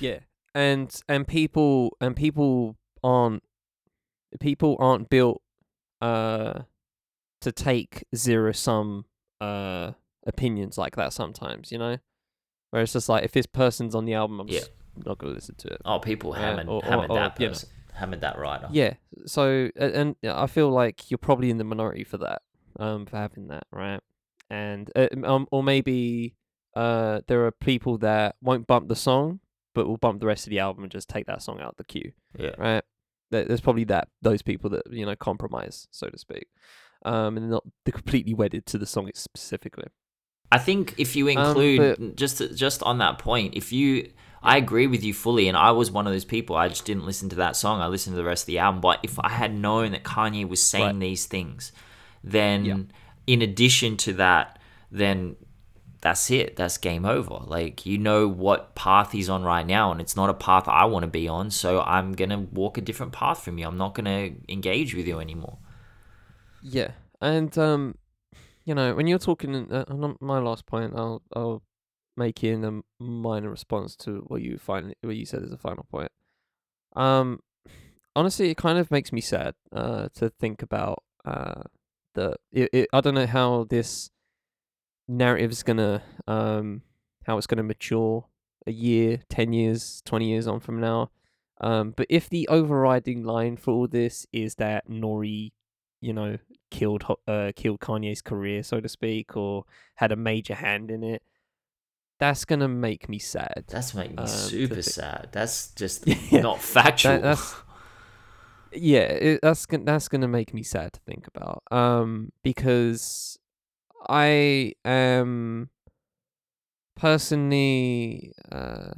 [0.00, 0.20] Yeah,
[0.54, 3.42] and and people and people aren't
[4.40, 5.42] people aren't built
[6.00, 6.60] uh
[7.40, 9.04] to take zero sum
[9.40, 9.92] uh
[10.26, 11.96] opinions like that sometimes, you know.
[12.70, 14.60] Where it's just like if this person's on the album, I'm Yeah.
[14.60, 14.70] just
[15.04, 15.80] not gonna listen to it.
[15.84, 17.54] oh, people Yeah, hammered, or- or- hammered or, that you know.
[17.94, 18.68] hammered that writer.
[18.72, 18.94] Yeah.
[19.26, 22.42] So and I feel like you're probably in the minority for that,
[22.78, 24.00] um, for having that, right?
[24.48, 26.34] And uh, um, or maybe
[26.74, 29.40] uh, there are people that won't bump the song,
[29.74, 31.84] but will bump the rest of the album and just take that song out the
[31.84, 32.12] queue.
[32.38, 32.54] Yeah.
[32.58, 32.84] Right.
[33.30, 36.48] There's probably that those people that you know compromise, so to speak,
[37.04, 39.86] um, and not they're completely wedded to the song specifically.
[40.50, 44.12] I think if you Um, include just just on that point, if you,
[44.42, 46.56] I agree with you fully, and I was one of those people.
[46.56, 47.80] I just didn't listen to that song.
[47.80, 48.82] I listened to the rest of the album.
[48.82, 51.00] But if I had known that Kanye was saying Right.
[51.00, 51.72] these things,
[52.22, 52.76] then Yeah.
[53.26, 54.58] in addition to that,
[54.90, 55.36] then
[56.02, 56.56] that's it.
[56.56, 57.38] That's game over.
[57.46, 60.84] Like you know what path he's on right now, and it's not a path I
[60.84, 61.50] want to be on.
[61.50, 63.66] So I'm gonna walk a different path from you.
[63.66, 65.58] I'm not gonna engage with you anymore.
[66.60, 67.96] Yeah, and um,
[68.64, 71.62] you know, when you're talking, uh, on my last point, I'll I'll
[72.16, 75.86] make in a minor response to what you find, what you said as a final
[75.88, 76.10] point.
[76.94, 77.40] Um,
[78.16, 81.62] honestly, it kind of makes me sad uh to think about uh
[82.14, 84.10] the it, it I don't know how this
[85.12, 86.82] narrative is gonna um
[87.26, 88.26] how it's gonna mature
[88.66, 91.10] a year, ten years, twenty years on from now.
[91.60, 95.52] Um, but if the overriding line for all this is that Nori,
[96.00, 96.38] you know,
[96.70, 99.64] killed uh killed Kanye's career, so to speak, or
[99.96, 101.22] had a major hand in it,
[102.18, 103.64] that's gonna make me sad.
[103.68, 105.28] That's making me Um, super thi- sad.
[105.32, 107.20] That's just Yeah, not factual.
[107.20, 107.54] that's-
[108.74, 111.62] yeah, it, that's gonna that's gonna make me sad to think about.
[111.70, 113.38] Um, because
[114.08, 115.70] I am
[116.96, 118.92] personally, uh,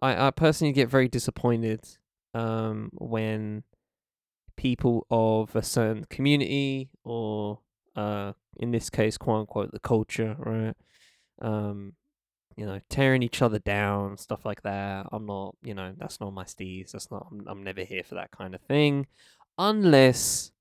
[0.00, 1.86] I I personally get very disappointed,
[2.34, 3.64] um, when
[4.56, 7.60] people of a certain community or
[7.96, 10.74] uh, in this case, quote unquote, the culture, right?
[11.40, 11.94] Um,
[12.56, 15.06] you know, tearing each other down, stuff like that.
[15.12, 16.92] I'm not, you know, that's not my steez.
[16.92, 17.26] That's not.
[17.30, 19.06] I'm, I'm never here for that kind of thing,
[19.58, 20.52] unless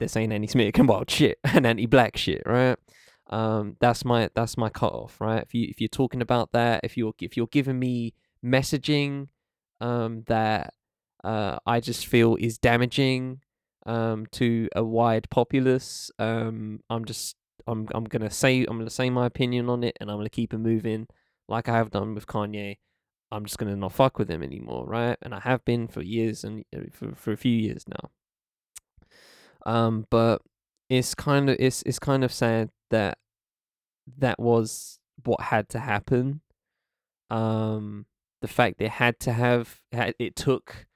[0.00, 2.76] they're saying anti-Semitic and wild shit and anti-black shit, right?
[3.28, 5.42] Um, that's my that's my cutoff, right?
[5.42, 8.14] If you if you're talking about that, if you're if you're giving me
[8.44, 9.28] messaging,
[9.80, 10.74] um, that
[11.22, 13.40] uh, I just feel is damaging,
[13.86, 17.36] um, to a wide populace, um, I'm just
[17.66, 20.52] I'm I'm gonna say I'm gonna say my opinion on it, and I'm gonna keep
[20.52, 21.06] it moving,
[21.48, 22.78] like I have done with Kanye.
[23.32, 25.16] I'm just gonna not fuck with him anymore, right?
[25.22, 28.10] And I have been for years and uh, for for a few years now.
[29.66, 30.42] Um, but
[30.88, 33.18] it's kind of it's it's kind of sad that
[34.18, 36.40] that was what had to happen.
[37.30, 38.06] Um,
[38.42, 40.86] the fact they had to have had, it took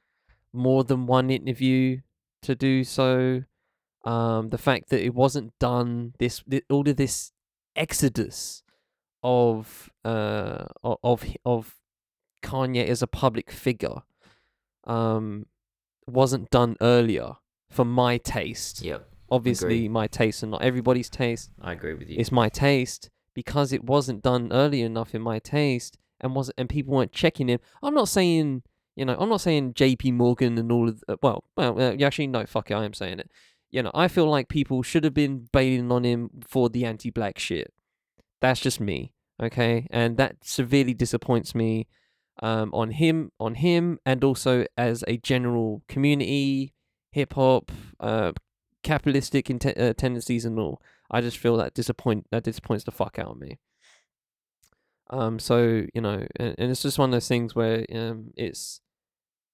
[0.52, 2.00] more than one interview
[2.42, 3.44] to do so.
[4.04, 7.32] Um, the fact that it wasn't done this, thi- all of this
[7.76, 8.62] exodus
[9.22, 11.76] of uh of of
[12.42, 14.02] Kanye as a public figure,
[14.86, 15.46] um,
[16.06, 17.36] wasn't done earlier
[17.70, 18.82] for my taste.
[18.82, 19.88] Yep, Obviously, agree.
[19.88, 21.50] my taste and not everybody's taste.
[21.60, 22.16] I agree with you.
[22.18, 26.68] It's my taste because it wasn't done early enough in my taste and wasn't and
[26.68, 27.58] people weren't checking him.
[27.82, 28.62] I'm not saying
[28.96, 30.12] you know I'm not saying J.P.
[30.12, 33.18] Morgan and all of the, well well uh, actually no fuck it I am saying
[33.18, 33.30] it.
[33.70, 37.38] You know I feel like people should have been bailing on him for the anti-black
[37.38, 37.72] shit.
[38.40, 41.88] That's just me, okay, and that severely disappoints me.
[42.42, 46.74] Um, on him, on him, and also as a general community,
[47.14, 47.70] hip hop,
[48.00, 48.32] uh,
[48.82, 50.82] capitalistic inte- uh, tendencies and all.
[51.08, 53.58] I just feel that disappoint that disappoints the fuck out of me.
[55.10, 58.80] Um, so you know, and, and it's just one of those things where um, it's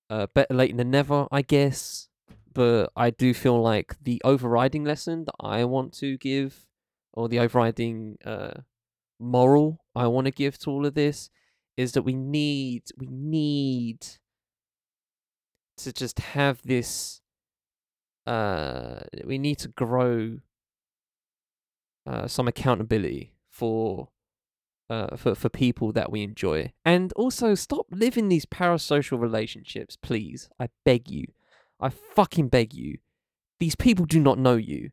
[0.09, 2.09] uh better late than never, I guess.
[2.53, 6.67] But I do feel like the overriding lesson that I want to give,
[7.13, 8.63] or the overriding uh
[9.19, 11.29] moral I want to give to all of this,
[11.77, 14.07] is that we need we need
[15.77, 17.20] to just have this
[18.27, 20.39] uh we need to grow
[22.07, 24.09] uh some accountability for
[24.89, 30.49] uh for for people that we enjoy and also stop living these parasocial relationships please
[30.59, 31.25] i beg you
[31.81, 32.99] i fucking beg you
[33.59, 34.91] these people do not know you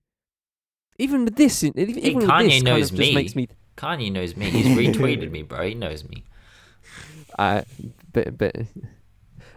[0.99, 3.13] even with this in- even, Hey, with Kanye this kind of just me.
[3.15, 4.49] makes me Kanye knows me.
[4.49, 5.61] He's retweeted me, bro.
[5.67, 6.23] He knows me.
[7.37, 7.61] uh
[8.11, 8.55] but, but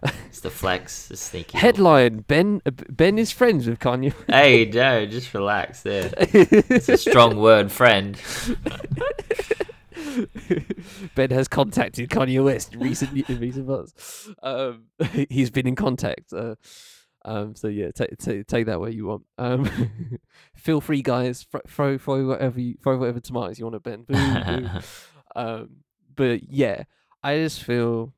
[0.28, 1.58] It's the flex, the sneaky.
[1.58, 6.12] headline ben uh, ben is friends with kanye Hey, Joe, just relax there.
[6.16, 8.16] It's a strong word, friend.
[11.14, 14.28] Ben has contacted Kanye West recently in recent months.
[14.42, 14.84] Um,
[15.30, 16.32] he's been in contact.
[16.32, 16.54] Uh,
[17.24, 19.24] um, so yeah, take take take that where you want.
[19.38, 19.68] Um,
[20.54, 21.44] feel free, guys.
[21.50, 24.82] Throw throw, throw whatever you throw whatever tomatoes you want at Ben.
[25.36, 25.68] Um,
[26.16, 26.84] but yeah,
[27.22, 28.12] I just feel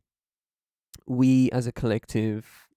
[1.07, 2.69] we as a collective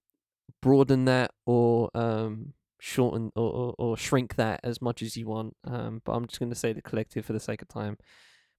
[0.62, 5.56] broaden that or um shorten or, or, or shrink that as much as you want.
[5.64, 7.96] Um, but I'm just going to say the collective for the sake of time.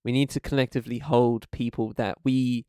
[0.03, 2.65] we need to collectively hold people that we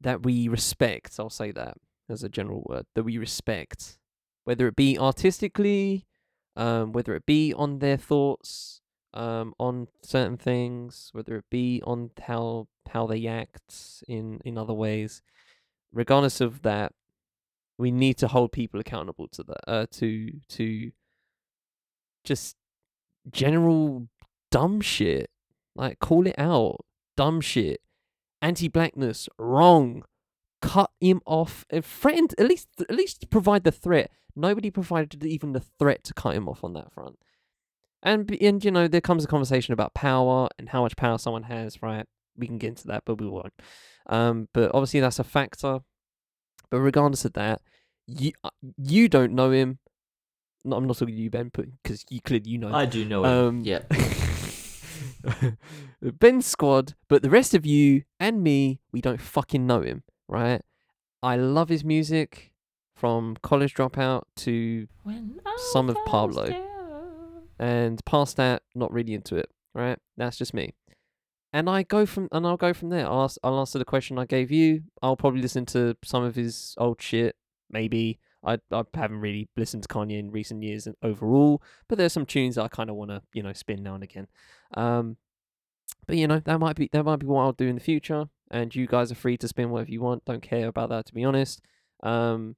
[0.00, 1.14] that we respect.
[1.18, 1.76] I'll say that
[2.08, 3.98] as a general word that we respect,
[4.44, 6.06] whether it be artistically,
[6.56, 8.80] um, whether it be on their thoughts,
[9.14, 14.74] um, on certain things, whether it be on how how they act in in other
[14.74, 15.22] ways.
[15.92, 16.92] Regardless of that,
[17.78, 19.60] we need to hold people accountable to that.
[19.66, 20.92] Uh, to to
[22.24, 22.56] just
[23.30, 24.08] general
[24.50, 25.30] dumb shit.
[25.74, 26.84] Like call it out.
[27.16, 27.80] Dumb shit.
[28.40, 29.28] Anti-blackness.
[29.38, 30.04] Wrong.
[30.60, 31.64] Cut him off.
[31.70, 32.34] A friend.
[32.38, 34.10] At least at least provide the threat.
[34.34, 37.18] Nobody provided even the threat to cut him off on that front.
[38.02, 41.44] And and you know there comes a conversation about power and how much power someone
[41.44, 41.82] has.
[41.82, 42.06] Right.
[42.36, 43.52] We can get into that, but we won't.
[44.06, 44.48] Um.
[44.52, 45.80] But obviously that's a factor.
[46.70, 47.60] But regardless of that,
[48.06, 49.78] you uh, you don't know him.
[50.64, 51.50] No, I'm not talking to you, Ben,
[51.82, 52.68] because you clearly you know.
[52.68, 52.74] him.
[52.74, 53.30] I do know him.
[53.30, 53.80] Um, yeah.
[56.02, 60.62] Ben's squad, but the rest of you and me, we don't fucking know him, right?
[61.22, 62.52] I love his music
[62.94, 64.86] from College Dropout to
[65.72, 66.48] Some of Pablo.
[67.58, 69.98] and past that, not really into it, right?
[70.16, 70.74] That's just me.
[71.52, 73.06] And I go from and I'll go from there.
[73.06, 74.84] I'll, ask, I'll answer the question I gave you.
[75.02, 77.36] I'll probably listen to some of his old shit,
[77.70, 78.18] maybe.
[78.44, 82.26] I I haven't really listened to Kanye in recent years and overall, but there's some
[82.26, 84.26] tunes I kind of want to you know spin now and again.
[84.74, 85.16] Um,
[86.06, 88.26] but you know that might be that might be what I'll do in the future,
[88.50, 90.24] and you guys are free to spin whatever you want.
[90.24, 91.60] Don't care about that to be honest.
[92.02, 92.56] Um,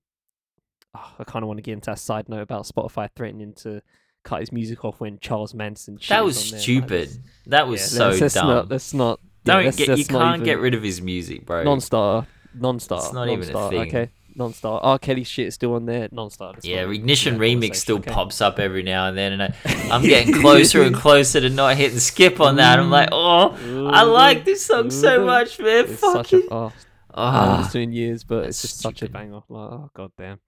[0.94, 3.82] oh, I kind of want to get into a side note about Spotify threatening to
[4.24, 5.98] cut his music off when Charles Manson.
[6.08, 6.58] That was was on there.
[6.58, 7.08] Like, stupid.
[7.08, 8.46] let's- That was yeah, so let's, let's dumb.
[8.48, 9.20] Not, let's not.
[9.44, 9.98] yeah, Don't let's- get.
[9.98, 11.62] You can't even- get rid of his music, bro.
[11.62, 12.98] non-star, non-star.
[12.98, 13.80] It's not even a non-star, thing.
[13.88, 14.80] Okay, non-star.
[14.82, 14.98] R.
[14.98, 16.08] Kelly shit is still on there.
[16.10, 16.54] Non-star.
[16.62, 18.10] Yeah, Ignition Remix still okay?
[18.10, 19.54] pops up every now and then, and I,
[19.90, 22.78] I'm getting closer and closer to not hitting skip on that.
[22.78, 23.56] I'm like, oh,
[23.92, 25.84] I like this song so much, man.
[25.84, 26.44] It's Fuck such a it.
[26.50, 26.72] oh,
[27.16, 29.12] I haven't Ah, listened to it in years, but it's just such a stupid.
[29.12, 29.34] banger.
[29.48, 30.40] Like, oh god damn,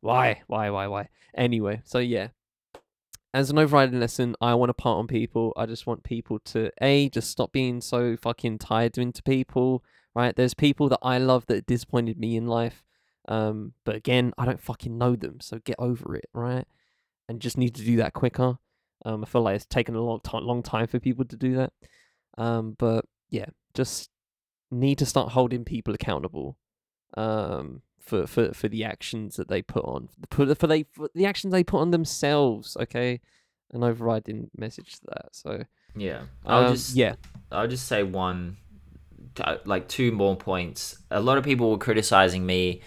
[0.00, 1.08] why, why, why, why?
[1.36, 2.28] Anyway, so yeah,
[3.34, 5.52] as an overriding lesson, I want to part on people.
[5.56, 9.84] I just want people to a just stop being so fucking tied into people.
[10.14, 10.34] Right?
[10.34, 12.82] There's people that I love that disappointed me in life.
[13.28, 16.66] Um, but again, I don't fucking know them, so get over it, right?
[17.28, 18.58] And just need to do that quicker.
[19.04, 21.54] Um, I feel like it's taken a long time, long time for people to do
[21.56, 21.72] that.
[22.38, 24.10] Um, but yeah, just
[24.70, 26.56] need to start holding people accountable
[27.16, 31.26] um for for for the actions that they put on put for they for the
[31.26, 33.20] actions they put on themselves okay
[33.72, 35.64] an overriding message to that so
[35.96, 36.22] yeah.
[36.46, 37.14] I'll um, just yeah
[37.50, 38.58] I'll just say one,
[39.40, 40.98] uh, like two more points.
[41.10, 42.82] A lot of people were criticizing me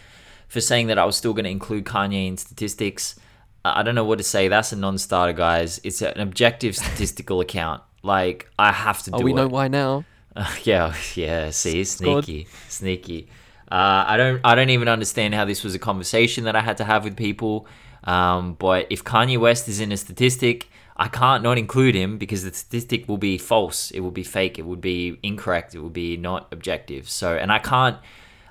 [0.47, 3.15] for saying that I was still going to include Kanye in statistics.
[3.63, 4.47] I don't know what to say.
[4.47, 5.79] That's a non-starter, guys.
[5.83, 7.81] It's an objective statistical account.
[8.03, 9.35] Like I have to do oh we it.
[9.35, 11.49] know why now Uh, yeah, yeah.
[11.51, 13.29] See, sneaky, sneaky.
[13.71, 16.77] Uh, I don't, I don't even understand how this was a conversation that I had
[16.77, 17.67] to have with people.
[18.03, 22.43] Um, but if Kanye West is in a statistic, I can't not include him because
[22.43, 23.89] the statistic will be false.
[23.91, 24.59] It will be fake.
[24.59, 25.73] It would be incorrect.
[25.73, 27.09] It would be not objective.
[27.09, 27.97] So, and I can't,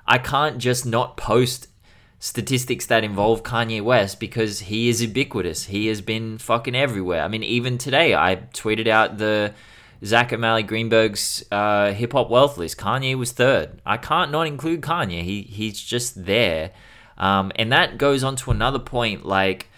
[0.07, 1.67] I can't just not post
[2.19, 5.65] statistics that involve Kanye West because he is ubiquitous.
[5.65, 7.23] He has been fucking everywhere.
[7.23, 9.53] I mean, even today, I tweeted out the
[10.03, 12.77] Zack O'Malley Greenburg's uh, hip hop wealth list.
[12.77, 13.81] Kanye was third.
[13.85, 15.21] I can't not include Kanye.
[15.21, 16.71] He he's just there,
[17.17, 19.25] um, and that goes on to another point.
[19.25, 19.69] Like,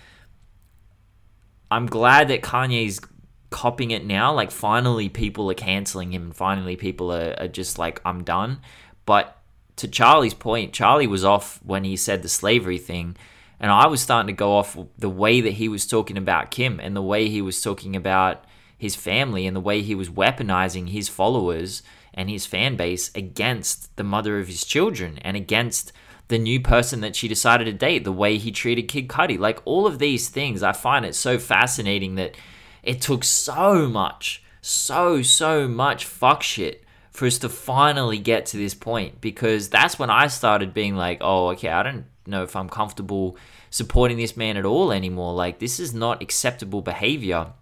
[1.70, 3.02] I'm glad that Kanye's
[3.50, 4.34] copying it now.
[4.34, 8.62] Like, finally, people are canceling him, and finally, people are, are just like, I'm done.
[9.06, 9.38] But
[9.78, 13.18] to Charlie's point, Charlie was off when he said the slavery thing.
[13.60, 16.80] And I was starting to go off the way that he was talking about Kim
[16.80, 18.44] and the way he was talking about
[18.84, 21.82] his family and the way he was weaponizing his followers
[22.14, 25.94] and his fan base against the mother of his children and against
[26.28, 29.40] the new person that she decided to date, the way he treated Kid Cudi.
[29.40, 32.36] Like all of these things, I find it so fascinating that
[32.84, 38.58] it took so much, so, so much fuck shit for us to finally get to
[38.58, 42.56] this point because that's when I started being like, oh, okay, I don't know if
[42.56, 43.38] I'm comfortable
[43.70, 45.34] supporting this man at all anymore.
[45.34, 47.54] Like, this is not acceptable behavior.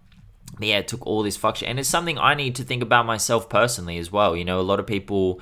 [0.60, 1.68] Yeah, it took all this fuck shit.
[1.68, 4.36] And it's something I need to think about myself personally as well.
[4.36, 5.40] You know, a lot of people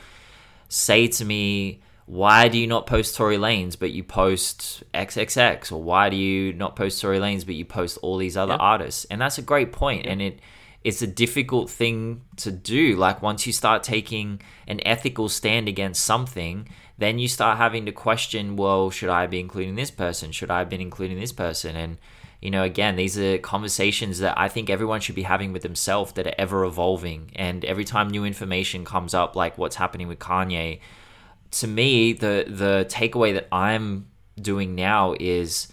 [0.68, 5.72] say to me, why do you not post Tory Lanez but you post XXX?
[5.72, 8.58] Or why do you not post Tory Lanez but you post all these other Yeah.
[8.58, 9.04] artists?
[9.06, 10.06] And that's a great point.
[10.06, 10.40] And it
[10.82, 12.96] it's a difficult thing to do.
[12.96, 16.66] Like once you start taking an ethical stand against something,
[16.96, 20.32] then you start having to question, well, should I be including this person?
[20.32, 21.76] Should I have been including this person?
[21.76, 21.98] And
[22.40, 26.12] you know, again, these are conversations that I think everyone should be having with themselves
[26.12, 27.30] that are ever evolving.
[27.36, 30.80] And every time new information comes up, like what's happening with Kanye,
[31.52, 34.06] to me, the the takeaway that I'm
[34.40, 35.68] doing now is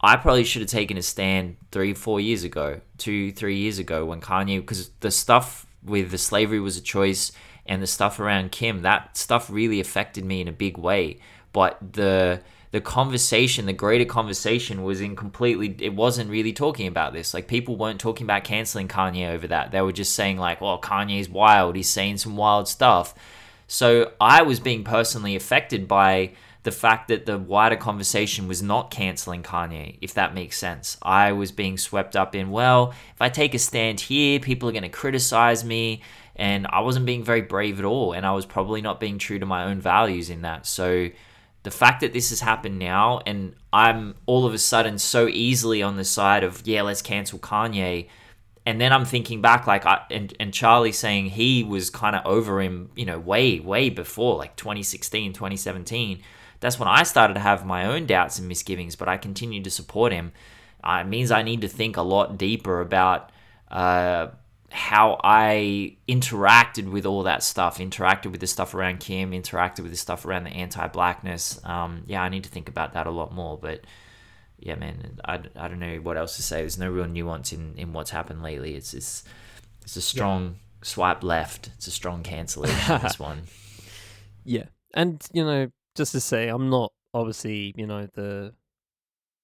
[0.00, 4.06] I probably should have taken a stand three, four years ago, two, three years ago
[4.06, 7.32] when Kanye, because the stuff with the slavery was a choice
[7.66, 11.20] and the stuff around Kim, that stuff really affected me in a big way.
[11.52, 17.12] But the the conversation, the greater conversation was in completely, it wasn't really talking about
[17.12, 17.34] this.
[17.34, 19.72] Like people weren't talking about canceling Kanye over that.
[19.72, 21.74] They were just saying, like, oh, Kanye's wild.
[21.74, 23.14] He's saying some wild stuff.
[23.66, 26.32] So I was being personally affected by
[26.62, 30.96] the fact that the wider conversation was not canceling Kanye, if that makes sense.
[31.02, 34.72] I was being swept up in, well, if I take a stand here, people are
[34.72, 36.02] going to criticize me.
[36.36, 38.12] And I wasn't being very brave at all.
[38.12, 40.66] And I was probably not being true to my own values in that.
[40.66, 41.08] So
[41.62, 45.82] the fact that this has happened now and I'm all of a sudden so easily
[45.82, 48.08] on the side of yeah let's cancel Kanye.
[48.66, 52.24] And then I'm thinking back like I, and and Charlie saying he was kind of
[52.26, 56.22] over him you know way way before like 2016 2017
[56.60, 59.70] that's when I started to have my own doubts and misgivings but I continued to
[59.70, 60.32] support him.
[60.82, 63.32] Uh, it means I need to think a lot deeper about
[63.70, 64.28] uh,
[64.70, 69.90] how I interacted with all that stuff, interacted with the stuff around Kim, interacted with
[69.90, 71.60] the stuff around the anti-blackness.
[71.64, 73.58] Um, yeah, I need to think about that a lot more.
[73.58, 73.80] But
[74.58, 76.60] yeah, man, I, I don't know what else to say.
[76.60, 78.76] There's no real nuance in, in what's happened lately.
[78.76, 79.24] It's it's
[79.82, 80.84] it's a strong yeah.
[80.84, 81.70] swipe left.
[81.76, 83.00] It's a strong cancellation.
[83.02, 83.42] this one.
[84.44, 88.54] Yeah, and you know, just to say, I'm not obviously you know the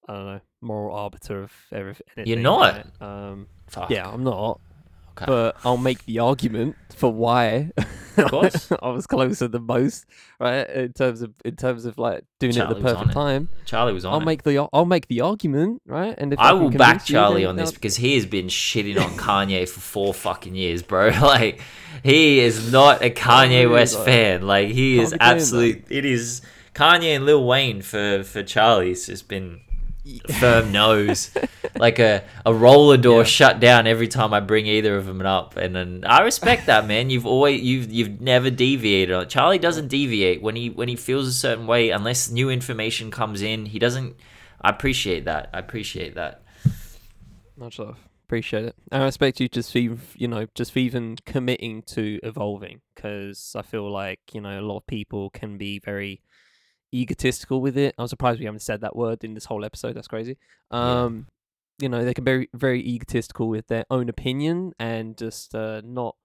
[0.07, 2.27] I don't know moral arbiter of everything.
[2.27, 2.85] You're not.
[3.01, 3.25] Right?
[3.25, 3.47] Um,
[3.89, 4.61] yeah, I'm not.
[5.17, 5.25] Okay.
[5.25, 7.71] But I'll make the argument for why
[8.17, 8.71] of course.
[8.81, 10.05] I was closer than most,
[10.39, 10.69] right?
[10.69, 13.49] In terms of in terms of like doing Charlie it at the perfect time.
[13.65, 14.13] Charlie was on.
[14.13, 14.25] I'll it.
[14.25, 16.15] make the I'll make the argument, right?
[16.17, 18.99] And if I, I will back Charlie you, on this because he has been shitting
[18.99, 21.11] on Kanye for four fucking years, bro.
[21.27, 21.59] Like
[22.03, 24.43] he is not a Kanye West fan.
[24.43, 25.85] Like he is absolute.
[25.89, 26.41] It is
[26.73, 28.91] Kanye and Lil Wayne for for Charlie.
[28.91, 29.59] It's just been
[30.39, 31.31] firm nose,
[31.77, 33.25] like a, a roller door yeah.
[33.25, 35.57] shut down every time I bring either of them up.
[35.57, 37.09] And then I respect that, man.
[37.09, 39.29] You've always you've you've never deviated.
[39.29, 43.41] Charlie doesn't deviate when he when he feels a certain way unless new information comes
[43.41, 43.67] in.
[43.67, 44.15] He doesn't.
[44.61, 45.49] I appreciate that.
[45.53, 46.43] I appreciate that.
[47.55, 47.97] Much love.
[48.27, 48.75] Appreciate it.
[48.91, 53.61] I respect you just for you know just for even committing to evolving because I
[53.61, 56.21] feel like you know a lot of people can be very
[56.93, 57.95] egotistical with it.
[57.97, 59.95] I'm surprised we haven't said that word in this whole episode.
[59.95, 60.37] That's crazy.
[60.71, 61.27] Um,
[61.79, 61.83] yeah.
[61.85, 65.81] you know, they can be very, very egotistical with their own opinion and just uh,
[65.83, 66.15] not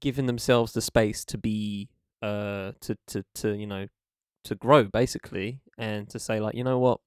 [0.00, 1.88] giving themselves the space to be
[2.22, 3.86] uh to to to you know
[4.42, 7.00] to grow basically and to say like you know what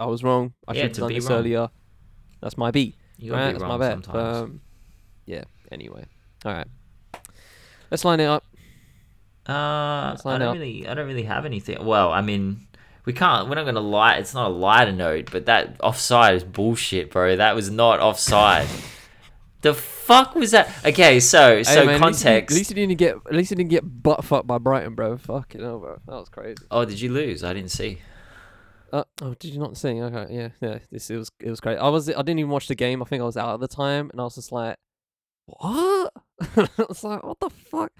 [0.00, 0.54] I was wrong.
[0.66, 1.38] I yeah, should have done this wrong.
[1.38, 1.68] earlier.
[2.42, 2.96] That's my beat.
[3.22, 3.52] Right?
[3.52, 4.08] That's my bad.
[4.08, 4.60] Um,
[5.24, 5.44] yeah.
[5.70, 6.04] Anyway,
[6.44, 6.66] all right.
[7.90, 8.44] Let's line it up.
[9.48, 11.84] Uh, I don't really, I don't really have anything.
[11.84, 12.66] Well, I mean,
[13.04, 13.48] we can't.
[13.48, 14.14] We're not going to lie.
[14.14, 17.36] It's not a lighter note, but that offside is bullshit, bro.
[17.36, 18.66] That was not offside.
[19.60, 20.70] the fuck was that?
[20.84, 22.54] Okay, so so hey, man, context.
[22.54, 23.16] At least, you, didn't get.
[23.26, 25.18] At least you didn't get butt fucked by Brighton, bro.
[25.18, 26.00] Fucking hell, bro.
[26.06, 26.64] That was crazy.
[26.70, 27.44] Oh, did you lose?
[27.44, 27.98] I didn't see.
[28.92, 30.00] Uh, oh, did you not see?
[30.00, 30.78] Okay, yeah, yeah.
[30.90, 31.78] This it was it was great.
[31.78, 33.02] I was I didn't even watch the game.
[33.02, 34.76] I think I was out at the time, and I was just like,
[35.46, 36.12] what?
[36.56, 37.92] I was like, what the fuck?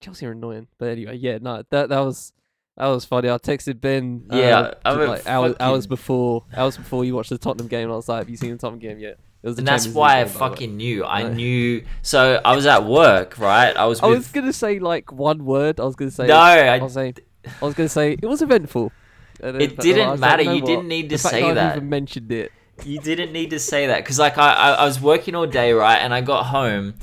[0.00, 0.68] Chelsea are annoying.
[0.78, 2.32] But anyway, yeah, no, that that was
[2.76, 3.28] that was funny.
[3.28, 4.26] I texted Ben.
[4.30, 7.84] Uh, yeah, I mean, like hours, hours before hours before you watched the Tottenham game.
[7.84, 10.24] And I was like, "Have you seen the Tottenham game yet?" and that's why I
[10.24, 11.04] fucking knew.
[11.04, 11.84] I knew.
[12.02, 13.76] So I was at work, right?
[13.76, 14.00] I was.
[14.00, 15.80] I was gonna say like one word.
[15.80, 16.26] I was gonna say.
[16.26, 17.16] No, I, I was saying.
[17.44, 18.92] I was gonna say it was eventful.
[19.40, 20.42] It didn't matter.
[20.42, 21.76] Like, you, didn't need to say that.
[21.76, 22.50] even mentioned it.
[22.84, 25.72] You didn't need to say that because, like, I, I I was working all day,
[25.72, 26.94] right, and I got home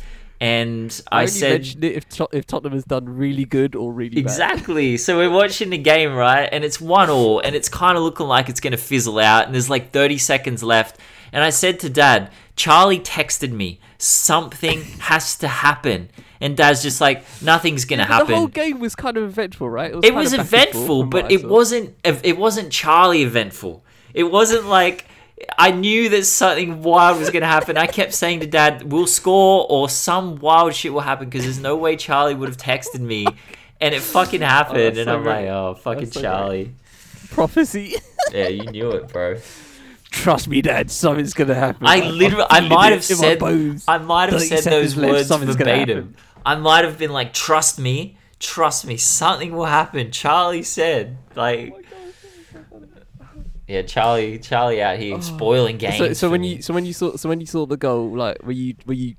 [0.41, 4.93] and I, I said if if Tottenham has done really good or really exactly.
[4.93, 5.01] Bad.
[5.01, 6.49] So we're watching the game, right?
[6.51, 9.45] And it's one all, and it's kind of looking like it's going to fizzle out.
[9.45, 10.99] And there's like 30 seconds left.
[11.31, 16.09] And I said to Dad, Charlie texted me, something has to happen.
[16.41, 18.27] And Dad's just like, nothing's gonna happen.
[18.27, 19.91] The whole game was kind of eventful, right?
[19.91, 21.95] It was, it was eventful, but it wasn't.
[22.03, 23.83] It wasn't Charlie eventful.
[24.13, 25.05] It wasn't like
[25.57, 27.77] I knew that something wild was going to happen.
[27.77, 31.59] I kept saying to Dad, "We'll score, or some wild shit will happen," because there's
[31.59, 33.25] no way Charlie would have texted me,
[33.81, 34.77] and it fucking oh, happened.
[34.79, 35.33] Oh, and so I'm great.
[35.33, 37.29] like, "Oh, fucking so Charlie." Great.
[37.31, 37.95] Prophecy.
[38.31, 39.37] yeah, you knew it, bro.
[40.09, 40.89] Trust me, Dad.
[40.89, 41.85] Something's gonna happen.
[41.85, 46.15] I literally, I might have said, I might have said those words verbatim.
[46.45, 51.84] I might have been like, "Trust me, trust me, something will happen." Charlie said, like.
[53.67, 55.19] Yeah, Charlie, Charlie out here Oh.
[55.21, 55.97] spoiling games.
[55.97, 56.55] So, so when me.
[56.55, 58.93] you so when you saw so when you saw the goal, like were you were
[58.93, 59.15] you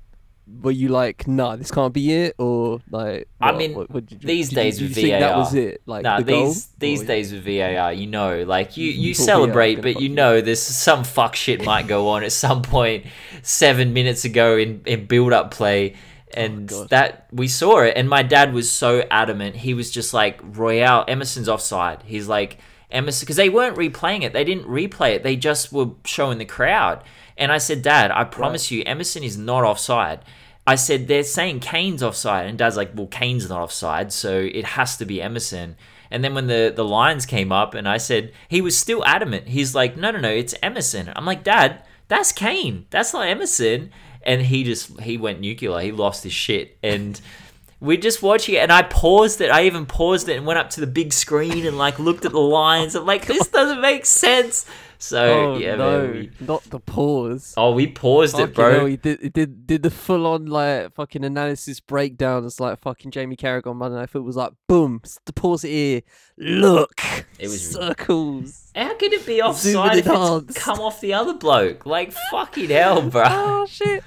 [0.61, 3.27] were you like, nah, this can't be it, or like?
[3.41, 5.53] I mean, what- what you- these did you- days did with you think that was
[5.53, 8.85] it, like Nah, the goal, these these or- days with VAR, you know, like you
[8.85, 10.15] you You thought VAR celebrate, but you you.
[10.15, 13.05] know there's some fuck shit might go on at some point
[13.41, 16.89] seven minutes ago in in build up play, oh and God.
[16.91, 19.57] that we saw it, and my dad was so adamant.
[19.57, 22.03] He was just like Royal Emerson's offside.
[22.05, 22.57] He's like
[22.91, 24.33] Emerson because they weren't replaying it.
[24.33, 25.23] They didn't replay it.
[25.23, 27.03] They just were showing the crowd.
[27.37, 30.23] And I said, Dad, I promise you, Emerson is not offside.
[30.67, 34.65] I said they're saying Kane's offside, and Dad's like, "Well, Kane's not offside, so it
[34.65, 35.77] has to be Emerson."
[36.11, 39.47] And then when the the lines came up, and I said he was still adamant.
[39.47, 42.85] He's like, "No, no, no, it's Emerson." I'm like, "Dad, that's Kane.
[42.89, 43.91] That's not Emerson."
[44.23, 45.79] And he just he went nuclear.
[45.79, 47.19] He lost his shit, and
[47.79, 48.59] we're just watching it.
[48.59, 49.51] And I paused it.
[49.51, 52.31] I even paused it and went up to the big screen and like looked at
[52.31, 52.95] the lines.
[52.95, 54.65] I'm like, "This doesn't make sense."
[54.99, 57.53] So Oh yeah, no, man, we, not the pause.
[57.55, 58.85] oh, we paused Fucking it, bro.
[58.87, 62.43] he did, did did the full on like fucking analysis breakdown.
[62.47, 65.69] It's like fucking Jamie Carragher on Monday Night Football was like, boom, the pause it
[65.69, 66.01] here.
[66.39, 66.99] Look,
[67.37, 68.71] It was- circles.
[68.75, 71.85] How could it be offside if it's come off the other bloke?
[71.85, 73.23] Like fucking hell, bro.
[73.27, 74.03] oh shit,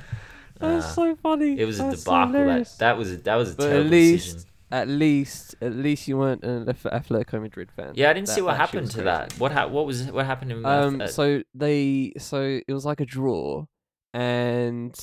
[0.61, 1.59] that's Uh, so funny.
[1.59, 2.33] It was a That's debacle.
[2.33, 2.77] That hilarious.
[2.77, 4.51] that was a, that was a But at least, decision.
[4.71, 7.93] at least, at least you weren't an Ath- Atletico Madrid fan.
[7.97, 9.05] Yeah, I didn't That- see what happened to crazy.
[9.05, 9.33] that.
[9.39, 11.11] What ha- what was what happened in Um, that?
[11.11, 13.67] so they, so it was like a draw,
[14.15, 14.99] and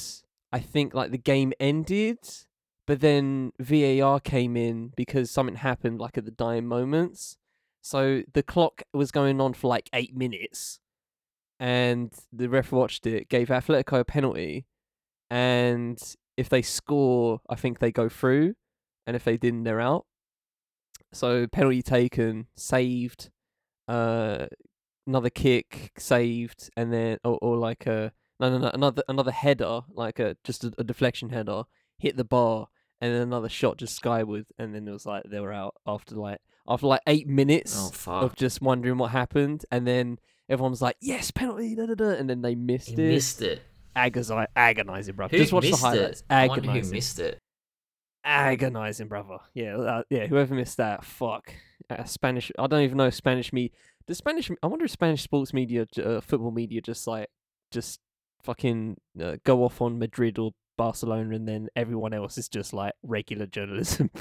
[0.52, 2.20] I think like the game ended,
[2.86, 7.38] but then VAR came in because something happened like at the dying moments.
[7.82, 10.80] So the clock was going on for like eight minutes,
[11.60, 14.66] and the ref watched it, gave Atletico a penalty,
[15.30, 16.02] and
[16.36, 18.56] if they score, I think they go through,
[19.06, 20.06] and if they didn't, they're out.
[21.14, 23.30] So penalty taken, saved,
[23.88, 24.48] uh,
[25.06, 29.82] another kick saved, and then or, or like a no no no another another header
[29.90, 31.64] like a just a, a deflection header
[31.98, 32.68] hit the bar,
[33.02, 36.16] and then another shot just skyward, and then it was like they were out after
[36.16, 40.82] like after like eight minutes oh of just wondering what happened, and then everyone was
[40.82, 42.98] like yes penalty da da da, and then they missed He it.
[42.98, 43.62] missed it.
[43.98, 45.36] Agonizi- agonizing, brother.
[45.36, 46.20] Who Just watch the missed highlights.
[46.22, 46.26] it?
[46.30, 47.40] I wonder who Agonizing missed it.
[48.24, 49.38] agonizing, brother.
[49.54, 50.28] Yeah, uh, yeah.
[50.28, 51.54] Whoever missed that, fuck.
[51.90, 52.52] Uh, Spanish.
[52.60, 53.72] I don't even know if Spanish me.
[54.08, 54.50] The Spanish.
[54.62, 57.30] I wonder if Spanish sports media, j- uh, football media, just like
[57.72, 58.00] just
[58.44, 62.94] fucking uh, go off on Madrid or Barcelona, and then everyone else is just like
[63.04, 64.10] regular journalism.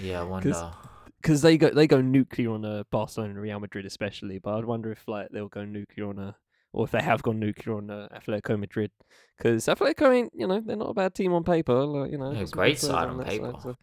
[0.00, 0.72] Yeah, I wonder.
[1.20, 4.64] Because they go they go nuclear on uh, Barcelona and Real Madrid especially, but I'd
[4.64, 6.34] wonder if like they'll go nuclear on a
[6.72, 8.90] or if they have gone nuclear on uh, Atletico Madrid.
[9.36, 11.84] Because Atletico ain't you know they're not a bad team on paper.
[11.84, 13.52] Like, you know, Yeah, got some great side on paper.
[13.62, 13.76] so-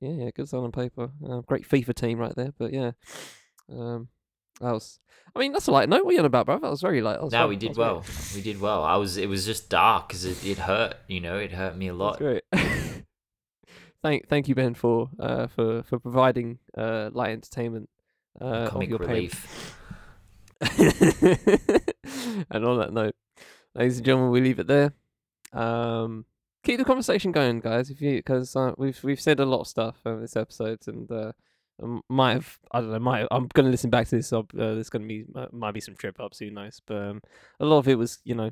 [0.00, 1.10] yeah, yeah, good side on paper.
[1.24, 2.52] Uh, great FIFA team right there.
[2.58, 2.92] But yeah,
[3.70, 4.08] um,
[4.60, 4.98] that was.
[5.34, 6.04] I mean, that's a light note.
[6.04, 6.58] What are you on about, bro?
[6.58, 7.22] That was very light.
[7.22, 7.84] Was No, we did was great.
[7.86, 8.04] well.
[8.34, 8.82] We did well.
[8.84, 9.16] I was.
[9.16, 10.94] It was just dark because it, it hurt.
[11.08, 12.18] You know, it hurt me a That's lot.
[12.18, 12.42] great.
[14.02, 17.88] thank, thank you, Ben, for uh, for for providing uh, light entertainment.
[18.40, 19.76] Uh, of Comic relief.
[22.50, 23.16] and on that note,
[23.74, 24.92] ladies and gentlemen, we leave it there.
[25.52, 26.24] Um,
[26.62, 27.90] keep the conversation going, guys.
[27.90, 31.10] If you because uh, we've we've said a lot of stuff over this episode, and
[31.10, 31.32] uh,
[32.08, 32.98] might have I don't know.
[33.00, 34.28] Might I'm gonna listen back to this.
[34.28, 36.38] So, uh, there's gonna be uh, might be some trip ups.
[36.38, 36.80] Who knows?
[36.86, 37.22] But um,
[37.58, 38.50] a lot of it was you know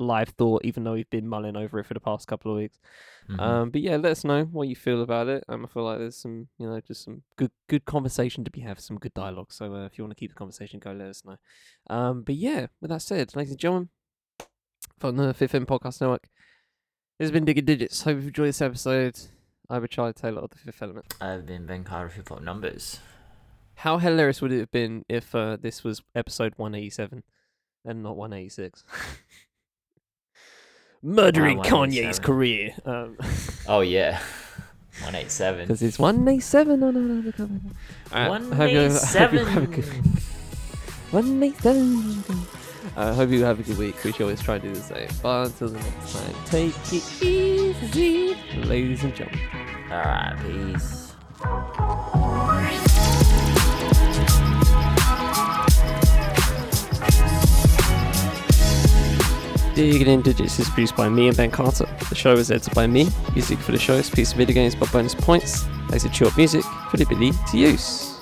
[0.00, 2.78] live thought, even though we've been mulling over it for the past couple of weeks.
[3.28, 3.40] Mhm.
[3.40, 5.44] Um, but yeah, let us know what you feel about it.
[5.48, 8.60] Um, I feel like there's some, you know, just some good, good conversation to be
[8.60, 9.52] had, some good dialogue.
[9.52, 11.36] So uh, if you want to keep the conversation going, let us know.
[11.88, 13.88] Um, but yeah, with that said, ladies and gentlemen,
[14.98, 16.28] from the Fifth M Podcast Network,
[17.18, 18.02] this has been Digger Digits.
[18.02, 19.18] Hope you've enjoyed this episode.
[19.68, 21.14] I'm Charlie Taylor of the Fifth Element.
[21.20, 22.98] I've been Ben Carter for Flop Numbers.
[23.76, 27.22] How hilarious would it have been if uh, this was episode 187
[27.84, 28.84] and not 186?
[31.02, 32.74] Murdering Ah, Kanye's career.
[32.84, 33.16] Um,
[33.68, 34.20] Oh yeah,
[35.04, 35.62] one eight seven.
[35.66, 37.60] Because it's 187 on another cover.
[38.12, 39.64] Alright, One hope you- hope you have a seven.
[39.66, 39.84] good
[41.12, 42.24] 187.
[42.96, 44.02] I hope you have a good week.
[44.04, 45.08] We should always try to do the same.
[45.22, 49.46] But until the next time, take it easy, ladies and gentlemen.
[49.90, 51.14] All right, peace.
[59.74, 61.86] Digging in Digits is produced by me and Ben Carter.
[62.08, 63.08] The show is edited by me.
[63.34, 65.66] Music for the show is piece of video games by bonus points.
[65.88, 68.16] Laser chill music for the ability to use.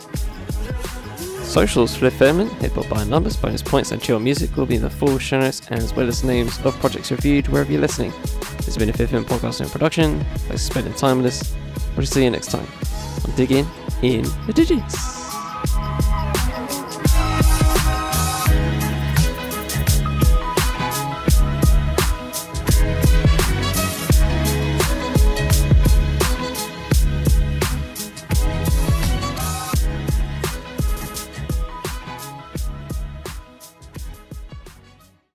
[1.42, 4.82] Socials for the firmament, hit by numbers, bonus points, and chill music will be in
[4.82, 8.12] the full show notes as well as names of projects reviewed wherever you're listening.
[8.58, 10.20] This has been a Fifth podcast in production.
[10.20, 11.56] Thanks for spending time with us.
[11.96, 12.66] We'll see you next time.
[13.24, 13.66] I'm digging
[14.02, 15.17] in the digits.